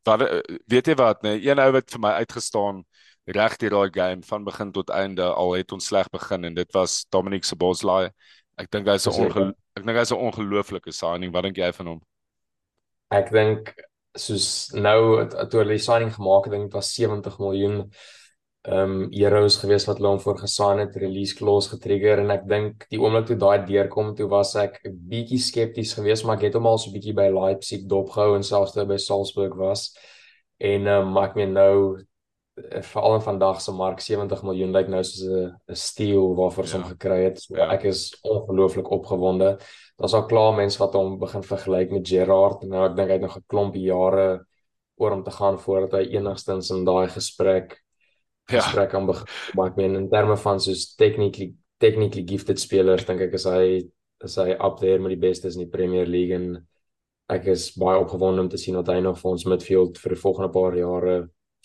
Wat 0.03 0.21
weet 0.67 0.87
jy 0.87 0.95
wat, 0.95 1.23
nee, 1.23 1.43
een 1.45 1.59
ou 1.59 1.73
wat 1.73 1.91
vir 1.91 2.01
my 2.01 2.13
uitgestaan 2.23 2.85
reg 3.25 3.57
deur 3.57 3.71
daai 3.71 3.91
game 3.93 4.23
van 4.23 4.45
begin 4.45 4.73
tot 4.73 4.91
einde 4.91 5.23
al 5.23 5.53
het 5.53 5.73
ons 5.73 5.87
sleg 5.87 6.09
begin 6.09 6.45
en 6.45 6.55
dit 6.55 6.73
was 6.73 7.07
Dominic 7.09 7.45
Szoboszlai. 7.45 8.11
Ek 8.61 8.71
dink 8.71 8.89
hy's 8.93 9.07
'n 9.09 9.53
ek 9.77 9.85
dink 9.85 9.97
hy's 9.97 10.13
'n 10.13 10.25
ongelooflike 10.29 10.93
signing. 10.93 11.33
Wat 11.33 11.45
dink 11.49 11.57
jy 11.57 11.73
van 11.73 11.87
hom? 11.87 12.01
Ek 13.11 13.31
dink 13.33 13.75
soos 14.17 14.73
nou 14.75 15.25
toe 15.51 15.63
hulle 15.63 15.79
die 15.79 15.85
signing 15.85 16.13
gemaak 16.15 16.47
het, 16.47 16.53
dink 16.55 16.69
dit 16.69 16.79
was 16.79 16.95
70 16.95 17.39
miljoen 17.39 17.77
ehm 18.69 18.91
um, 18.93 19.05
euros 19.17 19.57
gewees 19.57 19.87
wat 19.89 19.97
hulle 19.97 20.11
hom 20.13 20.19
voor 20.21 20.37
gesaai 20.43 20.83
het, 20.83 20.97
release 21.01 21.37
clause 21.39 21.71
getrigger 21.71 22.21
en 22.21 22.31
ek 22.35 22.43
dink 22.49 22.85
die 22.93 23.01
oomblik 23.01 23.31
toe 23.31 23.37
daai 23.41 23.65
deurkom, 23.65 24.11
toe 24.19 24.29
was 24.29 24.53
ek 24.55 24.81
'n 24.85 24.99
bietjie 25.13 25.41
skepties 25.41 25.95
geweest, 25.97 26.27
maar 26.27 26.37
ek 26.37 26.51
het 26.51 26.59
hom 26.59 26.67
al 26.67 26.79
so 26.79 26.91
'n 26.91 26.95
bietjie 26.99 27.17
by 27.17 27.29
Leipzig 27.33 27.87
dopgehou 27.89 28.37
en 28.37 28.45
selfs 28.45 28.73
toe 28.73 28.85
by 28.85 28.99
Salzburg 28.99 29.57
was. 29.57 29.97
En 30.59 30.87
ehm 30.87 31.07
um, 31.07 31.13
maar 31.13 31.31
ek 31.31 31.37
meen 31.37 31.53
nou 31.53 32.05
veral 32.85 33.15
in 33.15 33.25
vandag 33.25 33.61
se 33.61 33.73
mark 33.73 34.01
70 34.01 34.43
miljoen 34.43 34.73
lyk 34.73 34.89
nou 34.89 35.03
soos 35.05 35.27
'n 35.27 35.77
steal 35.77 36.35
waarvoor 36.35 36.67
ja. 36.67 36.73
hom 36.77 36.85
gekry 36.85 37.23
het. 37.25 37.41
So 37.41 37.57
ja. 37.57 37.71
ek 37.73 37.85
is 37.85 38.19
ongelooflik 38.23 38.91
opgewonde 38.91 39.59
daar's 40.01 40.15
al 40.15 40.27
klaar 40.27 40.55
mense 40.57 40.79
wat 40.79 40.95
hom 40.97 41.19
begin 41.19 41.43
vergelyk 41.43 41.91
met 41.93 42.09
Gerrard 42.09 42.63
en 42.65 42.73
nou 42.73 42.87
ek 42.89 42.97
dink 42.97 43.09
hy 43.09 43.19
het 43.19 43.27
nog 43.27 43.37
'n 43.37 43.45
klompie 43.47 43.85
jare 43.85 44.47
oor 44.97 45.13
om 45.13 45.23
te 45.23 45.31
gaan 45.31 45.59
voordat 45.59 45.93
hy 46.01 46.17
enigstens 46.17 46.71
in 46.71 46.85
daai 46.85 47.09
gesprek 47.09 47.77
ja. 48.49 48.61
gesprek 48.61 48.91
kan 48.91 49.07
begin 49.07 49.27
maar 49.55 49.71
ek 49.71 49.77
meen 49.77 49.97
in 49.97 50.09
terme 50.09 50.37
van 50.37 50.61
soos 50.61 50.95
technically 50.97 51.55
technically 51.79 52.25
gifted 52.25 52.59
spelers 52.59 53.05
dink 53.05 53.21
ek 53.21 53.35
is 53.35 53.45
hy 53.45 53.91
is 54.25 54.37
hy 54.37 54.51
up 54.53 54.81
there 54.81 54.99
met 54.99 55.15
die 55.15 55.21
bestes 55.29 55.57
in 55.57 55.65
die 55.65 55.73
Premier 55.73 56.07
League 56.07 56.35
en 56.35 56.67
ek 57.31 57.47
is 57.53 57.71
baie 57.79 58.01
opgewonde 58.01 58.43
om 58.43 58.49
te 58.49 58.59
sien 58.59 58.77
wat 58.77 58.89
hy 58.89 59.01
nog 59.01 59.19
vir 59.21 59.31
ons 59.31 59.47
midfield 59.47 59.99
vir 60.03 60.15
die 60.15 60.21
volgende 60.21 60.51
paar 60.53 60.77
jare 60.77 61.17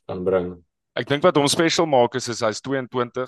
kan 0.06 0.24
bring. 0.24 0.52
Ek 0.96 1.08
dink 1.08 1.24
wat 1.24 1.36
hom 1.36 1.48
special 1.52 1.86
maak 1.86 2.16
is, 2.16 2.30
is 2.32 2.40
hy's 2.46 2.62
22 2.64 3.28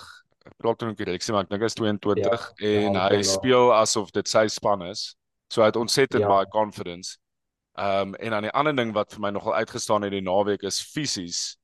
praat 0.56 0.84
hom 0.86 0.96
korrek 0.96 1.24
sê 1.24 1.34
maar 1.36 1.46
ek 1.46 1.52
dink 1.52 1.64
hy 1.66 1.70
is 1.70 1.78
22 1.78 2.24
ja, 2.24 2.42
en 2.72 2.98
ja, 2.98 3.06
hy 3.12 3.22
speel 3.28 3.72
asof 3.76 4.12
dit 4.16 4.30
sy 4.30 4.46
span 4.52 4.86
is. 4.88 5.10
So 5.52 5.64
hy 5.64 5.72
het 5.72 5.80
ontsettend 5.80 6.24
ja. 6.24 6.30
baie 6.32 6.50
confidence. 6.54 7.18
Ehm 7.78 8.14
um, 8.14 8.16
en 8.24 8.34
dan 8.34 8.48
die 8.48 8.54
ander 8.58 8.76
ding 8.76 8.94
wat 8.96 9.14
vir 9.14 9.24
my 9.28 9.32
nogal 9.36 9.58
uitgestaan 9.60 10.08
het 10.08 10.16
die 10.16 10.24
naweek 10.26 10.64
is 10.68 10.80
fisies 10.82 11.58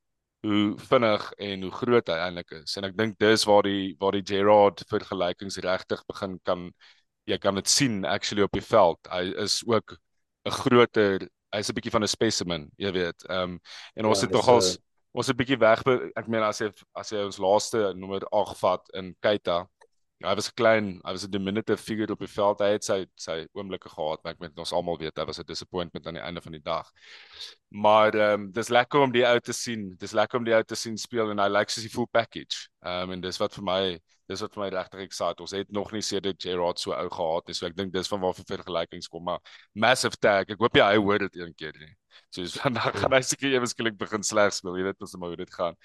hoe 0.44 0.74
vinnig 0.90 1.24
en 1.42 1.64
hoe 1.64 1.72
groot 1.72 2.10
hy 2.12 2.18
eintlik 2.26 2.52
is. 2.60 2.76
En 2.78 2.86
ek 2.86 2.96
dink 2.98 3.16
dis 3.18 3.46
waar 3.48 3.64
die 3.66 3.94
waar 4.00 4.14
die 4.14 4.26
Gerard 4.28 4.84
vergelykings 4.90 5.58
regtig 5.64 6.04
begin 6.10 6.38
kan 6.44 6.68
jy 7.24 7.38
kan 7.40 7.56
dit 7.56 7.68
sien 7.68 8.02
actually 8.04 8.44
op 8.44 8.52
die 8.52 8.64
veld. 8.64 9.00
Hy 9.10 9.32
is 9.42 9.62
ook 9.66 9.96
'n 10.44 10.56
groter 10.60 11.28
hy's 11.54 11.70
'n 11.70 11.74
bietjie 11.74 11.94
van 11.94 12.04
'n 12.04 12.12
specimen, 12.12 12.70
jy 12.76 12.92
weet. 12.92 13.24
Ehm 13.28 13.56
um, 13.56 13.60
en 13.94 14.04
ons 14.06 14.20
ja, 14.20 14.26
het 14.26 14.34
nogals 14.36 14.76
uh, 14.76 14.82
ons 15.14 15.30
'n 15.30 15.36
bietjie 15.38 15.58
weg 15.62 15.82
ek 16.18 16.28
meen 16.28 16.42
as 16.42 16.60
jy 16.60 16.70
as 16.98 17.12
jy 17.12 17.22
ons 17.24 17.38
laaste 17.38 17.94
nommer 17.94 18.26
8 18.32 18.58
vat 18.62 18.90
in 18.98 19.14
Keita 19.22 19.64
hy 20.22 20.34
was 20.38 20.50
klein, 20.54 21.00
hy 21.04 21.12
was 21.12 21.24
'n 21.26 21.30
diminutive 21.30 21.82
figure 21.82 22.12
op 22.12 22.18
die 22.22 22.28
veld. 22.30 22.60
Hy 22.60 22.70
het 22.76 22.84
sy 22.84 23.06
sy 23.16 23.46
oomblikke 23.52 23.88
gehad, 23.88 24.22
maar 24.22 24.34
ek 24.34 24.40
weet 24.40 24.58
ons 24.58 24.72
almal 24.72 24.98
weet 24.98 25.16
hy 25.18 25.24
was 25.24 25.38
'n 25.40 25.46
disappointment 25.46 26.06
aan 26.06 26.14
die 26.14 26.22
einde 26.22 26.40
van 26.40 26.52
die 26.52 26.62
dag. 26.62 26.90
Maar 27.70 28.14
ehm 28.14 28.40
um, 28.40 28.52
dis 28.52 28.68
lekker 28.68 29.00
om 29.00 29.12
die 29.12 29.26
ou 29.26 29.38
te 29.40 29.52
sien. 29.52 29.96
Dis 29.98 30.12
lekker 30.12 30.38
om 30.38 30.44
die 30.44 30.54
ou 30.54 30.62
te 30.62 30.74
sien 30.74 30.96
speel 30.96 31.30
en 31.30 31.38
hy 31.38 31.48
lyk 31.48 31.70
soos 31.70 31.84
die 31.84 31.92
full 31.92 32.06
package. 32.06 32.68
Ehm 32.84 33.02
um, 33.02 33.12
en 33.12 33.20
dis 33.20 33.38
wat 33.38 33.54
vir 33.54 33.64
my 33.64 34.00
dis 34.28 34.40
wat 34.40 34.54
vir 34.54 34.62
my 34.62 34.68
regtig 34.70 35.00
excited. 35.00 35.40
Ons 35.40 35.52
het 35.52 35.70
nog 35.70 35.92
nie 35.92 36.02
sedert 36.02 36.40
Gerard 36.42 36.78
so 36.78 36.92
ou 36.92 37.08
gehad 37.10 37.46
nie. 37.48 37.54
So 37.54 37.66
ek 37.66 37.76
dink 37.76 37.92
dis 37.92 38.08
van 38.08 38.20
waar 38.20 38.34
vir 38.34 38.44
vergelykings 38.44 39.08
kom, 39.08 39.24
maar 39.24 39.40
massive 39.74 40.16
tag. 40.16 40.48
Ek 40.48 40.58
hoop 40.58 40.76
jy 40.76 40.82
hy 40.82 40.96
hoor 40.96 41.18
dit 41.18 41.36
een 41.36 41.54
keer 41.54 41.74
nie. 41.78 41.94
So 42.30 42.42
is 42.42 42.56
vandag 42.62 42.96
gaan 43.00 43.12
hy 43.12 43.20
seker 43.20 43.52
ewesklik 43.58 43.98
begin 43.98 44.22
sleg 44.22 44.52
speel. 44.52 44.78
Jy 44.78 44.84
weet 44.84 45.00
ons 45.00 45.16
moet 45.16 45.34
hoe 45.34 45.36
dit 45.44 45.54
gaan. 45.54 45.76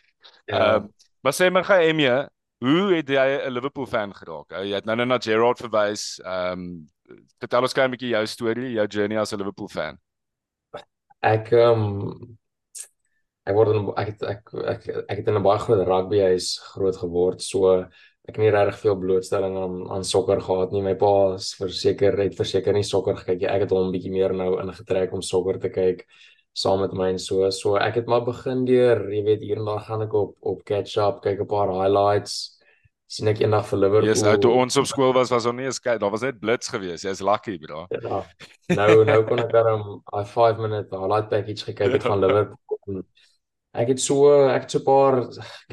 Ja. 0.46 0.56
Ehm 0.56 0.62
ja. 0.62 0.76
um, 0.76 0.92
maar 1.22 1.34
sê 1.36 1.50
my 1.52 1.64
gaan 1.68 1.82
Emie 1.84 2.30
Hoe 2.60 2.94
het 2.94 3.08
jy 3.08 3.28
'n 3.48 3.54
Liverpool 3.54 3.88
fan 3.88 4.14
geraak? 4.14 4.52
Jy 4.52 4.76
het 4.76 4.86
nou 4.86 4.96
net 4.96 5.08
na 5.08 5.18
Gerrard 5.20 5.58
verwys. 5.58 6.20
Ehm 6.20 6.60
um, 6.60 6.88
vertel 7.40 7.62
ons 7.62 7.74
gou 7.74 7.86
'n 7.86 7.92
bietjie 7.92 8.12
jou 8.12 8.26
storie, 8.28 8.74
jou 8.74 8.88
journey 8.88 9.18
as 9.18 9.32
'n 9.34 9.38
Liverpool 9.38 9.68
fan. 9.68 9.98
Ek 11.22 11.52
ehm 11.52 11.84
um, 11.84 12.38
ek 13.46 13.56
word 13.56 13.76
in, 13.76 13.88
ek 13.96 14.08
het 14.08 14.24
ek 14.24 14.54
ek 14.54 14.88
ek 15.08 15.18
het 15.18 15.28
in 15.28 15.38
'n 15.40 15.44
baie 15.44 15.60
groot 15.60 15.88
rugby 15.88 16.20
huis 16.20 16.60
groot 16.74 16.96
geword. 16.96 17.42
So 17.42 17.80
ek 18.28 18.36
het 18.36 18.38
nie 18.38 18.52
regtig 18.52 18.80
veel 18.80 18.98
blootstelling 19.00 19.56
aan 19.58 19.92
aan 19.92 20.04
sokker 20.04 20.42
gehad 20.42 20.72
nie. 20.72 20.82
My 20.82 20.96
pa 20.96 21.36
is 21.36 21.56
verseker 21.56 22.18
het 22.20 22.36
verseker 22.36 22.74
nie 22.74 22.84
sokker 22.84 23.16
gekyk 23.16 23.40
nie. 23.40 23.48
Ek 23.48 23.62
het 23.62 23.72
hom 23.72 23.88
'n 23.88 23.92
bietjie 23.96 24.12
meer 24.12 24.34
nou 24.34 24.60
ingetrek 24.60 25.14
om 25.14 25.22
sokker 25.22 25.60
te 25.60 25.70
kyk 25.70 26.06
saam 26.54 26.80
met 26.80 26.94
my 26.94 27.10
en 27.10 27.20
so. 27.20 27.50
So 27.50 27.76
ek 27.76 27.96
het 27.96 28.06
maar 28.08 28.24
begin 28.26 28.66
deur, 28.66 29.12
jy 29.14 29.24
weet, 29.24 29.42
hier 29.42 29.58
en 29.58 29.66
daar 29.66 29.80
gaan 29.80 30.02
ek 30.02 30.14
op 30.14 30.36
op 30.42 30.64
catch 30.64 30.98
up, 30.98 31.22
kyk 31.22 31.40
'n 31.42 31.48
paar 31.48 31.70
highlights. 31.70 32.60
sien 33.10 33.30
ek 33.32 33.40
eendag 33.42 33.66
vir 33.66 33.80
Liverpool. 33.82 34.08
Ja, 34.12 34.14
yes, 34.14 34.42
toe 34.44 34.52
ons 34.54 34.78
op 34.78 34.88
skool 34.90 35.14
was 35.18 35.32
was 35.34 35.48
ons 35.50 35.58
nie 35.58 35.66
eens 35.66 35.80
kyk, 35.82 35.98
daar 36.02 36.12
was 36.14 36.22
net 36.22 36.38
blits 36.42 36.70
geweest. 36.70 37.08
Jy's 37.08 37.24
lucky, 37.26 37.58
bro. 37.62 37.88
Ja. 38.06 38.22
Nou 38.78 39.04
nou 39.08 39.24
kon 39.26 39.42
ek 39.42 39.54
dan 39.56 39.82
'n 40.14 40.26
5 40.26 40.60
minute 40.62 40.94
highlight 40.94 41.30
package 41.30 41.66
gekyk 41.72 41.98
het 41.98 42.06
van 42.06 42.22
Liverpool. 42.22 43.02
Ek 43.74 43.88
het 43.88 44.02
so 44.02 44.48
ek 44.50 44.68
het 44.68 44.72
so 44.72 44.80
'n 44.80 44.86
paar 44.86 45.16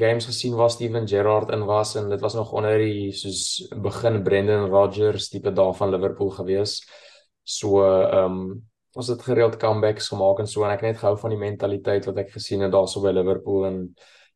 games 0.01 0.25
gesien 0.25 0.55
waar 0.55 0.69
Steven 0.69 1.07
Gerrard 1.07 1.51
in 1.51 1.65
was 1.65 1.95
en 1.95 2.09
dit 2.09 2.21
was 2.21 2.33
nog 2.33 2.51
onder 2.51 2.77
die 2.77 3.11
soos 3.11 3.69
begin 3.69 4.23
Brendan 4.23 4.69
Rodgers 4.69 5.29
tipe 5.29 5.53
daar 5.53 5.73
van 5.73 5.89
Liverpool 5.89 6.29
gewees. 6.29 6.81
So 7.43 7.85
ehm 7.85 8.25
um, 8.25 8.67
ons 8.97 9.09
het 9.13 9.21
gereeld 9.21 9.57
comebacks 9.61 10.09
gemaak 10.11 10.41
en 10.41 10.49
so 10.49 10.65
en 10.65 10.73
ek 10.73 10.85
net 10.85 10.99
gehou 11.01 11.15
van 11.21 11.33
die 11.33 11.41
mentaliteit 11.41 12.07
wat 12.09 12.21
ek 12.23 12.31
gesien 12.33 12.65
het 12.65 12.73
daarso 12.73 13.03
by 13.03 13.13
Liverpool 13.15 13.67
en 13.69 13.81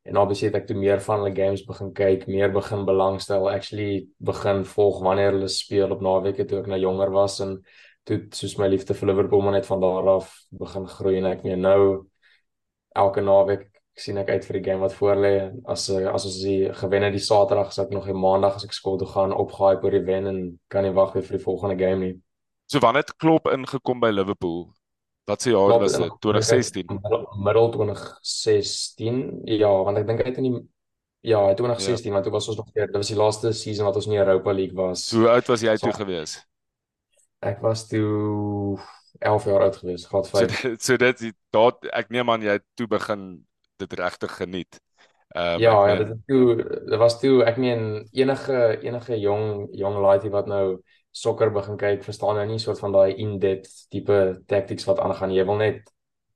en 0.02 0.18
obviously 0.18 0.48
het 0.48 0.56
ek 0.58 0.64
toe 0.66 0.74
meer 0.74 0.98
van 1.02 1.20
hulle 1.20 1.34
games 1.36 1.60
begin 1.62 1.92
kyk, 1.94 2.24
meer 2.26 2.50
begin 2.50 2.80
belangstel, 2.88 3.44
actually 3.46 4.08
begin 4.18 4.64
volg 4.66 4.98
wanneer 5.06 5.36
hulle 5.36 5.50
speel 5.52 5.94
op 5.94 6.02
naweke 6.02 6.46
toe 6.50 6.58
ek 6.58 6.70
nou 6.72 6.78
jonger 6.82 7.12
was 7.14 7.38
en 7.44 7.60
toe 8.08 8.18
soos 8.34 8.56
my 8.58 8.66
liefde 8.66 8.96
vir 8.98 9.12
Liverpool 9.12 9.44
maar 9.46 9.54
net 9.54 9.68
van 9.68 9.82
daar 9.82 10.08
af 10.16 10.32
begin 10.64 10.88
groei 10.90 11.20
en 11.20 11.30
ek 11.30 11.44
meen 11.46 11.62
nou 11.62 11.82
elke 12.98 13.22
naweek 13.22 13.68
sien 13.94 14.18
ek 14.18 14.32
uit 14.32 14.46
vir 14.48 14.58
die 14.58 14.64
game 14.70 14.82
wat 14.82 14.94
voor 14.96 15.20
lê 15.20 15.32
as 15.70 15.86
as 15.92 16.26
ons 16.26 16.40
die 16.42 16.72
gewen 16.80 17.06
het 17.06 17.14
die 17.14 17.22
Saterdag 17.22 17.70
as 17.70 17.80
ek 17.82 17.92
nog 17.94 18.08
die 18.08 18.16
Maandag 18.16 18.56
as 18.58 18.66
ek 18.66 18.74
skool 18.76 18.98
toe 18.98 19.08
gaan 19.10 19.34
opgaai 19.36 19.76
oor 19.76 19.94
die 19.94 20.04
wen 20.06 20.28
en 20.30 20.38
kan 20.72 20.86
nie 20.86 20.94
wag 20.96 21.12
vir 21.18 21.36
die 21.36 21.44
volgende 21.44 21.78
game 21.78 22.00
nie. 22.06 22.14
So 22.72 22.78
wanneer 22.78 23.02
het 23.04 23.16
Klopp 23.16 23.50
ingekom 23.52 24.00
by 24.00 24.08
Liverpool? 24.08 24.62
Wat 25.28 25.42
se 25.42 25.50
jaar 25.50 25.78
was 25.78 25.92
dit? 25.92 26.12
2016. 26.20 27.00
Middel 27.44 27.70
2016. 27.70 29.40
Ja, 29.44 29.72
want 29.84 29.98
ek 30.00 30.06
dink 30.08 30.22
hy 30.22 30.30
het 30.30 30.38
in 30.40 30.46
die 30.46 30.60
ja, 31.20 31.42
2016 31.52 32.08
ja. 32.08 32.14
want 32.16 32.24
dit 32.24 32.32
was 32.32 32.48
ons 32.48 32.56
nog 32.62 32.70
weer, 32.72 32.88
dit 32.88 32.96
was 32.96 33.10
die 33.12 33.18
laaste 33.18 33.52
season 33.52 33.84
wat 33.90 33.98
ons 34.00 34.08
nie 34.08 34.16
Europa 34.16 34.54
League 34.56 34.78
was. 34.78 35.04
Hoe 35.12 35.28
oud 35.34 35.50
was 35.52 35.64
jy 35.66 35.74
toe 35.82 35.92
gewees? 35.98 36.38
Ek 37.44 37.60
was 37.60 37.84
toe 37.90 38.80
11 39.20 39.50
jaar 39.52 39.66
oud 39.66 39.76
gewees, 39.82 40.08
gehad 40.08 40.32
5. 40.32 40.56
So, 40.62 40.72
so 40.80 40.96
dit 41.04 41.28
daar 41.52 41.76
ek 41.92 42.08
neem 42.14 42.32
aan 42.32 42.48
jy 42.48 42.56
toe 42.72 42.88
begin 42.88 43.26
dit 43.84 44.00
regtig 44.00 44.32
geniet. 44.40 44.80
Um, 45.36 45.60
Ja, 45.60 45.76
ja, 45.88 46.00
dit 46.00 46.16
toe 46.28 46.56
dit 46.56 46.98
was 47.00 47.20
toe 47.20 47.44
ek 47.44 47.60
meen 47.60 48.08
enige 48.16 48.80
enige 48.80 49.20
jong 49.20 49.68
jong 49.76 50.00
laaitie 50.00 50.32
wat 50.32 50.48
nou 50.48 50.80
sokker 51.12 51.52
begin 51.52 51.76
kyk, 51.76 52.04
verstaan 52.04 52.38
nou 52.40 52.46
nie 52.48 52.60
soort 52.60 52.80
van 52.80 52.94
daai 52.94 53.14
in-depth 53.20 53.88
tipe 53.92 54.18
tactics 54.48 54.86
wat 54.88 55.00
aangaan. 55.04 55.34
Jy 55.36 55.44
wil 55.48 55.60
net 55.60 55.92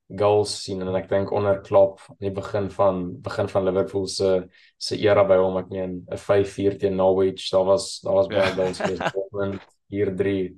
goals 0.07 0.53
sien 0.63 0.81
en 0.81 0.95
ek 0.95 1.09
dink 1.11 1.31
onder 1.35 1.57
Klopp 1.65 1.99
aan 2.13 2.21
die 2.23 2.31
begin 2.31 2.69
van 2.71 3.01
begin 3.23 3.49
van 3.51 3.65
Liverpool 3.67 4.05
se 4.07 4.29
se 4.79 4.95
era 5.03 5.25
by 5.27 5.35
hom 5.41 5.57
ek 5.59 5.73
meen 5.73 5.97
'n 6.07 6.21
5-4 6.21 6.77
teen 6.79 6.95
Norwich, 6.95 7.49
daar 7.51 7.65
was 7.65 7.99
daar 8.05 8.13
was 8.21 8.27
baie 8.31 8.47
ja. 8.47 8.55
goals 8.55 8.79
gewees. 8.79 9.59
Hier 9.87 10.15
3. 10.15 10.57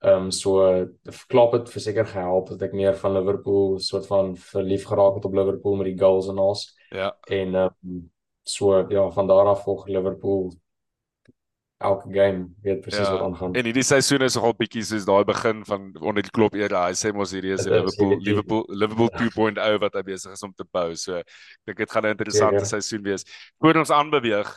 Ehm 0.00 0.26
um, 0.26 0.30
so 0.30 0.86
Klopp 1.28 1.52
het 1.52 1.70
verseker 1.70 2.06
gehelp 2.06 2.48
dat 2.48 2.62
ek 2.62 2.72
meer 2.72 2.94
van 2.94 3.12
Liverpool 3.12 3.78
soort 3.78 4.06
van 4.06 4.36
verlief 4.36 4.84
geraak 4.86 5.14
het 5.14 5.24
op 5.24 5.34
Liverpool 5.34 5.74
met 5.76 5.86
die 5.86 5.98
goals 5.98 6.28
en 6.28 6.38
alles. 6.38 6.76
Ja. 6.90 7.16
En 7.28 7.54
ehm 7.54 7.74
um, 7.82 8.10
so 8.42 8.86
ja, 8.88 9.10
van 9.10 9.26
daar 9.26 9.46
af 9.46 9.62
volg 9.62 9.86
Liverpool 9.86 10.52
elke 11.78 12.08
game 12.12 12.48
weet 12.62 12.80
presies 12.80 13.06
ja. 13.06 13.12
wat 13.12 13.20
aangaan. 13.20 13.54
En 13.54 13.64
hierdie 13.68 13.84
seisoen 13.84 14.24
is 14.24 14.36
nogal 14.38 14.54
bietjie 14.56 14.84
soos 14.84 15.04
daai 15.04 15.24
begin 15.28 15.64
van 15.68 15.90
onder 16.00 16.24
die 16.24 16.32
klop 16.32 16.54
era. 16.56 16.86
Hy 16.88 16.96
sê 16.96 17.12
mos 17.12 17.34
hierdie 17.36 17.52
is 17.56 17.66
Liverpool 17.68 18.16
Liverpool 18.24 18.64
Liverpool 18.72 19.10
2.0 19.18 19.82
wat 19.82 19.98
hy 19.98 20.04
besig 20.06 20.32
is 20.32 20.46
om 20.46 20.54
te 20.56 20.64
bou. 20.72 20.88
So 20.96 21.20
ek 21.20 21.28
dink 21.68 21.82
dit 21.84 21.92
gaan 21.92 22.08
'n 22.08 22.16
interessante 22.16 22.62
ja, 22.62 22.64
ja. 22.64 22.72
seisoen 22.72 23.04
wees. 23.04 23.26
Voordat 23.60 23.84
ons 23.84 23.92
aanbeweeg, 23.92 24.54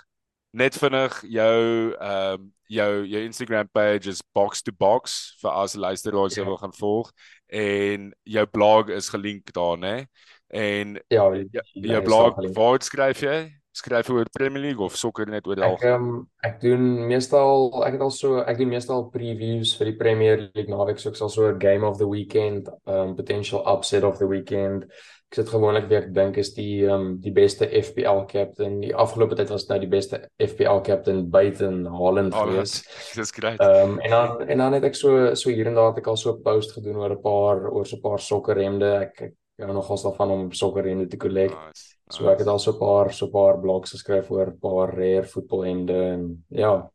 net 0.51 0.79
vinnig 0.79 1.19
jou 1.27 1.91
ehm 1.99 2.39
um, 2.39 2.47
jou 2.69 3.05
jou 3.09 3.21
Instagram 3.25 3.67
page 3.73 4.09
is 4.09 4.21
box 4.33 4.61
to 4.61 4.71
box 4.71 5.35
vir 5.41 5.51
as 5.51 5.73
luisteraars 5.75 6.35
ja. 6.37 6.45
wil 6.45 6.57
gaan 6.57 6.73
volg 6.73 7.11
en 7.49 8.11
jou 8.23 8.45
blog 8.45 8.89
is 8.93 9.09
gelink 9.09 9.51
daar 9.53 9.77
nê. 9.77 10.05
En 10.47 10.99
ja, 11.09 11.25
jou 11.73 12.01
blog 12.01 12.37
waar 12.53 12.81
skryf 12.81 13.21
jy? 13.21 13.58
Skryf 13.79 14.09
oor 14.13 14.29
Premier 14.35 14.61
League 14.61 14.83
of 14.83 14.97
sokker 14.99 15.29
net 15.31 15.47
oor 15.47 15.59
die 15.59 15.65
algemeen? 15.65 15.93
Ek 15.93 15.99
um, 15.99 16.09
ek 16.49 16.57
doen 16.63 16.87
meestal 17.09 17.69
ek 17.87 17.97
het 17.97 18.03
al 18.05 18.13
so 18.15 18.41
ek 18.43 18.59
doen 18.59 18.73
meestal 18.73 19.07
previews 19.13 19.75
vir 19.79 19.91
die 19.91 19.99
Premier 19.99 20.43
League 20.47 20.71
naweek 20.71 20.99
so 21.01 21.13
ek 21.13 21.19
sal 21.19 21.31
so 21.33 21.53
game 21.61 21.87
of 21.87 21.97
the 22.01 22.07
weekend, 22.09 22.69
um 22.89 23.15
potential 23.17 23.63
upset 23.67 24.07
of 24.07 24.19
the 24.21 24.27
weekend. 24.29 24.85
Ek 25.29 25.37
sit 25.37 25.51
gewoonlik 25.53 25.89
weer 25.91 26.07
ek 26.07 26.13
dink 26.15 26.39
is 26.41 26.55
die 26.55 26.87
um 26.89 27.11
die 27.21 27.33
beste 27.33 27.67
FPL 27.69 28.23
captain. 28.31 28.79
Die 28.81 28.95
afgelope 28.97 29.37
tyd 29.37 29.51
was 29.53 29.67
nou 29.69 29.77
die 29.81 29.91
beste 29.91 30.23
FPL 30.41 30.81
captain 30.87 31.27
buiten 31.29 31.83
Haaland 31.85 32.33
gewees. 32.33 32.79
Dis 33.13 33.35
great. 33.35 33.61
Um 33.61 33.99
en 34.01 34.15
dan 34.15 34.41
en 34.47 34.63
dan 34.65 34.79
het 34.79 34.89
ek 34.89 34.97
so 34.97 35.35
so 35.37 35.53
hier 35.53 35.69
en 35.69 35.77
daar 35.77 35.93
het 35.93 36.01
ek 36.01 36.09
al 36.09 36.17
so 36.17 36.33
'n 36.33 36.41
post 36.43 36.73
gedoen 36.73 36.97
oor 36.97 37.13
'n 37.13 37.21
paar 37.21 37.69
oor 37.69 37.85
so 37.85 37.97
'n 37.97 38.01
paar 38.01 38.19
sokkerhemde. 38.19 38.89
Ek 39.05 39.21
ek 39.21 39.67
hou 39.67 39.73
nogals 39.73 40.03
daarvan 40.03 40.31
om 40.31 40.51
sokkerhemde 40.51 41.07
te 41.07 41.17
collect. 41.17 41.53
Nice. 41.53 41.88
So 42.09 42.29
ek 42.31 42.39
het 42.41 42.47
al 42.49 42.59
so 42.59 42.71
'n 42.73 42.79
paar 42.79 43.13
so 43.13 43.25
'n 43.25 43.31
paar 43.31 43.59
blogs 43.61 43.91
geskryf 43.91 44.31
oor 44.31 44.47
'n 44.47 44.59
paar 44.59 44.95
rare 44.95 45.25
voetbalhende 45.25 45.93
en 45.93 46.45
ja. 46.49 46.89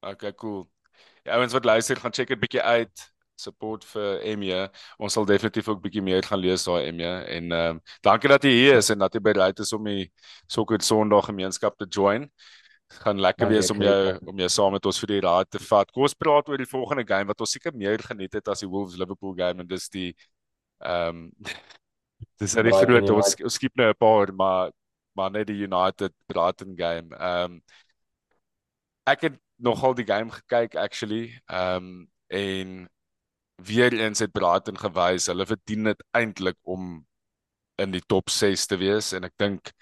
Okay, 0.00 0.34
cool. 0.34 0.68
Ja, 1.24 1.34
ouens 1.34 1.52
wat 1.52 1.64
luister, 1.64 1.96
gaan 1.96 2.12
check 2.12 2.28
dit 2.28 2.40
bietjie 2.40 2.62
uit. 2.62 3.10
Support 3.34 3.84
vir 3.84 4.20
Emie. 4.20 4.68
Ons 4.98 5.12
sal 5.12 5.24
definitief 5.24 5.68
ook 5.68 5.82
bietjie 5.82 6.02
meer 6.02 6.22
gaan 6.22 6.38
lees 6.38 6.64
daai 6.64 6.86
Emie 6.86 7.06
en 7.06 7.52
ehm 7.52 7.76
um, 7.76 7.80
dankie 8.02 8.28
dat 8.28 8.42
jy 8.42 8.50
hier 8.50 8.76
is 8.76 8.90
en 8.90 8.98
dat 8.98 9.14
jy 9.14 9.20
bereid 9.20 9.58
is 9.58 9.72
om 9.72 9.84
die 9.84 10.12
Sokker 10.46 10.82
Sondag 10.82 11.26
gemeenskap 11.26 11.78
te 11.78 11.86
join. 11.86 12.30
Gaan 13.02 13.20
lekker 13.20 13.48
wees 13.48 13.70
om 13.70 13.82
jou 13.82 14.18
om 14.26 14.38
jou 14.38 14.48
saam 14.48 14.72
met 14.72 14.86
ons 14.86 14.98
vir 15.00 15.08
die 15.08 15.20
raad 15.20 15.50
te 15.50 15.58
vat. 15.58 15.90
Kom 15.90 16.02
ons 16.02 16.14
praat 16.14 16.48
oor 16.48 16.58
die 16.58 16.70
volgende 16.70 17.06
game 17.06 17.26
wat 17.26 17.40
ons 17.40 17.50
seker 17.50 17.74
meer 17.74 17.98
geniet 17.98 18.34
het 18.34 18.48
as 18.48 18.60
die 18.60 18.68
Wolves 18.68 18.96
Liverpool 18.96 19.34
game 19.34 19.60
en 19.60 19.66
dis 19.66 19.88
die 19.88 20.14
ehm 20.78 21.08
um, 21.08 21.32
Dis 22.42 22.54
reg 22.54 22.78
groot 22.84 23.10
ons 23.10 23.36
ons 23.44 23.54
skiep 23.54 23.76
nou 23.78 23.88
'n 23.90 23.98
paar 23.98 24.32
maar 24.34 24.70
maar 25.14 25.30
net 25.30 25.46
die 25.46 25.62
United 25.66 26.12
Brighton 26.26 26.74
game. 26.76 27.14
Ehm 27.16 27.52
um, 27.52 27.62
ek 29.06 29.20
het 29.28 29.38
nogal 29.56 29.94
die 29.94 30.06
game 30.06 30.30
gekyk 30.30 30.76
actually. 30.76 31.40
Ehm 31.46 31.76
um, 31.76 32.10
en 32.32 32.88
weer 33.62 33.92
eens 33.92 34.18
het 34.18 34.32
Brighton 34.32 34.78
gewys 34.78 35.26
hulle 35.26 35.46
verdien 35.46 35.84
dit 35.84 36.04
eintlik 36.10 36.56
om 36.62 37.06
in 37.76 37.90
die 37.92 38.02
top 38.06 38.30
6 38.30 38.66
te 38.66 38.76
wees 38.76 39.12
en 39.12 39.28
ek 39.28 39.34
dink 39.36 39.72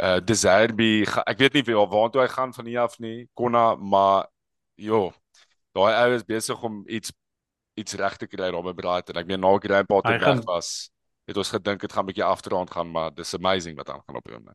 uh 0.00 0.20
De 0.22 0.34
Zerbi 0.34 1.02
ek 1.26 1.38
weet 1.38 1.58
nie 1.58 1.64
waar 1.74 1.90
waartoe 1.90 2.22
hy 2.22 2.28
gaan 2.30 2.54
van 2.54 2.66
hier 2.66 2.80
af 2.80 2.98
nie. 2.98 3.28
Konna 3.34 3.74
maar 3.74 4.28
jo. 4.74 5.10
Daai 5.74 5.92
ou 6.04 6.14
is 6.14 6.24
besig 6.24 6.62
om 6.62 6.84
iets 6.86 7.12
iets 7.74 7.94
reg 7.94 8.16
te 8.16 8.26
kry 8.26 8.50
daar 8.50 8.62
by 8.62 8.74
Brighton. 8.74 9.18
Ek 9.18 9.26
meen 9.26 9.40
na 9.40 9.58
Grandpa 9.58 10.00
te 10.00 10.18
weg 10.18 10.44
was 10.46 10.90
het 11.30 11.38
ons 11.40 11.52
gedink 11.54 11.80
dit 11.80 11.92
gaan 11.92 12.04
'n 12.04 12.10
bietjie 12.10 12.26
afdraand 12.26 12.70
gaan, 12.70 12.90
maar 12.90 13.14
dis 13.14 13.34
amazing 13.34 13.76
wat 13.76 13.90
aangaan 13.90 14.16
op 14.16 14.30
hom. 14.30 14.50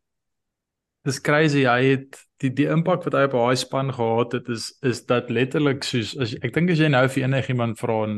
Dis 1.06 1.22
crazy. 1.22 1.64
Hy 1.70 1.84
het 1.84 2.18
die 2.42 2.50
die 2.54 2.68
impak 2.68 3.04
wat 3.06 3.14
hy 3.14 3.26
op 3.28 3.36
daai 3.38 3.56
span 3.56 3.94
gehad 3.94 4.32
het 4.32 4.50
is 4.50 4.72
is 4.82 5.06
dat 5.06 5.30
letterlik 5.30 5.84
soos 5.84 6.16
as 6.18 6.34
ek 6.42 6.54
dink 6.54 6.72
as 6.74 6.82
jy 6.82 6.90
nou 6.90 7.08
vir 7.08 7.24
enigiemand 7.24 7.80
vra 7.80 8.04
en 8.08 8.16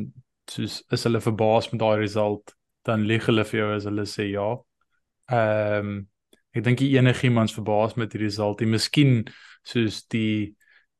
soos 0.49 0.83
is 0.95 1.03
hulle 1.03 1.21
verbaas 1.21 1.71
met 1.71 1.81
daai 1.81 1.97
result, 1.99 2.55
dan 2.87 3.03
lieg 3.05 3.25
hulle 3.27 3.43
vir 3.45 3.59
jou 3.59 3.71
as 3.75 3.87
hulle 3.89 4.05
sê 4.05 4.29
ja. 4.31 4.55
Ehm 5.29 5.89
um, 5.89 6.07
ek 6.55 6.63
dink 6.63 6.81
enigiemand 6.81 7.51
verbaas 7.53 7.97
met 7.99 8.11
die 8.15 8.23
result. 8.23 8.59
Die 8.59 8.69
miskien 8.71 9.27
soos 9.67 10.05
die 10.07 10.55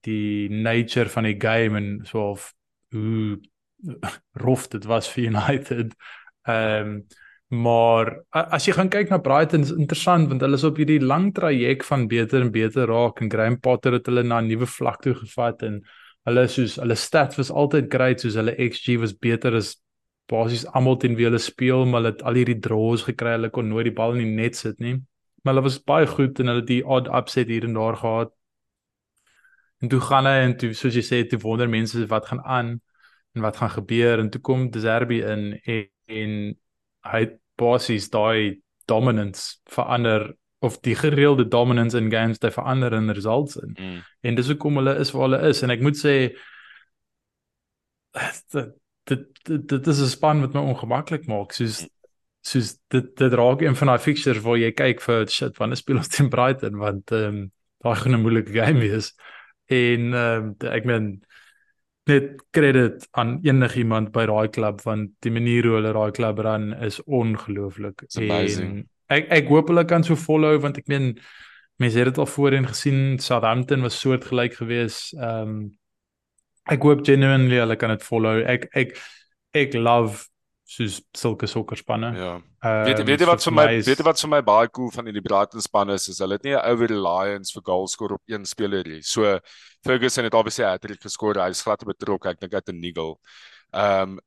die 0.06 0.50
nature 0.50 1.10
van 1.10 1.24
die 1.24 1.40
game 1.40 1.78
en 1.78 1.88
so 2.06 2.32
of 2.34 2.52
hoe 2.92 3.40
rof 4.46 4.68
dit 4.68 4.86
was 4.86 5.08
vir 5.08 5.32
United. 5.32 5.96
Ehm 6.44 6.92
um, 6.92 7.00
Maar 7.48 8.10
as 8.32 8.66
jy 8.68 8.74
gaan 8.76 8.90
kyk 8.92 9.10
na 9.10 9.22
Brighton 9.24 9.64
is 9.64 9.72
interessant 9.72 10.28
want 10.28 10.42
hulle 10.44 10.58
is 10.60 10.66
op 10.68 10.80
hierdie 10.82 11.00
lang 11.00 11.30
traject 11.32 11.86
van 11.88 12.08
beter 12.12 12.44
en 12.44 12.52
beter 12.52 12.90
raak 12.92 13.22
en 13.24 13.32
Graham 13.32 13.56
Potter 13.64 13.96
het 13.96 14.10
hulle 14.12 14.24
na 14.24 14.42
'n 14.42 14.50
nuwe 14.52 14.68
vlak 14.68 15.00
toe 15.02 15.14
gevat 15.16 15.64
en 15.64 15.82
hulle 16.28 16.48
soos 16.48 16.76
hulle 16.76 16.96
stats 16.96 17.38
was 17.38 17.52
altyd 17.52 17.88
great 17.94 18.20
soos 18.20 18.36
hulle 18.36 18.52
XG 18.52 19.00
was 19.00 19.14
beter 19.14 19.56
as 19.56 19.78
basies 20.28 20.66
almal 20.76 20.98
teen 21.00 21.16
wie 21.16 21.24
hulle 21.24 21.40
speel 21.40 21.86
maar 21.86 22.02
hulle 22.02 22.12
het 22.16 22.24
al 22.28 22.36
hierdie 22.36 22.60
draws 22.60 23.04
gekry 23.08 23.38
hulle 23.38 23.50
kon 23.50 23.70
nooit 23.70 23.88
die 23.88 23.96
bal 23.96 24.18
in 24.18 24.26
die 24.26 24.44
net 24.44 24.56
sit 24.56 24.80
nie. 24.80 24.98
Maar 25.44 25.54
hulle 25.54 25.64
was 25.70 25.80
baie 25.80 26.08
goed 26.08 26.40
en 26.40 26.48
hulle 26.52 26.64
het 26.66 26.68
die 26.68 26.84
odd 26.84 27.08
upset 27.08 27.48
hier 27.48 27.64
en 27.64 27.74
daar 27.74 27.96
gehad. 27.96 28.34
En 29.80 29.88
toe 29.88 30.02
gaan 30.02 30.26
hy 30.26 30.38
en 30.44 30.58
toe 30.58 30.74
soos 30.74 30.96
jy 30.96 31.06
sê 31.06 31.24
toe 31.30 31.40
wonder 31.40 31.70
mense 31.70 32.08
wat 32.12 32.28
gaan 32.28 32.44
aan 32.44 32.82
en 33.36 33.42
wat 33.42 33.58
gaan 33.58 33.70
gebeur 33.70 34.20
en 34.20 34.30
toe 34.30 34.42
kom 34.42 34.70
Deserbi 34.72 35.22
in 35.24 35.54
en, 35.64 35.90
en 36.08 36.34
hy 37.12 37.26
basies 37.58 38.10
daai 38.14 38.60
dominance 38.88 39.58
verander 39.70 40.34
of 40.60 40.80
die 40.82 40.96
gereelde 40.96 41.48
dominance 41.48 41.98
in 41.98 42.12
games 42.12 42.38
te 42.38 42.52
verander 42.52 42.94
in 42.94 43.12
results 43.14 43.56
in. 43.56 43.76
Mm. 43.80 44.00
En 44.22 44.36
dis 44.36 44.48
hoekom 44.48 44.80
hulle 44.82 44.96
is 45.02 45.12
waar 45.14 45.28
hulle 45.28 45.42
is. 45.50 45.62
En 45.62 45.74
ek 45.74 45.84
moet 45.86 46.00
sê 46.00 46.16
dit 49.08 49.28
dit 49.48 49.68
dit 49.70 49.88
is 49.88 50.02
'n 50.02 50.10
span 50.12 50.42
wat 50.42 50.54
my 50.54 50.64
ongemaklik 50.74 51.28
maak. 51.28 51.54
Soos 51.54 51.86
soos 52.42 52.78
dit 52.94 53.16
dit 53.18 53.34
raak 53.34 53.62
een 53.62 53.76
van 53.76 53.88
daai 53.88 54.00
fixtures 54.00 54.44
waar 54.44 54.58
jy 54.58 54.72
kyk 54.72 55.02
vir 55.04 55.28
shit 55.28 55.58
wanneer 55.58 55.78
speel 55.78 56.02
ons 56.02 56.08
teen 56.08 56.30
Brighton? 56.30 56.78
Want 56.78 57.12
ehm 57.12 57.28
um, 57.28 57.52
daai 57.84 57.96
gaan 57.96 58.16
'n 58.16 58.22
moeilike 58.26 58.54
game 58.54 58.80
wees. 58.80 59.14
En 59.68 60.14
ehm 60.14 60.44
um, 60.44 60.72
ek 60.72 60.86
meen 60.86 61.24
net 62.08 62.44
credit 62.56 63.08
aan 63.12 63.38
enigiemand 63.46 64.12
by 64.16 64.26
daai 64.30 64.48
klub 64.54 64.82
want 64.86 65.12
die 65.26 65.34
manier 65.34 65.68
hoe 65.68 65.78
hulle 65.80 65.94
daai 65.96 66.12
klub 66.16 66.40
ran 66.46 66.72
is 66.88 67.00
ongelooflik. 67.06 68.06
Ek 69.08 69.28
ek 69.40 69.52
hoop 69.52 69.72
hulle 69.72 69.86
kan 69.88 70.04
so 70.04 70.16
follow 70.20 70.56
want 70.64 70.80
ek 70.82 70.88
meen 70.92 71.14
mense 71.80 72.00
het 72.00 72.10
dit 72.10 72.18
al 72.18 72.30
voorheen 72.30 72.68
gesien 72.68 73.20
Southampton 73.22 73.86
was 73.86 74.00
soortgelyk 74.00 74.58
geweest. 74.62 75.14
Ehm 75.18 75.52
um, 75.52 75.60
ek 76.68 76.84
hoop 76.84 77.06
genuinely 77.08 77.62
hulle 77.62 77.78
kan 77.80 77.94
dit 77.96 78.04
follow. 78.04 78.42
Ek 78.44 78.68
ek 78.76 78.98
ek 79.56 79.78
love 79.80 80.28
soos 80.68 80.98
sulke 81.16 81.48
sokkerspanne. 81.48 82.10
Ja. 82.18 82.32
Um, 82.60 82.84
weet 82.84 83.00
weet 83.08 83.22
jy 83.24 83.28
wat 83.30 83.44
vir 83.46 83.54
my 83.56 83.66
is, 83.78 83.88
weet 83.88 84.02
jy 84.02 84.06
wat 84.08 84.20
vir 84.20 84.32
my 84.34 84.40
baie 84.44 84.70
cool 84.76 84.90
van 84.92 85.08
die 85.08 85.24
Brighton 85.24 85.64
spanne 85.64 85.96
is, 85.96 86.10
is 86.12 86.20
hulle 86.24 86.36
het 86.36 86.44
nie 86.44 86.56
'n 86.58 86.64
over 86.72 86.92
reliance 86.92 87.56
vir 87.56 87.64
goal 87.64 87.88
score 87.88 88.18
op 88.20 88.24
een 88.28 88.46
speler 88.46 88.84
nie. 88.84 89.02
So 89.02 89.40
Ferguson 89.86 90.28
het 90.28 90.36
obviously 90.36 90.66
'n 90.66 90.76
hat-trick 90.76 91.02
geskor, 91.02 91.40
hy's 91.40 91.64
glad 91.64 91.86
betrokke. 91.86 92.30
Ek 92.30 92.40
dink 92.40 92.52
hy 92.52 92.60
het 92.60 92.70
'n 92.70 92.82
niggle. 92.82 93.16
Ehm 93.74 94.18
um, 94.18 94.20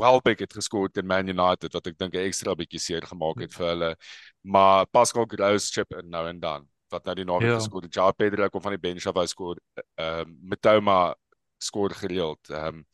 Welbeck 0.00 0.40
het 0.40 0.54
geskor 0.56 0.88
teen 0.88 1.06
Man 1.06 1.28
United 1.28 1.74
wat 1.74 1.86
ek 1.86 1.98
dink 1.98 2.14
'n 2.14 2.24
ekstra 2.24 2.54
bietjie 2.54 2.80
seer 2.80 3.04
gemaak 3.04 3.40
het 3.40 3.52
vir 3.52 3.66
hulle. 3.66 3.96
Maar 4.44 4.86
Pascal 4.86 5.26
Gross 5.28 5.70
chip 5.70 5.92
in 5.92 6.08
nou 6.08 6.26
en 6.28 6.40
dan 6.40 6.66
wat 6.88 7.04
nou 7.04 7.14
die 7.14 7.24
naweek 7.24 7.50
ja. 7.50 7.58
geskor 7.60 7.82
het. 7.82 7.94
Ja, 7.94 8.10
Pedro 8.12 8.48
kom 8.48 8.62
van 8.62 8.72
die 8.72 8.80
bench 8.80 9.06
af, 9.06 9.14
hy 9.14 9.26
skor 9.26 9.56
ehm 9.98 10.20
um, 10.20 10.38
Matoma 10.40 11.14
skor 11.58 11.90
gereeld. 11.90 12.48
Ehm 12.48 12.80
um, 12.80 12.86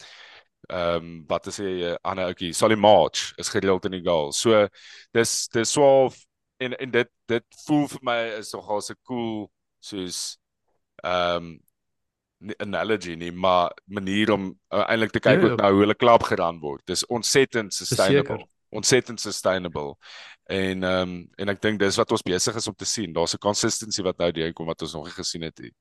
ehm 0.68 0.96
um, 0.96 1.24
wat 1.26 1.46
is 1.46 1.58
hy 1.58 1.72
uh, 1.82 1.94
ander 2.06 2.30
ouetjie 2.30 2.52
Sally 2.54 2.76
March 2.78 3.32
is 3.36 3.50
gereeld 3.50 3.84
in 3.84 3.96
die 3.96 4.04
goal. 4.04 4.32
So 4.32 4.66
dis 5.12 5.48
dis 5.48 5.72
12 5.74 6.18
en 6.62 6.76
en 6.78 6.90
dit 6.90 7.10
dit 7.26 7.44
voel 7.66 7.88
vir 7.88 8.06
my 8.06 8.18
is 8.38 8.52
nogal 8.54 8.80
so 8.80 8.94
cool 9.08 9.50
soos 9.82 10.38
ehm 11.02 11.36
um, 11.36 11.60
analogy 12.58 13.14
nie 13.14 13.30
maar 13.30 13.70
manier 13.86 14.32
om 14.34 14.48
uh, 14.74 14.82
eintlik 14.90 15.12
te 15.14 15.20
kyk 15.22 15.42
ja, 15.42 15.48
ja. 15.52 15.58
nou 15.60 15.72
hoe 15.72 15.84
hulle 15.84 15.94
klap 15.94 16.24
geraan 16.26 16.58
word. 16.62 16.82
Dis 16.86 17.06
ontsettend 17.06 17.74
sustainable. 17.74 18.42
Ontsettend 18.72 19.20
sustainable. 19.20 19.94
En 20.50 20.82
ehm 20.82 21.02
um, 21.02 21.18
en 21.38 21.54
ek 21.54 21.62
dink 21.62 21.82
dis 21.82 21.98
wat 21.98 22.14
ons 22.14 22.26
besig 22.26 22.56
is 22.56 22.70
om 22.70 22.74
te 22.74 22.88
sien. 22.88 23.12
Daar's 23.12 23.34
'n 23.34 23.42
consistency 23.42 24.02
wat 24.02 24.18
nou 24.18 24.30
deurkom 24.32 24.66
wat 24.66 24.82
ons 24.82 24.94
nog 24.94 25.04
nie 25.10 25.18
gesien 25.18 25.42
het 25.42 25.58
nie 25.58 25.74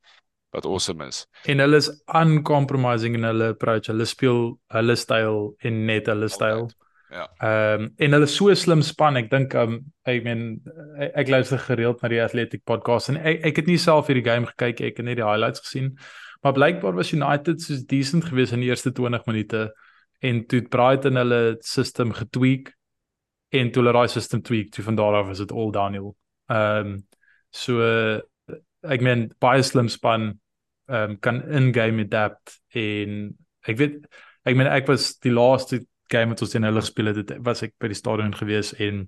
wat 0.52 0.66
awesome 0.66 1.08
is. 1.08 1.26
En 1.50 1.60
hulle 1.64 1.80
is 1.80 1.90
uncompromising 2.18 3.16
in 3.16 3.24
hulle 3.24 3.52
approach. 3.56 3.88
Hulle 3.92 4.06
speel 4.06 4.42
hulle 4.76 4.96
styl 5.00 5.52
en 5.64 5.84
net 5.88 6.10
hulle 6.12 6.30
styl. 6.32 6.70
Ja. 7.12 7.28
Ehm 7.44 7.82
um, 7.82 7.94
en 7.98 8.16
hulle 8.16 8.28
so 8.28 8.54
slim 8.56 8.82
span. 8.88 9.20
Ek 9.20 9.30
dink 9.32 9.56
um 9.60 9.80
ek 10.08 10.24
meen 10.24 10.44
ek, 10.96 11.12
ek 11.24 11.32
luister 11.34 11.60
gereeld 11.60 12.04
na 12.04 12.12
die 12.12 12.22
Athletic 12.24 12.64
podcast 12.68 13.12
en 13.12 13.20
ek 13.20 13.46
ek 13.52 13.62
het 13.62 13.72
nie 13.72 13.80
self 13.82 14.12
hierdie 14.12 14.28
game 14.28 14.48
gekyk 14.54 14.84
ek 14.92 15.02
het 15.02 15.08
net 15.08 15.20
die 15.20 15.28
highlights 15.28 15.64
gesien. 15.66 15.96
Maar 16.42 16.56
blykbaar 16.58 16.96
was 16.98 17.12
United 17.14 17.62
so 17.62 17.76
decent 17.88 18.26
geweest 18.26 18.56
in 18.56 18.64
die 18.64 18.72
eerste 18.72 18.94
20 18.96 19.28
minute 19.28 19.66
en 20.22 20.46
toe 20.48 20.62
Brighton 20.72 21.20
hulle 21.20 21.42
system 21.66 22.14
getweak 22.16 22.72
en 23.52 23.72
toe 23.72 23.84
hulle 23.84 23.94
daai 23.94 24.10
system 24.10 24.42
tweak 24.42 24.72
toe 24.72 24.84
van 24.88 24.96
daar 24.96 25.20
af 25.22 25.32
is 25.34 25.44
dit 25.44 25.52
all 25.52 25.72
downhill. 25.72 26.14
Ehm 26.48 26.96
um, 26.96 27.00
so 27.52 27.84
ek 28.84 29.04
meen 29.06 29.30
baie 29.42 29.64
slim 29.64 29.90
span 29.92 30.34
ehm 30.92 31.14
um, 31.14 31.18
kan 31.24 31.40
in-game 31.48 32.04
adapt 32.08 32.58
en 32.76 33.32
ek 33.70 33.78
weet 33.80 33.98
ek 34.46 34.58
meen 34.58 34.68
ek 34.68 34.90
was 34.90 35.14
die 35.24 35.34
laaste 35.34 35.84
game 36.12 36.34
wat 36.34 36.42
ons 36.44 36.54
teen 36.54 36.68
hulle 36.68 36.84
gespeel 36.84 37.12
het 37.14 37.34
was 37.46 37.64
ek 37.64 37.76
by 37.80 37.92
die 37.92 38.00
stadion 38.00 38.34
gewees 38.36 38.74
en 38.80 39.06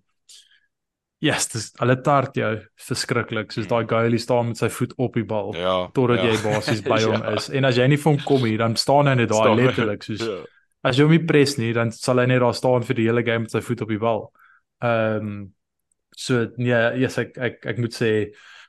ja 1.24 1.34
yes, 1.38 1.48
dis 1.52 1.70
hulle 1.80 1.96
tart 2.04 2.38
jou 2.38 2.52
verskriklik 2.88 3.54
soos 3.56 3.68
daai 3.72 3.88
goalie 3.90 4.20
staan 4.20 4.52
met 4.52 4.60
sy 4.60 4.70
voet 4.76 4.94
op 5.02 5.20
die 5.20 5.26
bal 5.28 5.54
ja, 5.56 5.76
totdat 5.96 6.22
ja. 6.22 6.32
jy 6.32 6.40
basies 6.44 6.84
by 6.92 7.00
hom 7.06 7.20
ja. 7.20 7.36
is 7.40 7.50
en 7.50 7.70
as 7.70 7.80
jy 7.80 7.88
nie 7.90 8.00
vir 8.00 8.12
hom 8.12 8.22
kom 8.28 8.48
hier 8.48 8.64
dan 8.64 8.78
staan 8.80 9.12
hy 9.12 9.18
net 9.22 9.32
daar 9.32 9.56
letterlik 9.58 10.04
soos 10.06 10.24
ja. 10.28 10.40
as 10.84 11.00
jy 11.00 11.08
hom 11.08 11.16
nie 11.16 11.24
pres 11.28 11.58
nie 11.60 11.74
dan 11.76 11.92
sal 11.96 12.20
hy 12.22 12.28
net 12.32 12.44
daar 12.44 12.58
staan 12.58 12.86
vir 12.88 13.00
die 13.00 13.10
hele 13.10 13.26
game 13.26 13.48
met 13.48 13.56
sy 13.56 13.64
voet 13.66 13.86
op 13.88 13.94
die 13.96 14.02
bal 14.04 14.26
ehm 14.84 15.28
um, 15.34 15.44
so 16.14 16.44
ja 16.62 16.92
yes, 16.94 17.18
ek 17.18 17.40
ek 17.42 17.64
ek 17.72 17.80
moet 17.82 17.96
sê 17.96 18.12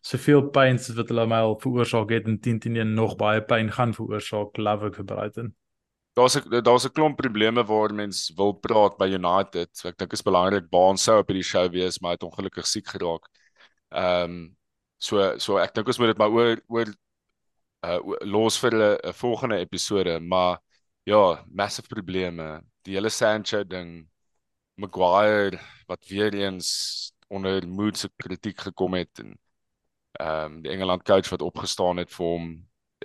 soveel 0.05 0.43
pyn 0.53 0.79
soos 0.79 0.99
wat 0.99 1.11
hulle 1.13 1.27
my 1.31 1.41
al 1.47 1.55
veroorsaak 1.63 2.11
het 2.13 2.27
en 2.29 2.41
10 2.47 2.59
teen 2.61 2.81
1 2.83 2.95
nog 2.97 3.17
baie 3.21 3.41
pyn 3.49 3.71
gaan 3.73 3.95
veroorsaak 3.97 4.59
love 4.61 4.91
ek 4.91 4.99
vir 5.01 5.07
Brighton. 5.13 5.55
Daar's 6.15 6.37
'n 6.37 6.63
daar's 6.63 6.85
'n 6.87 6.93
klomp 6.93 7.17
probleme 7.17 7.65
waar 7.65 7.95
mens 7.95 8.31
wil 8.37 8.53
praat 8.53 8.99
by 8.99 9.09
United. 9.09 9.69
So 9.77 9.89
ek 9.89 9.97
dink 9.99 10.13
is 10.13 10.23
belangrik 10.23 10.69
Baan 10.71 10.97
sou 10.97 11.19
op 11.19 11.29
hierdie 11.29 11.51
show 11.53 11.69
wees, 11.71 12.01
maar 12.01 12.11
hy 12.11 12.19
het 12.21 12.29
ongelukkig 12.31 12.67
siek 12.67 12.87
geraak. 12.87 13.25
Ehm 13.91 14.31
um, 14.31 14.57
so 14.99 15.39
so 15.39 15.57
ek 15.59 15.75
dink 15.75 15.87
ons 15.89 15.99
moet 15.99 16.13
dit 16.13 16.19
maar 16.19 16.31
oor 16.31 16.61
oor 16.69 16.89
uh 17.85 18.01
los 18.25 18.59
vir 18.59 18.73
'n 18.75 19.13
volgende 19.13 19.59
episode, 19.59 20.21
maar 20.21 20.59
ja, 21.05 21.45
massive 21.49 21.89
probleme. 21.89 22.63
Die 22.83 22.95
hele 22.95 23.11
Sancho 23.11 23.65
ding, 23.65 24.09
Maguire 24.77 25.59
wat 25.87 26.05
weer 26.09 26.35
eens 26.35 27.13
onder 27.29 27.67
moed 27.69 27.99
se 27.99 28.09
kritiek 28.17 28.61
gekom 28.61 28.95
het 28.95 29.19
en 29.19 29.39
ehm 30.21 30.45
um, 30.45 30.63
die 30.63 30.71
Engeland 30.71 31.05
coach 31.05 31.31
wat 31.31 31.43
opgestaan 31.43 31.97
het 31.97 32.13
vir 32.13 32.27
hom 32.27 32.49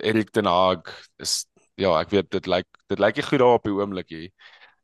Erik 0.00 0.30
ten 0.30 0.46
Hag 0.46 0.82
is 1.18 1.46
ja, 1.80 1.92
ek 2.00 2.10
weet 2.14 2.30
dit 2.30 2.46
lyk 2.46 2.68
dit 2.92 3.00
lyk 3.00 3.16
nie 3.16 3.26
goed 3.26 3.42
daar 3.42 3.58
op 3.58 3.66
die 3.66 3.74
oomblik 3.74 4.08
hier. 4.12 4.30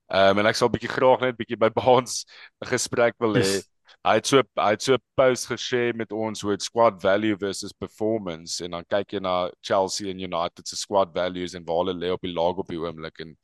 Ehm 0.06 0.36
um, 0.36 0.42
en 0.42 0.50
ek 0.50 0.58
sal 0.58 0.70
bietjie 0.72 0.92
graag 0.92 1.24
net 1.24 1.38
bietjie 1.38 1.58
by 1.60 1.70
Baans 1.80 2.24
'n 2.62 2.70
gesprek 2.72 3.16
wil 3.22 3.38
hê. 3.38 3.44
Yes. 3.44 3.68
Hy 4.06 4.14
het 4.18 4.26
so 4.30 4.42
hy 4.58 4.70
het 4.74 4.82
so 4.82 4.94
'n 4.94 5.02
post 5.18 5.48
geshare 5.50 5.94
met 5.94 6.12
ons 6.12 6.42
oor 6.44 6.58
squad 6.60 7.00
value 7.02 7.36
versus 7.38 7.72
performance 7.72 8.62
en 8.64 8.70
dan 8.70 8.84
kyk 8.88 9.16
jy 9.16 9.20
na 9.20 9.50
Chelsea 9.60 10.10
en 10.10 10.20
United 10.20 10.68
se 10.68 10.76
squad 10.76 11.14
values 11.14 11.54
en 11.54 11.64
waar 11.64 11.84
hulle 11.84 11.94
lê 11.98 12.12
op 12.12 12.22
die 12.22 12.34
laag 12.34 12.62
op 12.62 12.68
die 12.68 12.78
oomblik 12.78 13.20
en 13.20 13.36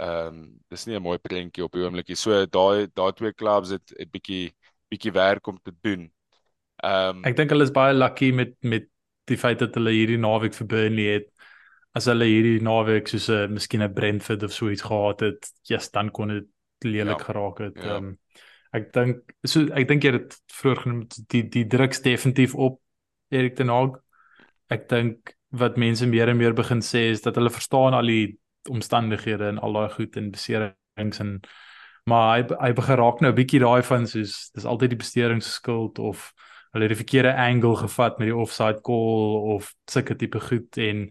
ehm 0.00 0.26
um, 0.28 0.60
dis 0.70 0.86
nie 0.86 0.96
'n 0.96 1.02
mooi 1.02 1.18
prentjie 1.18 1.64
op 1.64 1.72
die 1.72 1.82
oomblik 1.84 2.08
nie. 2.08 2.16
So 2.16 2.46
daai 2.46 2.86
daai 2.94 3.12
twee 3.12 3.34
clubs 3.34 3.70
het 3.70 3.94
het 3.98 4.10
bietjie 4.10 4.54
bietjie 4.90 5.12
werk 5.12 5.46
om 5.46 5.58
te 5.62 5.72
doen. 5.82 6.10
Ehm 6.82 7.18
um, 7.18 7.24
ek 7.28 7.36
dink 7.38 7.52
hulle 7.54 7.66
is 7.68 7.74
baie 7.74 7.94
lucky 7.94 8.32
met 8.32 8.56
met 8.60 8.88
die 9.30 9.38
feit 9.38 9.60
dat 9.62 9.76
hulle 9.78 9.94
hierdie 9.94 10.18
naweek 10.18 10.54
vir 10.58 10.66
Burnley 10.66 11.08
het. 11.16 11.28
As 11.94 12.08
hulle 12.10 12.26
hierdie 12.26 12.62
naweek 12.64 13.08
soos 13.08 13.28
'n 13.30 13.44
uh, 13.44 13.50
miskien 13.58 13.82
'n 13.82 13.94
Brentford 13.94 14.42
of 14.42 14.52
so 14.52 14.70
iets 14.70 14.82
gehad 14.82 15.20
het, 15.20 15.50
ja, 15.68 15.76
yes, 15.76 15.90
dan 15.90 16.10
kon 16.10 16.28
dit 16.28 16.48
lelik 16.84 17.18
ja, 17.18 17.24
geraak 17.24 17.58
het. 17.58 17.76
Ja. 17.76 17.82
Ehm 17.82 17.90
ja. 17.90 17.96
um, 17.96 18.18
ek 18.72 18.92
dink 18.92 19.34
so 19.44 19.66
ek 19.76 19.88
dink 19.88 20.04
jy 20.04 20.12
het 20.16 20.38
vroeër 20.48 20.78
genoem 20.84 21.02
die 21.28 21.44
die 21.48 21.66
druks 21.66 22.00
definitief 22.02 22.54
op 22.54 22.80
Erik 23.30 23.56
ten 23.56 23.68
Hag. 23.68 24.00
Ek 24.72 24.88
dink 24.88 25.36
wat 25.52 25.76
mense 25.76 26.06
meer 26.06 26.28
en 26.32 26.36
meer 26.36 26.54
begin 26.56 26.80
sê 26.80 27.10
is 27.12 27.20
dat 27.20 27.36
hulle 27.36 27.52
verstaan 27.52 27.94
al 27.94 28.08
die 28.08 28.38
omstandighede 28.70 29.50
en 29.52 29.58
al 29.58 29.72
daai 29.76 29.90
goed 29.92 30.16
en 30.16 30.30
beserings 30.32 31.20
en 31.20 31.40
maar 32.08 32.38
hy 32.38 32.56
hy 32.58 32.72
begin 32.74 32.98
raak 32.98 33.20
nou 33.20 33.30
'n 33.30 33.36
bietjie 33.36 33.60
daai 33.60 33.82
van 33.82 34.06
soos 34.06 34.50
dis 34.54 34.64
altyd 34.64 34.90
die 34.90 35.02
besteringsskuld 35.04 35.98
of 35.98 36.32
hulle 36.72 36.88
het 36.88 36.94
die 36.94 37.02
verkeerde 37.04 37.34
angle 37.36 37.76
gevat 37.76 38.18
met 38.18 38.28
die 38.30 38.36
offside 38.36 38.80
call 38.86 39.54
of 39.56 39.74
sulke 39.90 40.16
tipe 40.16 40.40
goed 40.40 40.78
en 40.78 41.10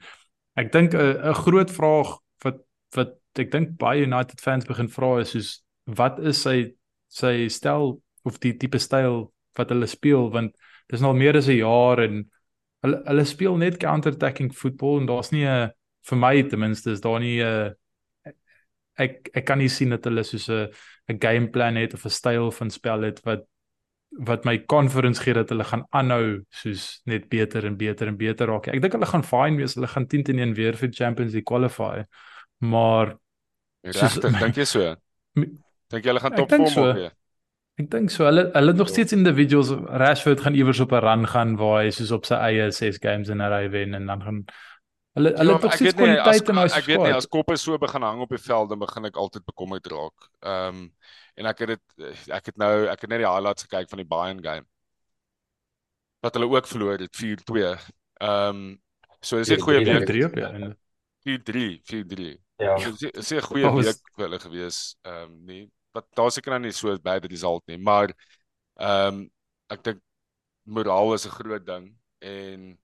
ek 0.58 0.72
dink 0.72 0.94
'n 0.94 1.32
'n 1.32 1.42
groot 1.44 1.72
vraag 1.72 2.18
wat 2.44 2.62
wat 2.96 3.18
ek 3.40 3.52
dink 3.52 3.78
baie 3.78 4.04
United 4.04 4.42
fans 4.42 4.66
begin 4.66 4.90
vra 4.90 5.20
is 5.22 5.32
soos 5.32 5.64
wat 5.86 6.20
is 6.20 6.42
sy 6.42 6.74
sy 7.08 7.48
styl 7.48 8.02
of 8.24 8.40
die 8.40 8.54
tipe 8.58 8.80
styl 8.80 9.32
wat 9.58 9.70
hulle 9.74 9.88
speel? 9.88 10.30
Want 10.32 10.56
dis 10.92 11.02
nou 11.02 11.12
al 11.12 11.20
meer 11.20 11.38
as 11.38 11.48
'n 11.48 11.60
jaar 11.60 12.00
en 12.00 12.24
hulle 12.84 13.02
hulle 13.06 13.26
speel 13.26 13.58
net 13.58 13.78
counter-attacking 13.78 14.52
voetbal 14.56 15.00
en 15.00 15.06
daar's 15.06 15.32
nie 15.32 15.46
'n 15.46 15.72
vir 16.10 16.18
my 16.18 16.42
ten 16.44 16.60
minste 16.60 16.92
is 16.92 17.02
daar 17.02 17.20
nie 17.20 17.42
'n 17.42 17.76
ek 18.98 19.30
ek 19.34 19.46
kan 19.46 19.58
nie 19.58 19.70
sien 19.70 19.90
dat 19.90 20.04
hulle 20.06 20.24
soos 20.24 20.50
'n 20.50 20.70
'n 21.10 21.20
game 21.20 21.48
plan 21.50 21.76
het 21.76 21.94
of 21.94 22.06
'n 22.06 22.10
styl 22.10 22.52
van 22.52 22.70
spel 22.70 23.02
het 23.02 23.22
wat 23.26 23.46
wat 24.12 24.44
my 24.44 24.58
confidence 24.66 25.22
gee 25.24 25.34
dat 25.34 25.50
hulle 25.50 25.64
gaan 25.64 25.86
aanhou 25.90 26.42
soos 26.50 27.02
net 27.08 27.30
beter 27.30 27.66
en 27.66 27.78
beter 27.78 28.08
en 28.12 28.18
beter 28.20 28.48
raak. 28.48 28.68
Ek 28.68 28.82
dink 28.84 28.98
hulle 28.98 29.08
gaan 29.08 29.24
fine 29.24 29.58
wees. 29.58 29.78
Hulle 29.80 29.88
gaan 29.88 30.08
10 30.08 30.24
teen 30.28 30.40
1 30.40 30.54
weer 30.58 30.76
vir 30.76 30.92
Champions 30.92 31.32
League 31.32 31.48
qualify. 31.48 32.04
Maar 32.60 33.16
regtig, 33.88 34.40
dink 34.40 34.60
jy 34.60 34.68
so? 34.68 34.96
Dink 35.36 36.04
jy 36.04 36.12
hulle 36.12 36.24
gaan 36.24 36.36
top 36.36 36.52
4 36.52 36.60
maak 36.60 37.00
weer? 37.00 37.16
Ek 37.80 37.88
dink 37.94 38.12
so. 38.12 38.28
Hulle 38.28 38.50
hulle 38.52 38.74
nog 38.76 38.92
steeds 38.92 39.16
individuals 39.16 39.72
Rashford 39.72 40.44
gaan 40.44 40.60
iewers 40.60 40.84
op 40.84 40.92
'n 40.92 41.04
run 41.06 41.26
gaan 41.28 41.56
waar 41.58 41.84
hy 41.84 41.96
soos 41.96 42.12
op 42.12 42.28
sy 42.28 42.36
eie 42.36 42.72
6 42.72 43.00
games 43.00 43.30
in 43.30 43.42
'n 43.42 43.50
ry 43.50 43.70
wen 43.70 43.96
en 43.96 44.06
dan 44.06 44.22
gaan 44.22 44.44
hulle 45.16 45.32
hulle 45.38 45.52
ja, 45.52 45.58
tog 45.58 45.74
steeds 45.74 45.96
kwaliteit 45.96 46.50
in 46.50 46.56
hulle 46.56 46.70
squad. 46.70 46.84
Ek 46.84 46.92
weet 46.92 47.04
nie 47.08 47.16
as 47.16 47.28
koppe 47.28 47.58
so 47.58 47.78
begin 47.78 48.02
hang 48.04 48.22
op 48.22 48.30
die 48.30 48.44
veld 48.44 48.70
dan 48.70 48.80
begin 48.80 49.06
ek 49.06 49.16
altyd 49.16 49.46
bekommerd 49.46 49.88
raak. 49.88 50.30
Ehm 50.44 50.68
um, 50.68 50.92
en 51.36 51.46
ek 51.46 51.64
het 51.64 51.74
dit 51.74 52.32
ek 52.32 52.52
het 52.52 52.58
nou 52.58 52.74
ek 52.92 53.02
het 53.02 53.10
net 53.10 53.24
die 53.24 53.30
highlights 53.30 53.68
gekyk 53.68 53.90
van 53.90 54.02
die 54.02 54.08
Bayern 54.08 54.44
game 54.44 54.68
wat 56.22 56.38
hulle 56.38 56.50
ook 56.50 56.68
verloor 56.68 57.02
het 57.02 57.18
4-2. 57.18 57.74
Ehm 58.22 58.48
um, 58.48 58.82
so 59.22 59.38
is 59.38 59.48
dit 59.48 59.62
goeie 59.62 59.84
week 59.86 60.06
3 60.06 60.26
op 60.26 60.38
ja. 60.38 60.52
4-3, 61.26 61.82
4-3. 61.86 62.38
Ja. 62.58 62.76
Dis 62.78 63.02
is 63.02 63.32
'n 63.32 63.42
goeie 63.42 63.72
week 63.74 64.02
vir 64.16 64.26
hulle 64.26 64.40
gewees. 64.40 64.96
Ehm 65.02 65.24
um, 65.24 65.46
nee, 65.46 65.72
wat 65.92 66.06
daar 66.14 66.32
seker 66.32 66.52
nou 66.52 66.62
nie 66.62 66.72
so 66.72 66.98
baie 67.00 67.20
die 67.20 67.34
result 67.34 67.66
nie, 67.68 67.78
maar 67.78 68.14
ehm 68.76 69.08
um, 69.08 69.32
ek 69.70 69.84
dink 69.84 70.02
moraal 70.64 71.14
is 71.14 71.26
'n 71.26 71.36
groot 71.38 71.66
ding 71.66 71.96
en 72.20 72.78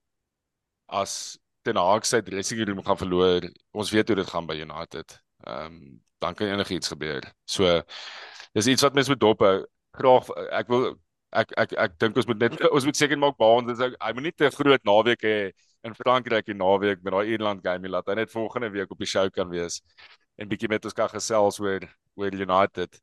as 0.86 1.38
Ten 1.62 1.76
Hag 1.76 2.06
sy 2.06 2.20
dressing 2.22 2.64
room 2.64 2.82
gaan 2.82 2.96
verloor, 2.96 3.44
ons 3.72 3.90
weet 3.90 4.08
hoe 4.08 4.16
dit 4.16 4.30
gaan 4.30 4.46
by 4.46 4.54
United. 4.54 5.22
Ehm 5.46 5.66
um, 5.66 6.02
dan 6.18 6.34
kan 6.34 6.48
enigiets 6.48 6.88
gebeur. 6.88 7.22
So 7.44 7.82
dis 8.58 8.70
iets 8.74 8.84
wat 8.86 8.96
mense 8.96 9.12
moet 9.12 9.22
dop 9.22 9.44
hou. 9.46 9.56
Graag 9.98 10.30
ek 10.60 10.72
wil 10.72 10.90
ek 11.36 11.52
ek 11.60 11.74
ek 11.84 11.96
dink 12.00 12.16
ons 12.20 12.28
moet 12.28 12.44
net 12.44 12.60
ons 12.74 12.86
moet 12.88 12.98
seker 12.98 13.20
maak 13.20 13.36
baans 13.40 13.68
dis 13.68 13.82
hy 13.84 14.12
moet 14.16 14.28
nie 14.28 14.36
te 14.36 14.48
groot 14.54 14.84
naweek 14.88 15.24
hê 15.28 15.38
in 15.86 15.96
Frankryk 15.96 16.48
die 16.48 16.56
naweek 16.56 17.04
met 17.04 17.14
daai 17.14 17.34
Ierland 17.34 17.60
game 17.64 17.90
laat 17.92 18.08
hy 18.08 18.16
net 18.18 18.32
volgende 18.32 18.70
week 18.74 18.90
op 18.94 19.02
die 19.02 19.10
show 19.10 19.26
kan 19.34 19.50
wees 19.52 19.82
en 20.38 20.48
bietjie 20.48 20.70
met 20.72 20.84
ons 20.88 20.96
kan 20.96 21.10
gesels 21.12 21.58
oor 21.60 21.84
oor 22.18 22.34
United. 22.34 22.98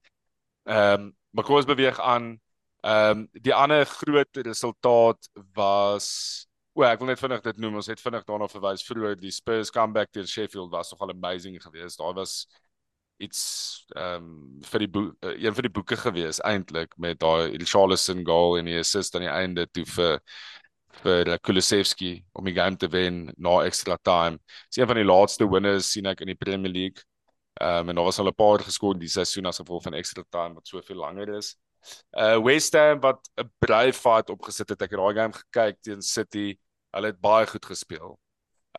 Ehm 0.66 1.06
um, 1.06 1.14
maar 1.36 1.44
kom 1.44 1.58
ons 1.60 1.68
beweeg 1.68 2.00
aan. 2.00 2.36
Ehm 2.84 3.24
um, 3.24 3.24
die 3.44 3.54
ander 3.54 3.86
groot 3.86 4.44
resultaat 4.48 5.32
was 5.56 6.48
O, 6.76 6.84
ek 6.84 7.00
wil 7.00 7.08
net 7.08 7.20
vinnig 7.22 7.44
dit 7.44 7.60
noem. 7.64 7.78
Ons 7.80 7.88
het 7.88 8.02
vinnig 8.04 8.26
daarna 8.28 8.50
verwys 8.52 8.82
vroeër 8.84 9.14
die 9.16 9.32
Spurs 9.32 9.70
comeback 9.72 10.10
teen 10.12 10.28
Sheffield 10.28 10.74
was 10.74 10.90
nogal 10.92 11.14
amazing 11.14 11.56
geweest. 11.64 12.02
Daar 12.02 12.18
was 12.18 12.34
iets 13.18 13.86
ehm 13.96 14.24
um, 14.24 14.60
vir 14.66 14.86
die 14.86 14.90
uh, 15.00 15.34
een 15.40 15.56
van 15.56 15.68
die 15.68 15.72
boeke 15.72 15.98
geweest 15.98 16.44
eintlik 16.44 16.94
met 16.98 17.20
daai 17.20 17.58
Richarlison 17.58 18.26
goal 18.28 18.58
en 18.60 18.66
die 18.66 18.80
assist 18.80 19.16
aan 19.16 19.26
die 19.28 19.32
einde 19.32 19.68
toe 19.72 19.86
vir 19.86 20.20
vir 21.04 21.38
Kulusevski 21.44 22.14
om 22.34 22.46
die 22.48 22.56
game 22.56 22.78
te 22.78 22.88
wen 22.88 23.26
na 23.38 23.58
extra 23.66 23.98
time. 23.98 24.40
Dis 24.70 24.80
een 24.80 24.88
van 24.88 25.00
die 25.00 25.08
laaste 25.08 25.48
winners 25.52 25.92
sien 25.92 26.08
ek 26.08 26.24
in 26.24 26.32
die 26.32 26.40
Premier 26.40 26.72
League. 26.72 27.04
Ehm 27.62 27.86
um, 27.86 27.90
en 27.90 27.96
daar 27.96 28.10
was 28.10 28.20
al 28.20 28.28
'n 28.28 28.36
paar 28.36 28.60
geskoor 28.60 29.00
die 29.00 29.12
seisoen 29.12 29.46
as 29.46 29.60
gevolg 29.60 29.84
van 29.84 29.94
extra 29.94 30.24
time 30.30 30.56
wat 30.56 30.68
soveel 30.68 30.98
langer 30.98 31.30
is. 31.38 31.56
Uh 32.18 32.38
West 32.44 32.74
Ham 32.74 33.00
wat 33.00 33.30
'n 33.38 33.50
brave 33.60 33.94
fight 33.94 34.30
opgesit 34.30 34.70
het. 34.70 34.82
Ek 34.82 34.92
het 34.92 35.00
daai 35.00 35.16
game 35.16 35.34
gekyk 35.34 35.82
teen 35.82 36.02
City. 36.02 36.58
Hulle 36.92 37.08
het 37.08 37.20
baie 37.20 37.48
goed 37.48 37.66
gespeel. 37.66 38.20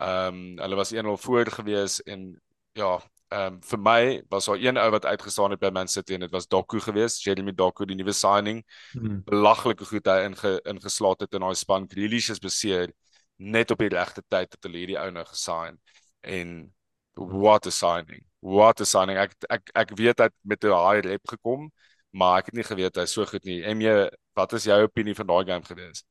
Ehm 0.00 0.34
um, 0.34 0.58
hulle 0.58 0.76
was 0.76 0.92
1-0 0.92 1.16
voor 1.16 1.46
gewees 1.46 2.02
en 2.02 2.40
ja, 2.72 3.00
ehm 3.28 3.54
um, 3.54 3.62
vir 3.62 3.78
my 3.78 4.22
was 4.30 4.46
daar 4.46 4.60
een 4.62 4.78
ou 4.78 4.90
wat 4.90 5.04
uitgestaan 5.04 5.50
het 5.50 5.60
by 5.60 5.70
Man 5.74 5.88
City 5.88 6.14
en 6.14 6.20
dit 6.20 6.30
was 6.30 6.46
Doku 6.46 6.80
geweest, 6.80 7.22
Jeremy 7.24 7.52
Doku, 7.54 7.84
die 7.84 7.96
nuwe 7.96 8.12
signing. 8.12 8.62
Hmm. 8.92 9.22
Belaglike 9.26 9.84
goed 9.84 10.06
hy 10.06 10.20
inge, 10.28 10.60
ingeslaat 10.64 11.20
het 11.20 11.34
in 11.34 11.42
daai 11.42 11.54
span. 11.54 11.88
Grealish 11.90 12.30
is 12.30 12.38
beseer 12.38 12.92
net 13.36 13.70
op 13.70 13.82
die 13.82 13.90
regte 13.92 14.22
tyd 14.28 14.52
het 14.52 14.62
hulle 14.64 14.78
hierdie 14.78 14.98
ou 15.00 15.10
nou 15.10 15.24
gesign 15.26 15.80
en 16.22 16.72
what 17.16 17.66
a 17.66 17.70
signing. 17.70 18.24
What 18.40 18.80
a 18.80 18.84
signing. 18.84 19.18
Ek 19.18 19.34
ek 19.50 19.70
ek 19.74 19.94
weet 19.98 20.18
hy 20.18 20.30
het 20.30 20.36
met 20.44 20.64
'n 20.64 20.70
high 20.72 21.02
rep 21.08 21.26
gekom, 21.28 21.70
maar 22.12 22.38
ek 22.38 22.46
het 22.46 22.54
nie 22.54 22.64
geweet 22.64 22.96
hy's 22.96 23.12
so 23.12 23.24
goed 23.24 23.44
nie. 23.44 23.62
MJ, 23.62 24.10
wat 24.34 24.52
is 24.52 24.64
jou 24.64 24.82
opinie 24.82 25.14
van 25.14 25.26
daai 25.26 25.44
game 25.44 25.64
geweest? 25.64 26.04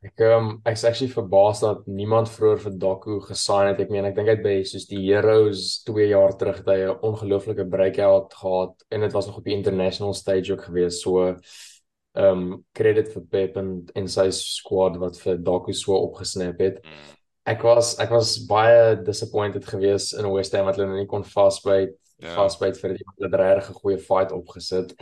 Ek 0.00 0.22
um, 0.24 0.54
ek's 0.64 0.86
actually 0.88 1.12
verbaas 1.12 1.60
dat 1.60 1.82
niemand 1.84 2.30
vroeër 2.32 2.62
vir 2.62 2.76
Doku 2.80 3.18
gesign 3.26 3.68
het. 3.68 3.82
Ek 3.84 3.90
meen 3.92 4.06
ek 4.08 4.14
dink 4.16 4.30
hy 4.30 4.36
het 4.38 4.46
by 4.46 4.54
soos 4.64 4.86
die 4.88 5.02
Heroes 5.10 5.82
2 5.84 6.06
jaar 6.14 6.32
terug 6.40 6.62
dat 6.64 6.72
hy 6.72 6.86
'n 6.88 7.04
ongelooflike 7.04 7.66
breakout 7.68 8.32
gehad 8.32 8.86
en 8.88 9.04
dit 9.04 9.12
was 9.12 9.26
nog 9.28 9.36
op 9.36 9.44
die 9.44 9.56
international 9.56 10.14
stage 10.14 10.52
ook 10.52 10.64
gewees. 10.64 11.02
So 11.02 11.36
um, 12.14 12.64
credit 12.72 13.12
vir 13.12 13.26
Pep 13.28 13.56
en 13.60 13.84
en 13.94 14.08
sy 14.08 14.30
squad 14.32 14.96
wat 14.96 15.20
vir 15.20 15.36
Doku 15.36 15.72
so 15.76 15.92
opgesnap 15.92 16.58
het. 16.64 16.80
Ek 17.44 17.62
was 17.62 17.98
ek 18.00 18.10
was 18.10 18.38
baie 18.48 18.96
disappointed 19.04 19.68
geweest 19.68 20.16
in 20.16 20.32
West 20.32 20.56
Ham 20.56 20.64
wat 20.64 20.80
hulle 20.80 20.96
nie 20.96 21.06
kon 21.06 21.24
vasbyt 21.24 21.92
yeah. 21.92 22.30
Ja. 22.30 22.34
vasbyt 22.40 22.80
vir 22.80 22.96
die 22.96 23.04
hulle 23.04 23.36
regtig 23.36 23.68
'n 23.70 23.80
goeie 23.82 23.98
fight 23.98 24.32
opgesit. 24.32 24.96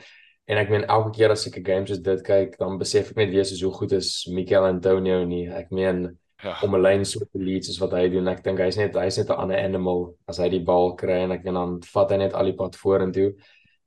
En 0.48 0.56
ek 0.56 0.70
meen 0.72 0.86
elke 0.88 1.12
keer 1.18 1.34
as 1.34 1.44
ek 1.46 1.58
'n 1.60 1.64
game 1.64 1.86
soos 1.86 2.00
dit 2.00 2.22
kyk, 2.24 2.56
dan 2.58 2.78
besef 2.80 3.10
ek 3.10 3.16
net 3.20 3.30
weer 3.30 3.44
soos 3.44 3.60
hoe 3.62 3.72
goed 3.72 3.92
is 3.92 4.26
Mikel 4.32 4.64
Antonio 4.64 5.24
nie. 5.24 5.44
Ek 5.52 5.70
meen 5.70 6.16
ja. 6.42 6.56
om 6.62 6.74
'n 6.74 6.82
lyn 6.82 7.04
so 7.04 7.20
te 7.20 7.38
lead 7.38 7.64
soos 7.64 7.80
wat 7.82 7.92
hy 7.92 8.08
doen. 8.08 8.28
Ek 8.28 8.42
dink 8.44 8.58
hy's 8.58 8.76
net 8.80 8.96
hy's 8.96 9.18
net 9.18 9.28
'n 9.28 9.40
ander 9.44 9.58
animal 9.58 10.16
as 10.26 10.38
hy 10.38 10.48
die 10.48 10.64
bal 10.64 10.94
kry 10.96 11.24
en 11.26 11.32
ek 11.32 11.44
en 11.46 11.54
dan 11.54 11.78
vat 11.92 12.10
hy 12.10 12.16
net 12.16 12.32
al 12.34 12.48
die 12.48 12.56
pad 12.56 12.76
vorentoe. 12.76 13.34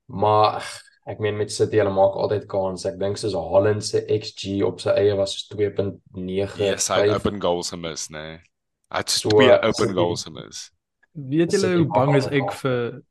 Maar 0.08 0.62
ek 1.06 1.18
meen 1.18 1.36
met 1.36 1.50
City 1.50 1.78
hulle 1.78 1.90
maak 1.90 2.14
altyd 2.14 2.46
kans. 2.46 2.86
Ek 2.86 2.98
dink 2.98 3.18
soos 3.18 3.34
Haaland 3.34 3.84
se 3.84 4.06
XG 4.06 4.62
op 4.62 4.80
sy 4.80 4.90
eie 4.90 5.16
was 5.18 5.34
soos 5.34 5.48
2.9. 5.50 6.58
Ja, 6.58 6.72
yes, 6.72 6.88
hy 6.88 7.08
open 7.10 7.40
goals 7.40 7.70
gemis, 7.70 8.08
nê. 8.08 8.22
Nee. 8.22 8.40
Hy 8.92 8.98
het 8.98 9.10
so 9.10 9.28
twee 9.32 9.58
open 9.66 9.94
goals 9.96 10.24
gemis. 10.28 10.70
Weet 11.12 11.52
julle 11.52 11.76
hoe 11.76 11.86
bang 11.90 12.16
is 12.16 12.26
ek 12.28 12.52
vir 12.62 13.02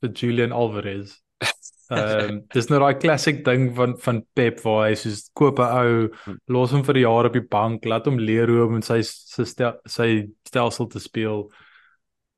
vir 0.00 0.10
Julian 0.16 0.52
Alvarez? 0.52 1.20
Ehm 1.90 2.28
um, 2.30 2.36
dis 2.54 2.68
nou 2.70 2.78
daai 2.78 2.98
classic 3.02 3.40
ding 3.46 3.70
van 3.74 3.96
van 3.98 4.20
Pep 4.38 4.60
waar 4.62 4.84
hy 4.88 4.94
soos 4.98 5.24
koop 5.34 5.58
'n 5.58 5.72
ou, 5.80 5.96
hm. 6.24 6.36
los 6.46 6.70
hom 6.70 6.84
vir 6.86 6.96
'n 7.00 7.02
jaar 7.02 7.26
op 7.26 7.34
die 7.34 7.48
bank, 7.56 7.84
laat 7.84 8.06
hom 8.06 8.18
leer 8.18 8.48
hoe 8.48 8.66
om 8.66 8.82
sy 8.82 9.00
sy 9.02 9.44
stel, 9.44 9.74
sy 9.86 10.28
stelsel 10.46 10.86
te 10.86 11.02
speel. 11.02 11.50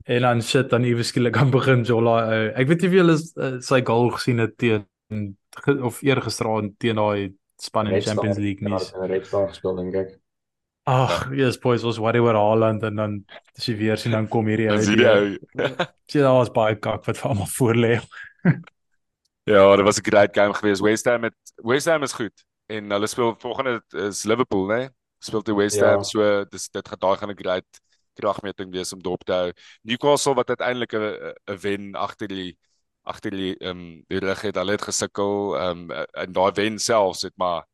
En 0.09 0.23
dan 0.23 0.43
shit 0.43 0.71
dan 0.71 0.85
iewes 0.85 1.13
skielik 1.13 1.37
kan 1.37 1.51
begin 1.51 1.85
Jola. 1.85 2.17
Uh, 2.33 2.49
ek 2.59 2.69
weet 2.69 2.81
nie 2.81 2.89
of 2.89 2.97
julle 2.97 3.19
uh, 3.37 3.61
sy 3.61 3.83
goal 3.85 4.11
gesien 4.17 4.39
het 4.39 4.57
teen 4.57 5.37
of 5.85 6.01
eergisteraand 6.03 6.79
teen 6.81 6.97
daai 6.97 7.35
span 7.61 7.87
in 7.87 8.01
die 8.01 8.09
Champions 8.09 8.39
League 8.39 8.65
nie. 8.65 8.73
Ja, 8.73 9.07
Red 9.07 9.27
Star 9.27 9.49
gespeel 9.53 9.77
dink 9.77 9.95
ek. 9.95 10.19
Ag, 10.89 11.29
yes 11.31 11.61
boys 11.63 11.85
was 11.87 12.01
worry 12.03 12.19
oor 12.19 12.35
Haaland 12.35 12.83
en 12.83 12.97
dan 12.99 13.25
as 13.55 13.69
jy 13.69 13.77
weer 13.79 14.01
sien 14.01 14.17
dan 14.17 14.27
kom 14.33 14.49
hierdie 14.51 14.71
ou. 14.73 14.81
Sy 14.83 16.19
daar 16.25 16.41
was 16.41 16.51
baie 16.51 16.75
kak 16.75 17.05
wat 17.07 17.21
vir 17.21 17.29
almal 17.31 17.53
voor 17.59 17.79
lê. 17.79 17.99
Ja, 19.45 19.77
dit 19.77 19.85
was 19.85 19.99
'n 19.99 20.05
great 20.11 20.37
game 20.37 20.55
geweest. 20.55 20.81
West 20.81 21.05
Ham 21.05 21.21
met 21.21 21.35
West 21.55 21.87
Ham 21.87 22.03
is 22.03 22.13
goed 22.13 22.45
en 22.67 22.91
hulle 22.91 23.07
speel 23.07 23.35
volgende 23.39 23.83
is 23.91 24.23
Liverpool, 24.23 24.67
né? 24.67 24.77
Nee? 24.77 24.89
Speel 25.19 25.43
te 25.43 25.55
West 25.55 25.81
Ham, 25.81 25.97
ja. 25.97 26.03
so 26.03 26.45
dis 26.45 26.69
dit 26.71 26.89
gaan 26.89 26.99
daai 26.99 27.17
gaan 27.17 27.31
'n 27.31 27.43
great 27.43 27.81
kragmeting 28.15 28.73
wees 28.73 28.93
om 28.93 29.03
dop 29.03 29.25
te 29.25 29.33
hou. 29.33 29.53
Newcastle 29.83 30.35
wat 30.35 30.49
uiteindelik 30.49 30.93
'n 30.93 31.35
wen 31.61 31.95
agter 31.95 32.29
die 32.29 32.59
agter 33.03 33.31
die 33.31 33.57
ehm 33.59 33.71
um, 33.71 34.05
die 34.07 34.19
reg 34.19 34.41
het, 34.41 34.55
hulle 34.55 34.73
het 34.73 34.83
gesukkel 34.83 35.57
ehm 35.57 35.91
um, 35.91 36.07
en 36.13 36.33
daai 36.33 36.53
wen 36.55 36.79
selfs 36.79 37.23
het 37.23 37.37
maar 37.37 37.67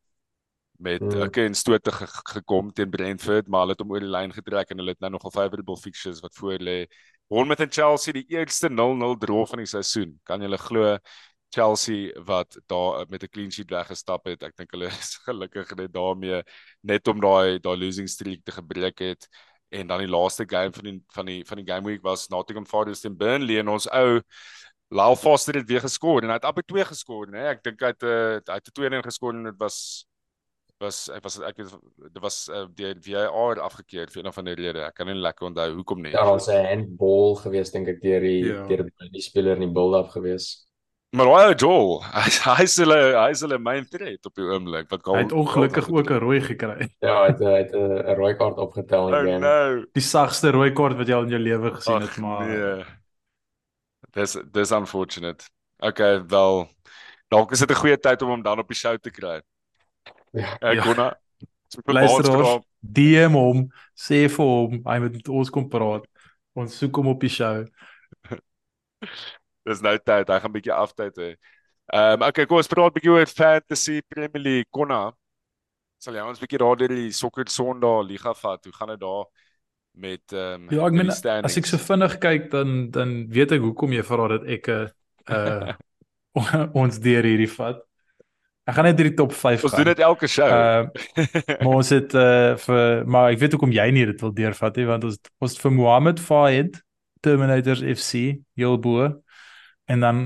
met 0.78 1.02
'n 1.02 1.12
hmm. 1.12 1.30
keer 1.30 1.54
stoot 1.54 1.88
ge 1.94 2.06
gekom 2.06 2.72
teen 2.72 2.90
Brentford, 2.90 3.48
maar 3.48 3.60
hulle 3.60 3.72
het 3.72 3.80
hom 3.80 3.90
oor 3.90 4.00
die 4.00 4.08
lyn 4.08 4.32
getrek 4.32 4.70
en 4.70 4.78
hulle 4.78 4.90
het 4.90 5.00
nou 5.00 5.10
nogal 5.10 5.30
favorable 5.30 5.76
fixtures 5.76 6.20
wat 6.20 6.34
voor 6.34 6.58
lê. 6.58 6.86
Bournemouth 7.28 7.60
en 7.60 7.70
Chelsea 7.70 8.12
die 8.12 8.26
eerste 8.28 8.68
0-0 8.68 9.18
draw 9.18 9.46
van 9.46 9.58
die 9.58 9.66
seisoen. 9.66 10.20
Kan 10.24 10.40
jy 10.40 10.56
glo? 10.56 10.98
Chelsea 11.50 12.12
wat 12.24 12.58
daar 12.66 13.06
met 13.08 13.22
'n 13.22 13.28
clean 13.28 13.50
sheet 13.50 13.70
weggestap 13.70 14.26
het. 14.26 14.42
Ek 14.42 14.56
dink 14.56 14.70
hulle 14.72 14.86
is 15.02 15.16
gelukkig 15.24 15.74
net 15.76 15.92
daarmee 15.92 16.42
net 16.82 17.08
om 17.08 17.20
daai 17.20 17.58
daai 17.58 17.76
losing 17.76 18.08
streak 18.08 18.44
te 18.44 18.52
gebreek 18.52 18.98
het. 18.98 19.28
En 19.68 19.86
dan 19.86 19.98
die 19.98 20.08
laaste 20.08 20.44
game 20.48 20.72
van 20.72 20.84
die 20.84 21.02
van 21.12 21.26
die 21.26 21.44
van 21.44 21.56
die 21.56 21.72
game 21.72 21.86
week 21.86 22.02
was 22.02 22.28
Nottingham 22.28 22.66
Forest 22.66 23.02
teen 23.02 23.16
Burnley 23.16 23.58
en 23.58 23.68
ons 23.68 23.88
ou 23.88 24.20
Lyle 24.88 25.16
Foster 25.16 25.54
het 25.54 25.68
weer 25.68 25.80
geskor 25.80 26.22
en 26.22 26.28
hy 26.28 26.38
het 26.38 26.44
op 26.44 26.60
2 26.64 26.84
geskor, 26.84 27.26
né? 27.28 27.50
Ek 27.52 27.62
dink 27.62 27.80
hy 27.80 27.90
het 27.92 28.02
uh, 28.02 28.38
hy 28.40 28.56
het 28.56 28.70
2-1 28.72 29.04
geskor 29.04 29.34
en 29.34 29.50
dit 29.50 29.58
was 29.60 30.06
was 30.78 31.08
ek 31.10 31.24
was 31.26 31.36
ek 31.42 31.58
het 31.58 31.74
dit 32.14 32.22
was 32.22 32.36
uh, 32.54 32.64
die 32.78 32.94
VAR 33.02 33.60
afgekeur 33.60 34.10
vir 34.12 34.24
een 34.24 34.32
van 34.32 34.48
die 34.48 34.54
redes. 34.54 34.86
Ek 34.86 34.94
kan 34.94 35.10
nie 35.10 35.18
lekker 35.18 35.48
onthou 35.50 35.66
hoekom 35.74 36.02
nie. 36.04 36.14
Ja, 36.14 36.24
ons 36.30 36.48
'n 36.48 36.64
handball 36.64 37.36
gewees 37.42 37.74
dink 37.74 37.88
ek 37.88 38.00
deur 38.02 38.24
die 38.24 38.46
ja. 38.46 38.64
deur 38.70 38.86
die 39.12 39.24
speler 39.24 39.58
in 39.58 39.66
die 39.66 39.74
build-up 39.74 40.08
gewees. 40.14 40.67
Maar 41.16 41.26
hy 41.32 41.54
Joel, 41.56 42.02
hy 42.04 42.64
is 42.66 42.76
hulle 42.76 42.98
hy 43.16 43.28
is 43.32 43.40
hulle 43.40 43.58
main 43.58 43.86
threat 43.88 44.28
op 44.28 44.34
die 44.36 44.44
oomblik 44.44 44.90
wat 44.92 45.06
Hy 45.08 45.22
het 45.22 45.32
ongelukkig 45.32 45.88
ook 45.88 46.10
'n 46.12 46.20
rooi 46.24 46.40
gekry. 46.44 46.88
Ja, 47.06 47.22
hy 47.22 47.30
het 47.32 47.40
hy 47.40 47.56
het 47.62 47.72
'n 47.72 48.16
rooi 48.18 48.34
kaart 48.36 48.58
opgetel 48.60 49.08
in 49.08 49.14
die 49.14 49.32
game. 49.32 49.46
Oh, 49.46 49.76
no. 49.78 49.84
Die 49.96 50.04
sagste 50.04 50.52
rooi 50.52 50.72
kaart 50.72 50.96
wat 51.00 51.08
jy 51.08 51.14
al 51.16 51.24
in 51.24 51.36
jou 51.36 51.40
lewe 51.40 51.74
gesien 51.74 52.00
het, 52.00 52.16
maar 52.16 52.46
Nee. 52.46 52.84
Dis 54.12 54.36
dis 54.52 54.70
unfortunate. 54.70 55.44
Okay, 55.78 56.26
wel 56.26 56.68
dalk 57.28 57.52
is 57.52 57.58
dit 57.58 57.70
'n 57.70 57.80
goeie 57.80 57.98
tyd 57.98 58.22
om 58.22 58.28
hom 58.28 58.42
dan 58.42 58.58
op 58.58 58.68
die 58.68 58.76
show 58.76 58.96
te 58.98 59.10
kry. 59.10 59.40
Ja, 60.32 60.56
ek 60.60 60.74
ja. 60.74 60.82
kon 60.82 61.12
Luister, 61.84 62.62
DM 62.80 63.32
hom, 63.32 63.66
sê 63.94 64.28
vir 64.28 64.44
hom 64.44 64.80
hy 64.84 64.98
moet 64.98 65.12
met 65.12 65.28
ons 65.28 65.50
kom 65.50 65.68
praat. 65.68 66.06
Ons 66.56 66.78
soek 66.78 66.96
hom 66.96 67.08
op 67.12 67.20
die 67.20 67.32
show. 67.32 67.64
dis 69.68 69.84
nou 69.84 69.96
tyd, 69.98 70.28
hy 70.28 70.38
gaan 70.40 70.50
'n 70.50 70.56
bietjie 70.56 70.74
aftyd 70.74 71.16
hê. 71.16 71.30
Ehm 71.88 72.22
um, 72.22 72.28
okay, 72.28 72.44
kom 72.46 72.60
ons 72.60 72.68
praat 72.68 72.92
'n 72.92 72.96
bietjie 72.98 73.12
oor 73.12 73.26
fantasy 73.26 74.00
Premier 74.08 74.42
League. 74.42 74.68
Konna. 74.70 75.12
Sal 75.98 76.14
jy 76.14 76.22
ons 76.22 76.38
'n 76.38 76.44
bietjie 76.44 76.60
daar 76.60 76.76
deur 76.76 76.94
die 76.94 77.12
sokker 77.12 77.48
Sondag 77.48 78.06
liga 78.06 78.34
vat? 78.34 78.64
Hoe 78.64 78.74
gaan 78.74 78.92
dit 78.92 79.00
daar 79.00 79.24
met 79.98 80.32
ehm 80.32 80.68
um, 80.68 80.70
Ja, 80.70 80.86
ek 80.86 80.92
meen 80.92 81.10
as 81.10 81.56
ek 81.56 81.66
so 81.66 81.78
vinnig 81.78 82.18
kyk 82.22 82.50
dan 82.50 82.90
dan 82.90 83.26
weet 83.32 83.52
ek 83.52 83.64
hoekom 83.64 83.92
jy 83.92 84.02
vra 84.02 84.28
dat 84.36 84.44
ek 84.46 84.68
'n 84.68 84.90
uh, 85.32 85.72
ons 86.82 86.98
deur 87.00 87.24
hierdie 87.24 87.50
vat. 87.50 87.80
Ek 88.68 88.76
gaan 88.76 88.84
net 88.84 88.98
hierdie 89.00 89.16
top 89.16 89.32
5 89.32 89.62
gaan. 89.62 89.70
Ons 89.70 89.76
doen 89.80 89.88
dit 89.88 90.02
elke 90.04 90.28
show. 90.28 90.48
Ehm 90.48 90.90
uh, 90.92 91.56
maar 91.64 91.80
ons 91.80 91.88
het 91.88 92.14
uh, 92.14 92.56
vir 92.66 93.06
maar 93.06 93.32
ek 93.32 93.40
weet 93.40 93.56
hoekom 93.56 93.72
jy 93.72 93.88
nie 93.96 94.04
dit 94.12 94.20
wil 94.20 94.34
deurvat 94.34 94.76
nie 94.76 94.86
want 94.86 95.08
ons 95.08 95.16
ons 95.40 95.56
vir 95.62 95.72
Mohammed 95.72 96.20
Fayed 96.20 96.82
Terminators 97.24 97.80
FC 97.80 98.44
heel 98.60 98.76
bo 98.78 99.08
en 99.88 100.00
dan 100.04 100.24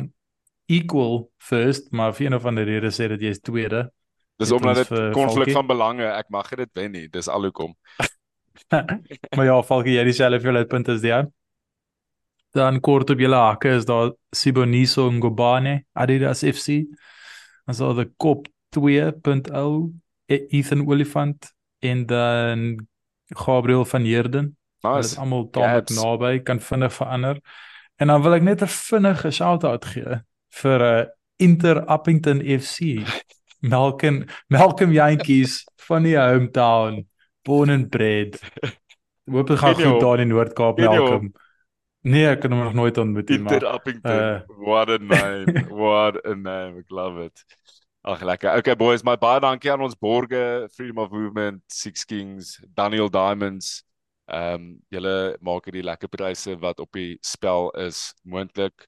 equal 0.67 1.31
first, 1.39 1.91
maar 1.91 2.15
vir 2.17 2.27
een 2.27 2.35
of 2.39 2.47
ander 2.49 2.67
rede 2.67 2.91
sê 2.95 3.09
dat 3.13 3.23
jy 3.23 3.35
is 3.35 3.41
tweede. 3.41 3.87
Dis 4.41 4.53
omdat 4.55 4.83
dit 4.83 5.13
konflik 5.15 5.53
van 5.55 5.69
belange, 5.69 6.07
ek 6.07 6.31
mag 6.35 6.49
dit 6.59 6.71
wen 6.79 6.93
nie, 6.97 7.07
dis 7.13 7.29
al 7.31 7.47
hoekom. 7.47 7.75
maar 9.37 9.47
ja, 9.47 9.57
Falkie, 9.63 9.97
jy 9.99 10.05
dieselfde 10.09 10.41
vir 10.43 10.53
hulle 10.53 10.69
punte 10.71 10.97
as 10.97 11.05
die 11.05 11.15
aan. 11.15 11.31
Dan 12.53 12.81
kort 12.85 13.11
op 13.15 13.21
julle 13.23 13.39
hakke 13.39 13.77
is 13.79 13.87
daar 13.89 14.13
Siboniso 14.35 15.07
Ngobane, 15.13 15.83
Adidas 15.97 16.43
FC. 16.45 16.83
Ons 17.71 17.81
het 17.81 18.01
die 18.03 18.09
kop 18.21 18.49
2.0 18.77 19.53
e- 20.27 20.47
Ethan 20.59 20.87
Olifant 20.89 21.53
en 21.81 22.07
dan 22.07 22.67
Gabriel 23.33 23.85
van 23.89 24.05
Heerden. 24.05 24.57
Nice. 24.83 24.97
Dit 24.97 25.11
is 25.13 25.19
almal 25.23 25.47
taamlik 25.55 25.95
naby, 25.97 26.33
kan 26.45 26.61
vinnig 26.61 26.93
verander. 26.93 27.39
En 27.97 28.07
dan 28.07 28.23
wil 28.23 28.35
ek 28.35 28.43
net 28.43 28.63
'n 28.63 28.67
vinnige 28.67 29.31
shout-out 29.31 29.85
gee 29.85 30.23
vir 30.61 30.79
'n 30.79 30.83
uh, 30.83 31.01
eh, 31.01 31.07
Inter 31.37 31.83
Uppington 31.91 32.41
FC. 32.41 33.03
Malcolm 33.73 34.25
Malcolm 34.49 34.93
Yankees 34.93 35.63
van 35.87 36.03
die 36.03 36.19
hometown, 36.19 37.07
born 37.43 37.71
and 37.71 37.91
bred. 37.91 38.41
Hoop 39.31 39.47
dit 39.47 39.59
gaan 39.59 39.75
goed 39.75 40.01
daar 40.01 40.21
in 40.21 40.29
Noord-Kaap 40.29 40.79
Malcolm. 40.79 41.33
Nee, 42.03 42.27
ek 42.27 42.43
het 42.43 42.51
hom 42.51 42.63
nog 42.63 42.75
nooit 42.75 42.99
ontmoet 42.99 43.29
nie, 43.29 43.39
maar 43.39 43.53
Inter 43.53 43.75
Uppington. 43.75 44.19
Uh, 44.19 44.41
what 44.67 44.91
a 44.91 44.99
name. 45.15 45.67
what 45.69 46.19
a 46.27 46.35
name. 46.35 46.83
I 46.83 46.95
love 46.95 47.23
it. 47.23 47.45
Ag 48.03 48.23
lekker. 48.23 48.57
Okay 48.59 48.75
boys, 48.77 49.05
my 49.07 49.15
baie 49.17 49.39
dankie 49.41 49.71
aan 49.71 49.85
ons 49.87 49.95
borge 49.95 50.67
Freedom 50.75 51.05
of 51.05 51.11
Movement, 51.15 51.63
Six 51.71 52.05
Kings, 52.05 52.57
Daniel 52.75 53.11
Diamonds. 53.11 53.85
Ehm 54.31 54.55
um, 54.55 54.67
julle 54.91 55.37
maak 55.43 55.67
hierdie 55.67 55.83
lekker 55.83 56.09
pryse 56.09 56.55
wat 56.63 56.81
op 56.81 56.93
die 56.95 57.19
spel 57.23 57.71
is 57.83 58.13
moontlik. 58.23 58.87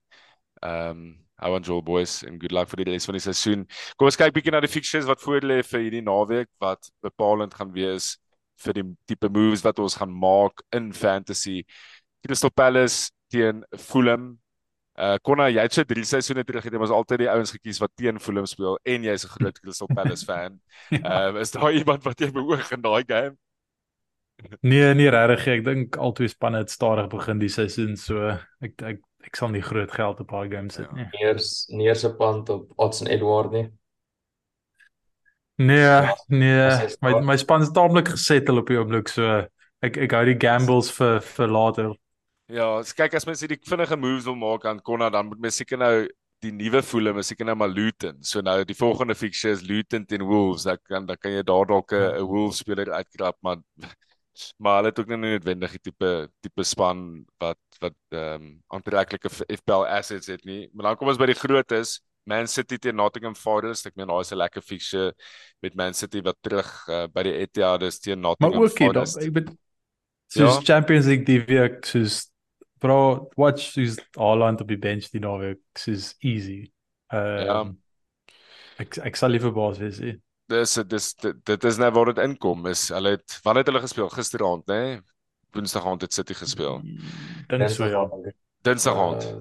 Ehm 0.62 0.90
um, 0.90 1.04
hou 1.42 1.54
aan 1.56 1.64
Joel 1.66 1.82
boys 1.82 2.22
en 2.22 2.38
good 2.40 2.52
luck 2.54 2.68
vir 2.70 2.84
die 2.84 2.92
res 2.92 3.08
van 3.08 3.16
die 3.18 3.24
seisoen. 3.24 3.64
Kom 3.98 4.06
ons 4.08 4.18
kyk 4.18 4.34
bietjie 4.36 4.52
na 4.54 4.60
die 4.62 4.70
fixtures 4.70 5.08
wat 5.08 5.20
voor 5.20 5.42
lê 5.42 5.58
vir 5.66 5.82
hierdie 5.82 6.04
naweek 6.06 6.48
wat 6.62 6.88
bepalend 7.02 7.56
gaan 7.58 7.72
wees 7.74 8.14
vir 8.62 8.78
die 8.78 8.84
tipe 9.10 9.28
moves 9.28 9.64
wat 9.66 9.82
ons 9.82 9.98
gaan 9.98 10.14
maak 10.14 10.62
in 10.72 10.92
fantasy. 10.94 11.64
Crystal 12.24 12.50
Palace 12.54 13.10
teen 13.34 13.64
Fulham. 13.76 14.36
Uh 14.94 15.16
Konna, 15.26 15.48
jy 15.50 15.64
het 15.66 15.74
so 15.74 15.82
drie 15.84 16.04
seisoene 16.06 16.44
terug 16.46 16.62
gedoen, 16.62 16.84
was 16.84 16.94
altyd 16.94 17.24
die 17.24 17.30
ouens 17.32 17.50
gekies 17.50 17.80
wat 17.82 17.90
teen 17.98 18.20
Fulham 18.22 18.46
speel 18.46 18.78
en 18.86 19.02
jy's 19.10 19.26
'n 19.26 19.34
groot 19.34 19.58
Crystal 19.60 19.90
Palace 19.90 20.24
fan. 20.28 20.60
Ehm 20.90 21.02
ja. 21.02 21.34
uh, 21.34 21.40
is 21.40 21.50
daar 21.50 21.72
iemand 21.72 22.04
wat 22.04 22.20
jy 22.20 22.30
beoog 22.30 22.70
in 22.70 22.80
daai 22.82 23.02
game? 23.06 23.36
Nee, 24.60 24.94
nie 24.94 25.08
regtig. 25.12 25.46
Ek 25.58 25.64
dink 25.64 25.96
albei 25.96 26.28
spanne 26.28 26.64
het 26.64 26.72
stadig 26.72 27.08
begin 27.12 27.40
die 27.40 27.52
seisoen, 27.52 27.96
so 28.00 28.34
ek 28.64 28.82
ek 28.82 29.02
ek 29.24 29.38
sal 29.38 29.54
nie 29.54 29.62
groot 29.64 29.92
geld 29.94 30.20
op 30.20 30.34
daai 30.34 30.50
games 30.52 30.76
sit 30.76 30.90
nie. 30.92 31.06
Ja. 31.06 31.30
Eers 31.30 31.66
neerse 31.72 32.10
pand 32.18 32.50
op 32.52 32.72
Odds 32.76 33.00
en 33.00 33.08
Edward 33.14 33.54
nie. 33.56 33.64
Nee, 35.56 35.78
ja, 35.78 36.14
nee, 36.34 36.88
my 37.00 37.20
my 37.22 37.36
span 37.38 37.62
is 37.62 37.70
taamlik 37.70 38.10
gesettel 38.10 38.58
op 38.58 38.68
die 38.68 38.76
oomblik, 38.80 39.08
so 39.08 39.44
ek 39.86 40.00
ek 40.02 40.16
hou 40.16 40.24
die 40.26 40.40
gambles 40.42 40.90
vir 40.96 41.20
vir 41.22 41.52
later. 41.54 41.92
Ja, 42.52 42.66
as 42.80 42.92
kyk 42.92 43.14
as 43.16 43.24
mens 43.24 43.40
hierdie 43.40 43.60
vinnige 43.64 43.96
moves 43.96 44.26
wil 44.28 44.36
maak 44.36 44.66
aan 44.68 44.82
Konna, 44.84 45.08
dan 45.14 45.30
moet 45.30 45.40
mens 45.46 45.60
seker 45.62 45.78
nou 45.80 45.92
die 46.44 46.52
nuwe 46.52 46.82
voele, 46.84 47.14
mens 47.16 47.30
seker 47.30 47.46
nou 47.48 47.54
maar 47.56 47.70
Luton. 47.72 48.18
So 48.26 48.42
nou 48.44 48.58
die 48.68 48.76
volgende 48.76 49.14
fixture 49.16 49.54
is 49.54 49.62
Luton 49.64 50.04
teen 50.10 50.26
Wolves. 50.28 50.66
Dan 50.66 50.82
kan 50.90 51.06
dan 51.06 51.16
kan 51.22 51.32
jy 51.32 51.46
daar 51.46 51.70
dalk 51.70 51.94
'n 51.94 52.26
Wolves 52.28 52.58
speler 52.58 52.90
uitkrap, 52.90 53.38
maar 53.40 53.62
maar 54.58 54.78
hulle 54.78 54.90
het 54.92 54.98
ook 54.98 55.12
nie 55.12 55.20
noodwendig 55.22 55.76
die 55.76 55.82
tipe 55.90 56.10
tipe 56.44 56.64
span 56.66 57.24
wat 57.42 57.60
wat 57.82 57.96
ehm 58.14 58.42
um, 58.42 58.50
aantreklike 58.76 59.30
FPL 59.30 59.86
assets 59.86 60.30
het 60.32 60.44
nie. 60.44 60.68
Maar 60.72 60.90
dan 60.90 60.98
kom 60.98 61.08
ons 61.12 61.20
by 61.20 61.30
die 61.30 61.38
grootes. 61.38 62.00
Man 62.24 62.48
City 62.48 62.78
teen 62.78 62.96
Nottingham 62.96 63.34
Forest. 63.36 63.86
Ek 63.86 63.96
meen 64.00 64.08
daai 64.08 64.20
is 64.24 64.32
'n 64.32 64.40
lekker 64.40 64.62
fixture 64.62 65.12
met 65.62 65.74
Man 65.76 65.94
City 65.94 66.22
wat 66.24 66.38
terug 66.40 66.70
uh, 66.88 67.06
by 67.06 67.22
die 67.22 67.36
Etihad 67.44 67.82
is 67.82 68.00
teen 68.00 68.20
Nottingham 68.20 68.68
Forest. 68.68 69.16
Maar 69.16 69.22
ook 69.22 69.28
ek 69.28 69.32
bedoel 69.32 69.58
soos 70.34 70.54
ja? 70.54 70.74
Champions 70.74 71.06
League 71.06 71.26
die 71.26 71.40
week 71.44 71.84
soos 71.84 72.30
bro 72.80 73.28
watch 73.36 73.72
soos 73.72 73.98
Haaland 74.16 74.60
op 74.60 74.68
die 74.68 74.78
bench 74.80 75.10
die 75.12 75.20
nou 75.20 75.38
week 75.40 75.62
soos 75.78 76.14
easy. 76.20 76.72
Ehm 77.12 77.38
uh, 77.38 77.44
ja. 77.44 77.64
Ek 78.82 78.96
ek 79.06 79.16
sal 79.16 79.30
liever 79.30 79.52
baas 79.54 79.78
wees. 79.78 80.00
He 80.02 80.16
dis 80.52 80.74
dis 80.88 81.14
dit, 81.14 81.40
dit 81.46 81.64
is 81.64 81.78
net 81.80 81.92
waar 81.94 82.12
dit 82.12 82.22
inkom 82.24 82.66
is 82.66 82.88
hulle 82.92 83.16
het 83.16 83.40
wanneer 83.42 83.64
het 83.64 83.72
hulle 83.72 83.84
gespeel 83.84 84.08
gisteraand 84.12 84.66
nê 84.70 84.80
nee? 84.80 85.00
woensdag 85.54 85.86
aand 85.86 86.02
het 86.02 86.12
City 86.12 86.34
gespeel. 86.34 86.80
Dink 87.48 87.68
so 87.70 87.86
ja 87.86 88.08
dinsdag 88.66 88.96
aand. 88.98 89.24
Uh, 89.24 89.38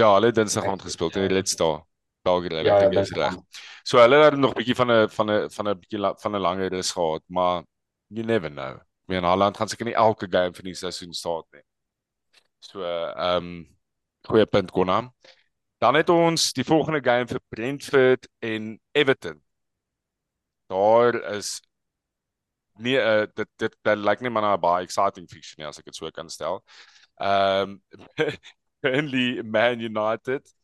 ja 0.00 0.14
hulle 0.14 0.32
het 0.32 0.38
dinsdag 0.38 0.64
aand 0.64 0.82
gespeel 0.82 1.10
teen 1.10 1.28
die 1.28 1.36
Leicester 1.36 1.82
België 2.24 2.62
ja, 2.64 2.78
ek 2.78 2.86
dink 2.86 2.98
jy's 2.98 3.12
reg 3.18 3.36
so 3.84 4.00
hulle 4.00 4.22
het 4.24 4.38
nog 4.38 4.54
'n 4.54 4.58
bietjie 4.62 4.78
van 4.78 4.90
'n 4.90 5.08
van 5.08 5.30
'n 5.30 5.50
van 5.50 5.68
'n 5.68 5.78
bietjie 5.78 6.00
van 6.22 6.36
'n 6.36 6.44
langer 6.48 6.72
rus 6.72 6.92
gehad 6.92 7.22
maar 7.28 7.64
you 8.08 8.24
never 8.24 8.50
know. 8.50 8.80
Wie 9.06 9.16
in 9.16 9.24
Holland 9.24 9.56
gaan 9.56 9.68
seker 9.68 9.84
nie 9.84 9.94
elke 9.94 10.26
game 10.30 10.54
van 10.54 10.64
die 10.64 10.74
seisoen 10.74 11.12
staat 11.12 11.46
nie. 11.52 11.62
So 12.58 12.82
ehm 12.82 13.36
um, 13.36 13.78
goeie 14.24 14.46
punt 14.46 14.70
Konna. 14.70 15.12
Dan 15.78 15.94
het 15.94 16.08
ons 16.08 16.52
die 16.52 16.64
volgende 16.64 17.02
game 17.04 17.26
vir 17.26 17.40
Brentford 17.48 18.28
en 18.40 18.80
Everton 18.92 19.43
daar 20.66 21.14
is 21.36 21.60
nee 22.78 22.98
uh, 22.98 23.26
dit 23.34 23.48
dit 23.56 23.76
dit 23.82 23.98
lyk 23.98 24.20
nie 24.20 24.30
maar 24.30 24.42
na 24.42 24.54
'n 24.56 24.60
baie 24.60 24.84
exciting 24.84 25.28
fiction 25.30 25.62
nie 25.62 25.68
as 25.68 25.78
ek 25.78 25.84
dit 25.84 25.96
so 25.96 26.10
kan 26.10 26.28
stel. 26.28 26.62
Ehm 27.20 27.78
um, 28.18 28.36
Burnley 28.80 29.42
Man 29.42 29.80
United. 29.80 30.54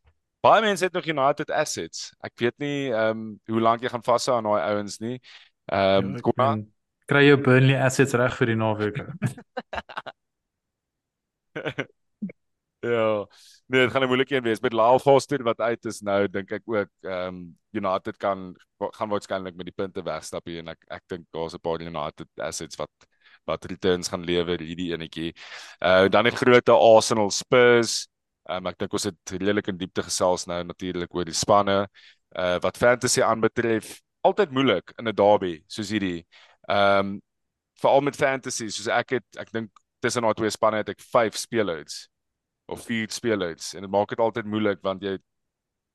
Baie 0.41 0.63
mense 0.63 0.85
het 0.85 0.93
nog 0.93 1.07
United 1.07 1.51
assets. 1.51 2.13
Ek 2.21 2.33
weet 2.41 2.59
nie 2.59 2.93
ehm 2.93 3.11
um, 3.11 3.41
hoe 3.47 3.61
lank 3.61 3.83
jy 3.83 3.89
gaan 3.89 4.03
vashou 4.03 4.37
aan 4.37 4.45
daai 4.45 4.63
ouens 4.75 4.99
nie. 4.99 5.21
Ehm 5.73 6.15
um, 6.15 6.21
kom 6.21 6.45
aan. 6.45 6.67
Kry 7.07 7.27
jou 7.27 7.41
Burnley 7.41 7.79
assets 7.81 8.15
reg 8.15 8.37
vir 8.37 8.47
die 8.47 8.57
naweek. 8.57 9.01
Ja. 12.81 13.27
Nee, 13.67 13.83
dit 13.83 13.91
gaan 13.93 14.03
'n 14.03 14.07
moeilike 14.07 14.35
een 14.37 14.43
wees 14.43 14.61
met 14.61 14.73
Lyle 14.73 15.01
Foster 15.01 15.43
wat 15.43 15.61
uit 15.61 15.85
is 15.85 16.01
nou, 16.01 16.29
dink 16.29 16.51
ek 16.51 16.63
ook 16.65 16.89
ehm 17.01 17.27
um, 17.27 17.59
United 17.73 18.17
kan 18.17 18.57
gaan 18.79 19.09
waarskynlik 19.09 19.55
met 19.55 19.67
die 19.67 19.75
punte 19.75 20.03
wegstap 20.03 20.47
hier 20.47 20.59
en 20.59 20.69
ek 20.69 20.85
ek 20.89 21.03
dink 21.07 21.27
daar's 21.31 21.55
'n 21.55 21.61
paar 21.61 21.81
United 21.81 22.29
assets 22.37 22.77
wat 22.77 22.91
wat 23.45 23.65
returns 23.65 24.09
gaan 24.09 24.25
lewer 24.25 24.61
hierdie 24.61 24.93
enetjie. 24.93 25.35
Uh 25.81 26.09
dan 26.09 26.25
die 26.25 26.33
groot 26.37 26.69
Arsenal 26.69 27.31
Spurs. 27.31 28.09
Um, 28.49 28.67
ek 28.67 28.79
dink 28.79 28.93
ons 28.93 29.05
het 29.05 29.31
redelik 29.31 29.69
in 29.69 29.77
diepte 29.77 30.03
gesels 30.03 30.47
nou 30.47 30.65
natuurlik 30.65 31.15
oor 31.15 31.25
die 31.25 31.35
spanne. 31.35 31.89
Uh 32.37 32.59
wat 32.61 32.77
fantasy 32.77 33.23
aanbetref, 33.23 34.01
altyd 34.21 34.51
moeilik 34.51 34.93
in 34.99 35.09
'n 35.09 35.15
derby 35.15 35.63
soos 35.67 35.91
hierdie. 35.91 36.25
Ehm 36.69 36.99
um, 36.99 37.23
veral 37.81 38.01
met 38.01 38.17
fantasy 38.17 38.69
soos 38.69 38.89
ek 38.89 39.11
het 39.11 39.27
ek 39.37 39.53
dink 39.53 39.71
tussen 40.01 40.23
daai 40.23 40.35
twee 40.35 40.51
spanne 40.51 40.77
het 40.77 40.89
ek 40.89 41.01
5 41.01 41.37
spelers 41.37 42.09
of 42.71 42.85
vier 42.87 43.11
spelers. 43.11 43.75
En 43.75 43.87
dit 43.87 43.91
maak 43.91 44.13
dit 44.13 44.23
altyd 44.23 44.47
moeilik 44.47 44.83
want 44.87 45.03
jy 45.03 45.19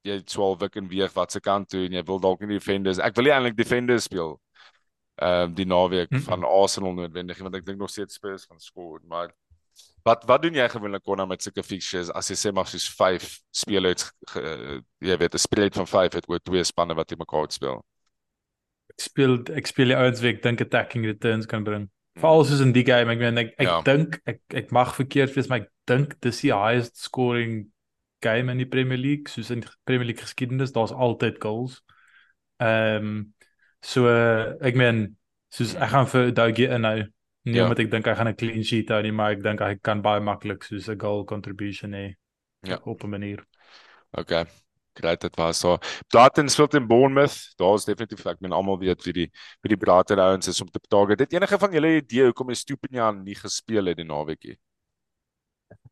jy 0.05 0.19
swaalf 0.29 0.61
ek 0.67 0.75
en 0.81 0.89
weeg 0.89 1.13
wat 1.15 1.33
se 1.33 1.41
kant 1.41 1.69
toe 1.69 1.85
en 1.87 1.95
jy 1.97 2.03
wil 2.05 2.19
dalk 2.21 2.43
nie 2.43 2.59
defenders 2.59 2.99
ek 3.01 3.15
wil 3.17 3.25
nie 3.25 3.33
eintlik 3.33 3.55
defenders 3.57 4.05
speel 4.05 4.35
ehm 5.15 5.47
um, 5.47 5.55
die 5.55 5.65
naweek 5.65 6.11
mm 6.11 6.17
-hmm. 6.17 6.27
van 6.27 6.43
Arsenal 6.43 6.93
noodwendig 6.93 7.39
want 7.41 7.55
ek 7.55 7.65
dink 7.65 7.79
nog 7.79 7.89
steeds 7.89 8.19
Spurs 8.19 8.45
gaan 8.45 8.59
skoor 8.59 9.01
maar 9.07 9.31
wat 10.05 10.23
wat 10.29 10.41
doen 10.41 10.53
jy 10.53 10.67
gewoonlik 10.69 11.03
konna 11.03 11.25
met 11.25 11.41
sulke 11.41 11.63
fixtures? 11.65 12.11
As 12.13 12.29
jy 12.29 12.37
sê 12.37 12.53
maar 12.53 12.67
soos 12.69 12.85
5 12.93 13.25
spelers 13.51 14.11
uh, 14.37 14.77
jy 15.01 15.17
weet 15.17 15.33
'n 15.33 15.41
spread 15.41 15.73
van 15.73 15.87
5 15.87 16.13
het 16.19 16.29
oor 16.29 16.39
twee 16.39 16.63
spanne 16.63 16.93
wat 16.93 17.09
jy 17.09 17.17
mekaar 17.17 17.51
speel. 17.51 17.81
Ek 18.93 19.01
speel 19.01 19.39
ek 19.57 19.67
speel 19.67 19.93
die 19.93 19.97
ouens 19.97 20.21
wie 20.21 20.33
ek 20.33 20.43
dink 20.43 20.61
attacking 20.61 21.05
returns 21.05 21.49
kan 21.49 21.63
bring 21.63 21.89
veral 22.19 22.45
soos 22.47 22.63
in 22.63 22.73
die 22.75 22.85
game 22.87 23.11
ek 23.11 23.21
meen 23.21 23.41
ek 23.41 23.53
ek 23.57 23.67
ja. 23.67 23.79
dink 23.87 24.19
ek 24.25 24.41
ek 24.63 24.71
mag 24.75 24.93
verkeerd 24.95 25.35
wees 25.35 25.49
maar 25.51 25.65
ek 25.65 25.71
dink 25.89 26.15
dis 26.25 26.41
die 26.45 26.53
highest 26.55 26.97
scoring 27.01 27.65
game 28.25 28.51
in 28.51 28.61
die 28.61 28.69
Premier 28.69 28.97
League 28.97 29.29
soos 29.29 29.51
in 29.53 29.65
Premier 29.85 30.07
League 30.07 30.23
geskiedenis 30.23 30.73
daar's 30.75 30.95
altyd 30.95 31.41
goals. 31.43 31.81
Ehm 32.63 33.05
um, 33.05 33.21
so 33.85 34.09
ek 34.65 34.79
meen 34.79 35.17
soos 35.53 35.75
ek 35.75 35.91
gaan 35.91 36.07
vir 36.09 36.31
Dougie 36.33 36.71
in 36.73 36.81
nou 36.87 36.97
nie 37.45 37.59
ja. 37.59 37.67
omdat 37.67 37.83
ek 37.83 37.91
dink 37.91 38.07
hy 38.09 38.15
gaan 38.17 38.31
'n 38.31 38.39
clean 38.39 38.63
sheet 38.65 38.89
hou 38.89 39.01
nie 39.05 39.13
maar 39.13 39.35
ek 39.35 39.43
dink 39.45 39.61
hy 39.61 39.75
kan 39.77 40.01
baie 40.01 40.23
maklik 40.23 40.65
soos 40.65 40.89
'n 40.89 40.97
goal 40.97 41.25
contribution 41.25 41.93
hê. 41.93 42.15
Ja, 42.65 42.79
op 42.81 43.03
'n 43.03 43.09
manier. 43.09 43.45
Okay 44.17 44.45
great 44.99 45.21
dit 45.21 45.35
was 45.39 45.59
so. 45.59 45.77
Brighton 46.09 46.49
speel 46.49 46.67
teen 46.67 46.87
Bournemouth. 46.87 47.37
Daar's 47.59 47.85
definitief 47.85 48.25
ek 48.25 48.41
meen 48.43 48.55
almal 48.55 48.79
weet 48.81 49.03
wie 49.07 49.13
die 49.13 49.27
wie 49.61 49.73
die 49.73 49.79
Brighton 49.81 50.19
ouens 50.19 50.47
is 50.51 50.61
om 50.61 50.69
te 50.71 50.79
betaal. 50.79 51.15
Dit 51.15 51.33
enige 51.33 51.59
van 51.59 51.75
julle 51.75 51.97
idee 52.01 52.29
hoekom 52.29 52.53
is 52.55 52.63
Stupinian 52.65 53.23
nie 53.23 53.35
gespeel 53.35 53.91
het 53.91 53.99
die 54.01 54.07
naweekie? 54.07 54.57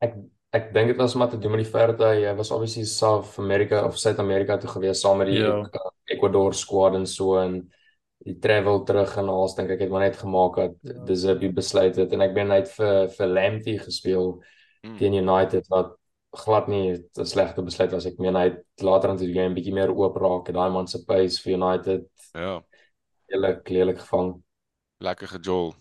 Ek 0.04 0.18
ek 0.54 0.68
dink 0.74 0.92
dit 0.92 1.00
was 1.02 1.16
maar 1.18 1.32
te 1.32 1.40
doen 1.42 1.56
met 1.56 1.64
die 1.64 1.72
feit 1.72 1.96
dat 1.98 2.14
hy 2.14 2.34
was 2.38 2.52
obviously 2.54 2.86
South 2.86 3.40
America 3.42 3.82
of 3.88 3.98
Suid-Amerika 3.98 4.60
toe 4.62 4.70
gewees 4.70 5.02
saam 5.02 5.18
met 5.18 5.32
die 5.32 5.40
ja. 5.42 5.56
Ecuador 6.14 6.54
squad 6.54 6.94
en 7.00 7.08
so 7.10 7.40
en 7.42 7.56
die 8.24 8.38
travel 8.40 8.84
terug 8.88 9.16
en 9.18 9.32
alles 9.34 9.56
dink 9.58 9.74
ek 9.74 9.82
het 9.84 9.92
maar 9.92 10.06
net 10.06 10.20
gemaak 10.20 10.60
dat 10.60 10.76
ja. 10.86 11.00
dis 11.10 11.26
'n 11.26 11.54
besluit 11.58 11.98
het 11.98 12.14
en 12.14 12.22
ek 12.22 12.36
ben 12.38 12.48
net 12.54 12.70
vir 12.78 13.10
vir 13.18 13.28
Lamptey 13.28 13.78
gespeel 13.78 14.44
mm. 14.84 14.98
teen 14.98 15.18
United 15.18 15.68
wat 15.74 15.98
glad 16.34 16.68
nie 16.68 16.94
'n 16.94 17.26
slegte 17.26 17.62
besluit 17.62 17.92
was. 17.92 18.06
Ek 18.06 18.18
meen 18.20 18.36
hy 18.36 18.44
het 18.50 18.82
later 18.82 19.10
aan 19.10 19.18
die 19.18 19.34
game 19.34 19.54
bietjie 19.56 19.74
meer 19.74 19.92
oop 19.94 20.18
raak 20.18 20.48
en 20.50 20.54
daai 20.54 20.72
man 20.72 20.88
se 20.88 21.04
pace 21.06 21.42
vir 21.42 21.54
United. 21.54 22.06
Ja. 22.34 22.62
Hulle 23.30 23.62
kleelik 23.62 24.00
gevang. 24.00 24.44
Lekker 25.00 25.28
gejol. 25.28 25.74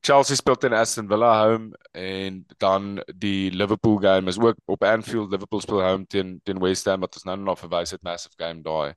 Chelsea 0.00 0.36
speel 0.36 0.56
teen 0.56 0.72
Aston 0.74 1.08
Villa 1.08 1.32
home 1.44 1.70
en 1.92 2.44
dan 2.58 3.02
die 3.14 3.50
Liverpool 3.50 3.98
game 3.98 4.28
is 4.28 4.38
ook 4.38 4.56
op 4.66 4.82
Anfield. 4.82 5.30
Liverpool 5.30 5.60
speel 5.60 5.82
home 5.82 6.06
teen 6.06 6.40
teen 6.42 6.58
West 6.58 6.84
Ham 6.86 7.00
wat 7.00 7.14
ons 7.14 7.24
nou 7.24 7.36
nog 7.38 7.58
verwys 7.58 7.90
het 7.90 8.02
massive 8.02 8.34
game 8.36 8.62
daai. 8.62 8.94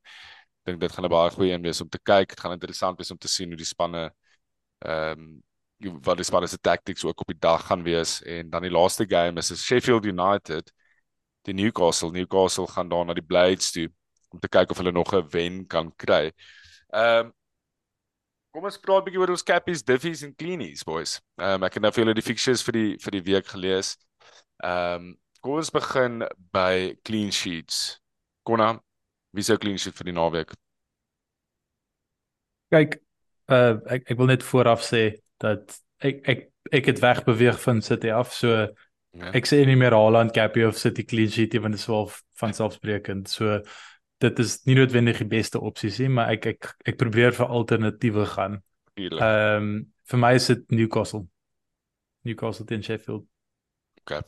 Dink 0.65 0.79
dit 0.79 0.91
gaan 0.91 1.05
'n 1.05 1.09
baie 1.09 1.31
goeie 1.31 1.53
een 1.53 1.61
wees 1.61 1.81
om 1.81 1.89
te 1.89 1.99
kyk. 1.99 2.29
Dit 2.29 2.39
gaan 2.39 2.51
interessant 2.51 2.97
wees 2.97 3.11
om 3.11 3.17
te 3.17 3.27
sien 3.27 3.47
hoe 3.47 3.57
die 3.57 3.65
spanne 3.65 4.11
ehm 4.79 5.19
um, 5.19 5.43
wat 5.77 6.17
die 6.17 6.25
spanne 6.25 6.47
se 6.47 6.57
tactics 6.57 7.05
ook 7.05 7.19
op 7.21 7.27
die 7.27 7.39
dag 7.39 7.65
gaan 7.67 7.83
wees 7.83 8.21
en 8.23 8.49
dan 8.49 8.61
die 8.61 8.71
laaste 8.71 9.05
game 9.07 9.39
is 9.39 9.51
Sheffield 9.65 10.05
United 10.05 10.71
die 11.45 11.53
Newcastle. 11.53 12.11
Newcastle 12.11 12.67
gaan 12.67 12.89
daar 12.89 13.05
na 13.05 13.13
die 13.13 13.25
Blades 13.25 13.71
toe 13.71 13.89
om 14.33 14.39
te 14.39 14.51
kyk 14.51 14.71
of 14.71 14.77
hulle 14.77 14.91
nog 14.91 15.13
'n 15.13 15.27
wen 15.31 15.65
kan 15.67 15.91
kry. 15.95 16.31
Ehm 16.93 17.25
um, 17.25 17.33
Kom 18.55 18.63
ons 18.63 18.77
praat 18.79 19.01
'n 19.01 19.05
bietjie 19.09 19.19
oor 19.19 19.33
ons 19.33 19.43
cappies, 19.43 19.81
diffies 19.83 20.21
en 20.23 20.31
cleanies, 20.33 20.83
boys. 20.87 21.19
Ehm 21.35 21.59
um, 21.59 21.63
ek 21.67 21.73
het 21.75 21.83
nou 21.83 21.91
vir 21.91 22.05
julle 22.05 22.13
die 22.15 22.23
fixtures 22.23 22.63
vir 22.63 22.73
die 22.73 22.91
vir 23.03 23.11
die 23.11 23.23
week 23.25 23.47
gelees. 23.51 23.97
Ehm 24.63 25.09
um, 25.11 25.17
kom 25.43 25.57
ons 25.59 25.71
begin 25.75 26.23
by 26.55 26.95
clean 27.03 27.31
sheets. 27.31 27.99
Konna, 28.47 28.79
wie 29.35 29.43
se 29.43 29.57
clean 29.57 29.77
sheet 29.77 29.97
vir 29.99 30.07
die 30.07 30.15
naweek? 30.15 30.55
Kyk, 32.71 32.95
uh 33.51 33.75
ek 33.91 34.07
ek 34.13 34.17
wil 34.17 34.31
net 34.31 34.47
vooraf 34.47 34.87
sê 34.87 35.03
dat 35.43 35.75
ek 35.99 36.23
ek 36.23 36.47
ek 36.71 36.87
het 36.93 37.03
wegbeweeg 37.03 37.59
van 37.59 37.83
City 37.83 38.09
af, 38.09 38.31
so 38.33 38.69
Ja. 39.15 39.31
Ek 39.37 39.47
sê 39.47 39.61
nie 39.67 39.77
meer 39.79 39.95
Haaland 39.95 40.33
Cappy 40.35 40.65
of 40.67 40.77
City 40.77 41.05
clean 41.07 41.31
sheet 41.31 41.53
nie 41.55 41.61
want 41.63 41.77
dit 41.77 41.81
is 41.81 41.87
wel 41.87 42.09
van 42.41 42.53
selfsprekend. 42.53 43.29
So 43.31 43.61
dit 44.23 44.39
is 44.43 44.57
nie 44.67 44.75
noodwendig 44.75 45.21
die 45.23 45.29
beste 45.31 45.61
opsies 45.63 46.01
nie, 46.03 46.09
maar 46.11 46.33
ek 46.35 46.49
ek 46.55 46.71
ek 46.91 46.99
probeer 46.99 47.35
vir 47.35 47.51
alternatiewe 47.59 48.27
gaan. 48.35 48.61
Ehm 48.99 49.21
um, 49.21 49.73
vir 50.05 50.21
my 50.21 50.35
is 50.37 50.47
dit 50.51 50.67
Newcastle. 50.71 51.23
Newcastle 52.27 52.65
teen 52.65 52.83
Sheffield. 52.83 53.25
Okay. 54.03 54.21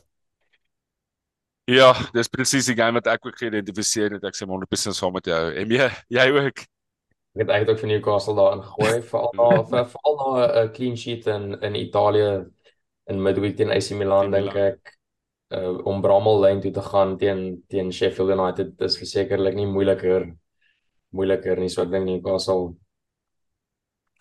Ja, 1.68 1.92
dis 2.16 2.30
presies 2.32 2.66
die 2.66 2.74
game 2.74 2.96
wat 2.98 3.10
ek 3.12 3.28
ook 3.28 3.36
geïdentifiseer 3.38 4.16
het. 4.16 4.24
Ek 4.24 4.36
sê 4.36 4.48
100% 4.48 4.96
saam 4.96 5.12
met 5.14 5.28
jou. 5.28 5.40
En 5.60 5.72
jy, 5.76 5.88
jy 6.16 6.26
ook. 6.32 6.64
Ek 7.36 7.44
het 7.44 7.52
eintlik 7.52 7.74
ook 7.76 7.82
vir 7.82 7.90
Newcastle 7.92 8.34
daarin 8.38 8.64
gegooi 8.64 9.02
veral 9.12 9.66
veral 9.92 10.16
na 10.18 10.46
'n 10.64 10.72
clean 10.72 10.96
sheet 10.96 11.28
in 11.28 11.52
in 11.60 11.76
Italië 11.76 12.48
in 13.08 13.22
midweek 13.24 13.56
teen 13.56 13.72
AC 13.74 13.92
Milan 13.98 14.32
dink 14.34 14.56
ek 14.56 14.92
uh, 15.56 15.78
om 15.88 16.02
Bramall 16.04 16.42
lyn 16.44 16.62
toe 16.64 16.72
te 16.74 16.84
gaan 16.84 17.16
teen 17.20 17.62
teen 17.72 17.92
Sheffield 17.92 18.34
United 18.36 18.74
is 18.84 18.98
sekerlik 19.12 19.56
nie 19.56 19.68
moeiliker 19.70 20.28
moeiliker 21.16 21.60
nie 21.60 21.70
so 21.72 21.84
ek 21.86 21.94
dink 21.94 22.08
Newcastle 22.08 22.74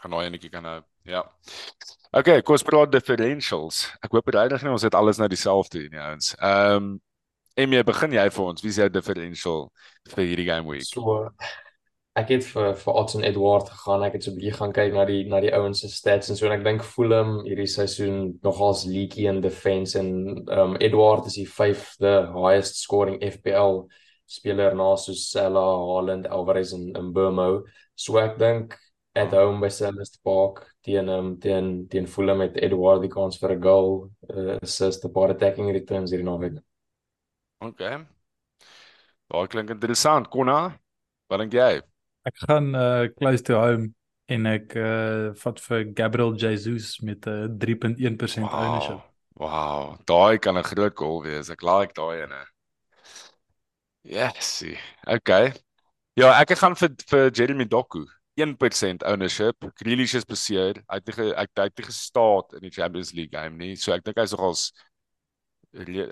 gaan 0.02 0.14
nou 0.14 0.24
enetjie 0.24 0.54
kan 0.54 0.66
nou 0.66 0.80
ja 1.08 1.26
Okay, 2.16 2.40
kom 2.42 2.56
ons 2.56 2.64
praat 2.64 2.90
differentials. 2.90 3.82
Ek 4.02 4.14
hoop 4.16 4.30
regtig 4.32 4.64
nie 4.64 4.72
ons 4.72 4.86
het 4.88 4.96
alles 4.96 5.20
nou 5.20 5.28
dieselfde 5.30 5.84
nie 5.92 6.00
ouens. 6.00 6.32
Ehm 6.40 6.78
um, 6.78 6.88
Emmy, 7.58 7.80
begin 7.82 8.14
jy 8.14 8.24
vir 8.30 8.44
ons? 8.46 8.62
Wie 8.62 8.70
is 8.70 8.78
jou 8.78 8.86
differential 8.94 9.64
vir 10.14 10.28
hierdie 10.30 10.46
game 10.46 10.70
week? 10.70 10.86
So 10.86 11.18
ek 12.18 12.32
het 12.34 12.48
vir 12.50 12.72
vir 12.82 12.96
en 13.16 13.24
Edward 13.24 13.70
gegaan. 13.70 14.04
Ek 14.04 14.14
het 14.14 14.24
so 14.24 14.32
'n 14.32 14.38
bietjie 14.38 14.54
gaan 14.58 14.74
kyk 14.74 14.94
na 14.94 15.06
die 15.06 15.24
na 15.30 15.40
die 15.40 15.54
ouens 15.54 15.82
se 15.82 15.88
stats 15.88 16.30
en 16.30 16.36
so 16.36 16.46
en 16.46 16.52
ek 16.60 16.64
dink 16.64 16.82
Fulham 16.82 17.44
hierdie 17.46 17.68
seisoen 17.68 18.40
nogals 18.44 18.86
leaky 18.86 19.28
in 19.28 19.42
defense 19.42 19.96
en 20.00 20.10
um 20.50 20.76
Edward 20.80 21.26
is 21.28 21.36
die 21.36 21.46
5de 21.46 22.34
highest 22.34 22.76
scoring 22.82 23.22
FPL 23.22 23.88
speler 24.26 24.76
na 24.76 24.96
so 24.96 25.14
Salah, 25.14 25.78
Haaland, 25.88 26.28
Alvarez 26.28 26.74
en 26.74 26.96
en 26.96 27.14
Burmo. 27.14 27.64
So 27.96 28.18
ek 28.18 28.38
dink 28.40 28.78
at 29.16 29.32
home 29.32 29.62
by 29.62 29.70
Selhurst 29.70 30.22
Park 30.24 30.76
teen 30.84 31.10
um 31.10 31.40
teen 31.40 31.88
teen 31.88 32.08
Fulham 32.08 32.38
met 32.40 32.58
Edward 32.58 33.02
die 33.02 33.10
kans 33.10 33.38
vir 33.38 33.52
'n 33.52 33.62
goal, 33.62 34.10
uh, 34.30 34.58
assist, 34.62 35.06
'n 35.06 35.14
paar 35.14 35.30
attacking 35.30 35.72
returns 35.72 36.12
hierdie 36.12 36.26
naweek. 36.26 36.58
Okay. 37.62 38.06
Daai 39.30 39.48
klink 39.48 39.70
interessant, 39.70 40.30
Konna. 40.30 40.80
Wat 41.30 41.40
dink 41.40 41.54
jy? 41.54 41.82
Ek 42.28 42.44
gaan 42.44 42.74
uh 42.76 43.08
close 43.16 43.46
to 43.48 43.56
home 43.56 43.94
en 44.28 44.50
ek 44.52 44.76
uh 44.76 45.32
vat 45.44 45.62
vir 45.68 45.86
Gabriel 45.96 46.36
Jesus 46.36 46.98
met 47.00 47.28
'n 47.28 47.48
uh, 47.48 47.60
3.1% 47.64 48.44
wow. 48.44 48.58
ownership. 48.64 49.02
Wow, 49.38 49.96
daai 50.06 50.40
kan 50.40 50.58
'n 50.58 50.64
groot 50.64 50.96
goal 50.98 51.24
wees. 51.24 51.50
Ek 51.50 51.64
like 51.64 51.96
daai 51.96 52.26
ene. 52.26 52.44
Yes. 54.02 54.64
Okay. 55.08 55.54
Ja, 56.16 56.34
ek 56.42 56.58
gaan 56.58 56.76
vir 56.76 56.96
vir 57.08 57.32
Jeremy 57.32 57.66
Doku 57.66 58.06
1% 58.38 59.04
ownership. 59.06 59.56
Grealish 59.76 60.16
is 60.16 60.26
beseer. 60.26 60.84
Hy 60.90 61.00
het 61.00 61.10
ek 61.10 61.52
het 61.56 61.80
hy 61.80 61.88
gestaat 61.88 62.54
in 62.58 62.68
die 62.68 62.74
Champions 62.74 63.14
League 63.14 63.34
game 63.34 63.58
nie. 63.58 63.76
So 63.76 63.94
ek 63.94 64.04
dink 64.04 64.18
hy's 64.18 64.36
nogals 64.36 64.72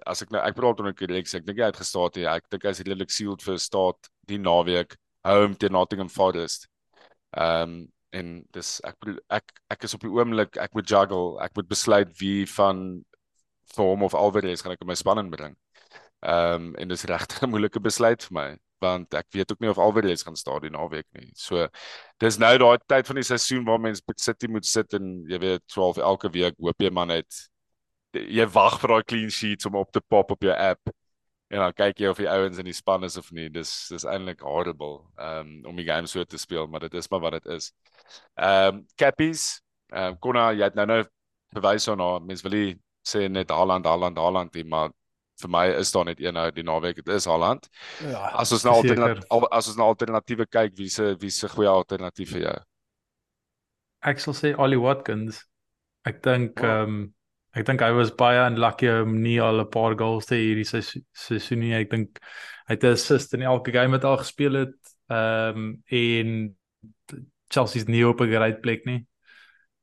as 0.06 0.22
ek 0.22 0.32
nou 0.32 0.42
ek 0.44 0.56
praat 0.56 0.80
onder 0.80 0.94
korrek, 0.94 1.28
ek 1.28 1.46
dink 1.46 1.60
hy 1.60 1.72
het 1.72 1.80
gestaat 1.80 2.20
hier. 2.20 2.30
Ek 2.30 2.48
dink 2.52 2.64
hy's 2.68 2.84
redelik 2.84 3.12
sealed 3.12 3.42
vir 3.42 3.58
staat 3.62 4.12
die 4.30 4.40
naweek 4.42 4.98
home 5.26 5.58
teen 5.58 5.76
Nottingham 5.76 6.10
Forest. 6.10 6.70
Ehm 7.36 7.76
um, 7.76 7.84
en 8.16 8.28
dis 8.56 8.70
ek 8.88 8.96
bedoel 9.04 9.18
ek 9.36 9.50
ek 9.74 9.82
is 9.84 9.94
op 9.98 10.04
die 10.06 10.12
oomblik 10.14 10.56
ek 10.64 10.72
moet 10.78 10.88
juggle, 10.88 11.36
ek 11.44 11.56
moet 11.58 11.68
besluit 11.68 12.14
wie 12.22 12.46
van 12.48 12.86
Form 13.76 14.06
of 14.08 14.16
Alvarez 14.16 14.62
gaan 14.64 14.76
ek 14.76 14.86
in 14.86 14.88
my 14.88 14.96
span 14.96 15.20
inbring. 15.20 15.58
Ehm 16.24 16.70
um, 16.70 16.70
en 16.80 16.94
dis 16.94 17.04
regtig 17.12 17.42
'n 17.44 17.52
moeilike 17.52 17.82
besluit 17.84 18.24
vir 18.30 18.38
my 18.40 18.48
want 18.84 19.14
ek 19.16 19.28
weet 19.36 19.52
ook 19.52 19.62
nie 19.64 19.70
of 19.72 19.80
Alvarez 19.82 20.24
gaan 20.24 20.36
staan 20.36 20.62
die 20.62 20.72
naweek 20.74 21.08
nie. 21.18 21.30
So 21.36 21.68
dis 22.22 22.38
nou 22.40 22.54
daai 22.62 22.78
tyd 22.88 23.08
van 23.08 23.20
die 23.20 23.28
seisoen 23.28 23.66
waar 23.68 23.80
mense 23.82 24.04
by 24.06 24.16
City 24.22 24.48
moet 24.52 24.66
sit 24.66 24.94
en 24.94 25.26
jy 25.30 25.40
weet 25.42 25.64
12 25.74 25.98
elke 26.12 26.32
week 26.32 26.58
hoop 26.60 26.82
jy 26.82 26.92
man 26.92 27.12
net 27.14 27.42
jy 28.16 28.46
wag 28.56 28.80
vir 28.82 28.94
daai 28.94 29.08
clean 29.12 29.32
sheets 29.32 29.68
om 29.68 29.76
op 29.80 29.92
te 29.92 30.02
pop 30.02 30.32
op 30.32 30.44
jou 30.48 30.54
app 30.54 30.96
en 31.54 31.62
dan 31.62 31.76
kyk 31.78 32.00
jy 32.02 32.10
of 32.10 32.20
die 32.22 32.30
ouens 32.30 32.58
in 32.62 32.66
die 32.66 32.76
span 32.76 33.06
is 33.06 33.18
of 33.18 33.32
nie. 33.36 33.50
Dis 33.54 33.72
dis 33.94 34.06
eintlik 34.10 34.42
horrible 34.46 35.04
um, 35.22 35.60
om 35.70 35.78
die 35.78 35.86
game 35.88 36.10
so 36.10 36.24
te 36.24 36.40
speel, 36.42 36.68
maar 36.68 36.88
dit 36.88 36.94
is 36.98 37.10
maar 37.12 37.24
wat 37.28 37.40
dit 37.40 37.52
is. 37.58 37.72
Ehm 38.36 38.82
um, 38.82 38.86
Cappies, 38.98 39.62
ehm 39.94 40.16
um, 40.16 40.20
Konna, 40.20 40.52
jy 40.54 40.66
het 40.66 40.78
nou 40.80 40.88
nou 40.90 41.02
bewys 41.56 41.88
on 41.88 42.02
nou 42.02 42.12
mens 42.26 42.44
wil 42.46 42.60
sê 43.06 43.28
net 43.30 43.52
Haaland, 43.54 43.86
Haaland, 43.86 44.18
Haaland, 44.18 44.54
die, 44.54 44.66
maar 44.66 44.90
vir 45.42 45.52
my 45.52 45.66
is 45.78 45.92
daar 45.94 46.08
net 46.10 46.22
een 46.24 46.34
nou 46.34 46.46
die 46.56 46.64
naweek, 46.66 47.02
dit 47.04 47.14
is 47.14 47.28
Haaland. 47.30 47.68
Ja. 48.02 48.32
As 48.40 48.54
ons 48.56 48.64
nou 48.66 48.78
alternatief 48.80 49.50
as 49.52 49.68
ons 49.70 49.78
nou 49.80 49.90
alternatiewe 49.92 50.48
kyk, 50.48 50.74
wie 50.80 50.90
se 50.90 51.14
wie 51.22 51.32
se 51.32 51.50
goeie 51.52 51.70
alternatief 51.70 52.32
vir 52.36 52.46
jou? 52.48 52.56
Ek 54.06 54.22
sal 54.22 54.38
sê 54.38 54.54
Ollie 54.58 54.80
Watkins. 54.82 55.44
Ek 56.06 56.24
dink 56.26 56.64
ehm 56.64 56.96
um, 56.96 57.04
Ek 57.56 57.64
dink 57.64 57.80
hy 57.80 57.94
was 57.96 58.12
baie 58.12 58.42
unlucky 58.44 58.90
om 58.92 59.16
nie 59.24 59.38
al 59.40 59.62
'n 59.62 59.72
paar 59.72 59.96
goals 59.96 60.28
te 60.28 60.36
hierdie 60.36 60.68
seisoen 60.68 61.60
nie. 61.60 61.74
Ek 61.74 61.90
dink 61.90 62.20
hy 62.68 62.76
het 62.76 62.84
'n 62.84 62.98
assist 62.98 63.34
in 63.34 63.42
elke 63.42 63.72
game 63.72 63.96
wat 63.96 64.04
al 64.04 64.18
gespeel 64.18 64.56
het. 64.66 64.76
Ehm 65.10 65.58
um, 65.58 65.84
en 65.88 66.56
Chelsea's 67.48 67.88
nie 67.88 68.04
op 68.04 68.22
'n 68.22 68.32
great 68.32 68.62
plek 68.62 68.86
nie. 68.86 69.06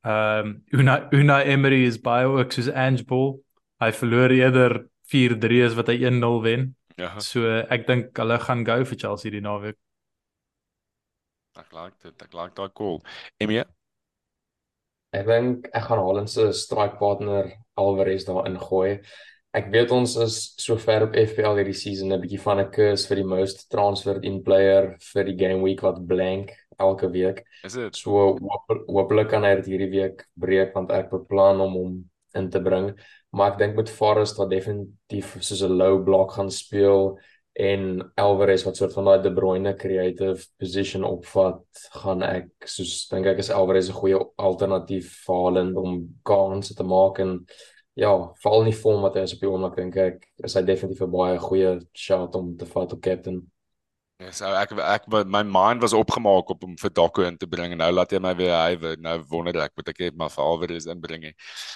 Ehm 0.04 0.46
um, 0.46 0.80
Una 0.80 1.08
Una 1.12 1.42
Emery 1.44 1.84
is 1.86 1.98
baie 1.98 2.26
ook 2.26 2.52
soos 2.52 2.68
Ange 2.68 3.04
Ball. 3.04 3.40
Hy 3.80 3.90
verloor 3.92 4.30
eerder 4.30 4.86
4-3 5.08 5.64
as 5.64 5.74
wat 5.74 5.88
hy 5.88 5.96
1-0 6.04 6.42
wen. 6.42 6.76
Ja. 6.96 7.18
So 7.18 7.46
ek 7.70 7.86
dink 7.86 8.18
hulle 8.18 8.38
gaan 8.38 8.64
go 8.64 8.84
vir 8.84 8.98
Chelsea 8.98 9.30
die 9.30 9.40
naweek. 9.40 9.78
Ek 11.56 11.72
like 11.72 11.96
dit. 12.02 12.22
Ek 12.22 12.34
like 12.34 12.54
daai 12.54 12.72
call. 12.74 13.00
Emmy 13.40 13.64
Ek 15.12 15.26
dink 15.26 15.66
ek 15.72 15.84
gaan 15.88 16.00
Haaland 16.00 16.30
se 16.30 16.52
strike 16.56 16.96
partner 16.96 17.50
Alvarez 17.74 18.24
daarin 18.24 18.58
gooi. 18.60 19.00
Ek 19.52 19.68
weet 19.72 19.90
ons 19.92 20.14
is 20.16 20.36
so 20.56 20.78
ver 20.80 21.04
op 21.04 21.16
FPL 21.16 21.58
hierdie 21.58 21.76
season 21.76 22.12
'n 22.12 22.20
bietjie 22.20 22.40
van 22.40 22.60
'n 22.60 22.70
curse 22.72 23.06
vir 23.08 23.20
die 23.20 23.28
most 23.28 23.68
transferred 23.70 24.24
in 24.24 24.42
player 24.42 24.96
vir 25.12 25.24
die 25.24 25.36
game 25.36 25.62
week 25.62 25.82
wat 25.82 26.06
blank 26.06 26.52
elke 26.78 27.10
week. 27.10 27.44
Is 27.64 27.74
dit 27.74 27.96
so 27.96 28.38
hopelik 28.88 29.28
kan 29.28 29.44
hy 29.44 29.54
dit 29.60 29.66
hierdie 29.66 29.90
week 29.90 30.24
breek 30.34 30.74
want 30.74 30.90
ek 30.90 31.10
beplan 31.10 31.60
om 31.60 31.72
hom 31.72 31.92
in 32.34 32.48
te 32.50 32.60
bring. 32.60 32.92
Maar 33.32 33.52
ek 33.52 33.58
dink 33.58 33.76
met 33.76 33.90
Forest 33.90 34.40
wat 34.40 34.50
definitief 34.50 35.36
soos 35.40 35.62
'n 35.62 35.76
low 35.76 36.02
block 36.04 36.32
gaan 36.32 36.50
speel 36.50 37.18
en 37.52 38.12
Alvarez 38.14 38.64
wat 38.64 38.76
soort 38.76 38.92
van 38.92 39.04
daai 39.04 39.22
De 39.22 39.32
Bruyne 39.32 39.74
creative 39.76 40.46
position 40.58 41.04
opvat, 41.04 41.60
gaan 41.92 42.22
ek 42.24 42.48
soos 42.64 43.08
dink 43.10 43.26
ek 43.26 43.42
is 43.44 43.50
Alvarez 43.50 43.90
'n 43.90 44.00
goeie 44.00 44.18
alternatief 44.36 45.24
vir 45.26 45.36
Haaland 45.36 45.76
om 45.76 46.00
kans 46.24 46.74
te 46.74 46.84
maak 46.84 47.18
en 47.18 47.46
ja, 47.94 48.32
veral 48.42 48.64
nie 48.64 48.72
vorm 48.72 49.02
wat 49.02 49.14
hy 49.14 49.22
is 49.22 49.34
op 49.34 49.40
die 49.40 49.48
oomblik 49.48 49.76
dink 49.76 49.96
ek 49.96 50.28
is 50.44 50.54
hy 50.54 50.62
definitief 50.62 51.02
'n 51.02 51.10
baie 51.12 51.38
goeie 51.38 51.80
shot 51.92 52.34
om 52.34 52.56
te 52.56 52.64
vat 52.64 52.92
op 52.92 53.00
captain. 53.00 53.51
Ja, 54.22 54.30
so 54.30 54.50
ek 54.54 54.72
ek 54.78 55.06
my 55.26 55.40
mind 55.42 55.82
was 55.82 55.94
opgemaak 55.96 56.50
op 56.54 56.64
om 56.66 56.74
vir 56.78 56.92
Daku 56.94 57.24
in 57.26 57.38
te 57.40 57.46
bring 57.50 57.72
en 57.74 57.80
nou 57.82 57.88
laat 57.90 58.12
jy 58.14 58.20
my 58.22 58.32
weer 58.38 58.52
hy 58.54 58.92
nou 59.02 59.14
wonder 59.32 59.56
ek 59.64 59.72
moet 59.78 59.88
ek 59.90 60.02
net 60.04 60.18
maar 60.20 60.30
vir 60.30 60.44
alweer 60.44 60.74
is 60.76 60.86
inbring. 60.92 61.24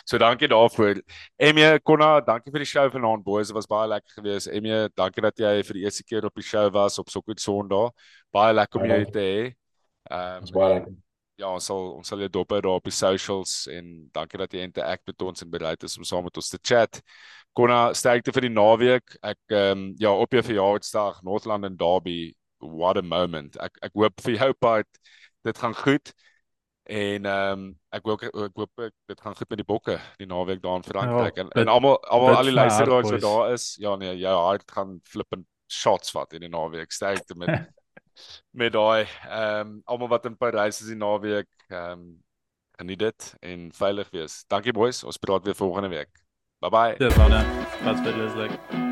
So 0.07 0.21
dankie 0.23 0.51
daarvoor. 0.53 1.01
Emie 1.43 1.71
Konna, 1.83 2.21
dankie 2.27 2.53
vir 2.55 2.63
die 2.63 2.69
show 2.71 2.85
vanaand 2.93 3.25
boys. 3.27 3.51
Dit 3.51 3.59
was 3.59 3.67
baie 3.71 3.89
lekker 3.91 4.21
geweest. 4.21 4.51
Emie, 4.53 4.77
dankie 4.95 5.25
dat 5.27 5.43
jy 5.43 5.57
vir 5.67 5.81
die 5.81 5.87
eerste 5.89 6.07
keer 6.07 6.29
op 6.29 6.39
die 6.39 6.47
show 6.47 6.69
was 6.77 7.01
op 7.03 7.11
so 7.11 7.25
goed 7.27 7.43
Sondag. 7.43 7.91
Baie 8.35 8.55
lekker 8.55 8.85
om 8.85 8.95
jou 8.95 9.03
te 9.17 9.27
hê. 9.27 9.43
Ehm 10.13 10.47
um, 10.47 10.55
baie 10.55 10.77
lekker. 10.77 10.95
Ja, 11.37 11.51
ons 11.53 11.67
sal 11.69 11.91
ons 11.99 12.09
sal 12.09 12.23
jou 12.25 12.31
dop 12.33 12.55
hou 12.55 12.63
daar 12.65 12.79
op 12.79 12.87
die 12.87 12.95
socials 12.97 13.67
en 13.69 14.07
dankie 14.15 14.39
dat 14.41 14.55
jy 14.57 14.63
interact 14.65 15.03
met 15.11 15.25
ons 15.27 15.45
en 15.45 15.51
bereid 15.53 15.83
is 15.85 15.99
om 15.99 16.07
saam 16.09 16.25
met 16.25 16.39
ons 16.41 16.49
te 16.55 16.61
chat. 16.63 17.03
Konna 17.57 17.95
sterkte 17.97 18.35
vir 18.37 18.49
die 18.49 18.53
naweek. 18.53 19.17
Ek 19.25 19.41
ehm 19.55 19.73
um, 19.73 19.85
ja, 20.01 20.13
op 20.13 20.35
jou 20.35 20.43
verjaarsdag 20.45 21.23
Northland 21.25 21.65
en 21.65 21.77
Derby. 21.81 22.35
What 22.61 22.99
a 23.01 23.03
moment. 23.03 23.57
Ek 23.63 23.79
ek 23.85 23.97
hoop 23.97 24.21
vir 24.25 24.37
jou 24.37 24.53
part 24.61 25.01
dit 25.47 25.61
gaan 25.63 25.77
goed. 25.77 26.13
En 26.87 27.27
ehm 27.27 27.53
um, 27.53 27.65
ek 27.97 28.05
hoop 28.07 28.27
ek 28.29 28.61
hoop 28.61 28.83
dit 28.85 29.21
gaan 29.25 29.39
goed 29.39 29.49
met 29.51 29.63
die 29.63 29.69
bokke 29.69 29.97
die 30.21 30.29
naweek 30.29 30.61
daar 30.63 30.83
in 30.83 30.87
Frankryk 30.87 31.41
ja, 31.41 31.47
en 31.47 31.55
en 31.63 31.73
almal 31.73 31.97
almal 32.05 32.37
al 32.37 32.51
die 32.51 32.55
luisteraars 32.59 33.11
wat 33.11 33.25
daar 33.25 33.55
is. 33.55 33.73
Ja 33.81 33.97
nee, 33.97 34.13
jou 34.21 34.37
hart 34.37 34.71
gaan 34.71 35.01
flippend 35.09 35.49
shots 35.73 36.13
vat 36.15 36.37
in 36.37 36.45
die 36.45 36.53
naweek. 36.53 36.93
Sterkte 36.93 37.35
met 37.35 37.73
met 38.61 38.77
daai 38.77 39.09
ehm 39.09 39.65
um, 39.65 39.81
almal 39.85 40.13
wat 40.13 40.29
in 40.29 40.37
Parys 40.37 40.85
is 40.85 40.93
die 40.93 41.01
naweek. 41.01 41.51
Ehm 41.73 41.97
um, 41.97 42.07
geniet 42.77 43.01
dit 43.01 43.33
en 43.41 43.73
veilig 43.73 44.13
wees. 44.13 44.45
Dankie 44.53 44.77
boys. 44.77 45.01
Ons 45.05 45.17
praat 45.17 45.45
weer 45.49 45.57
volgende 45.57 45.89
week. 45.89 46.26
Bye 46.61 46.71
bye. 46.71 46.95
Dis 46.99 47.15
dan. 47.15 47.45
Wat 47.85 48.01
vir 48.01 48.17
Leslie. 48.17 48.86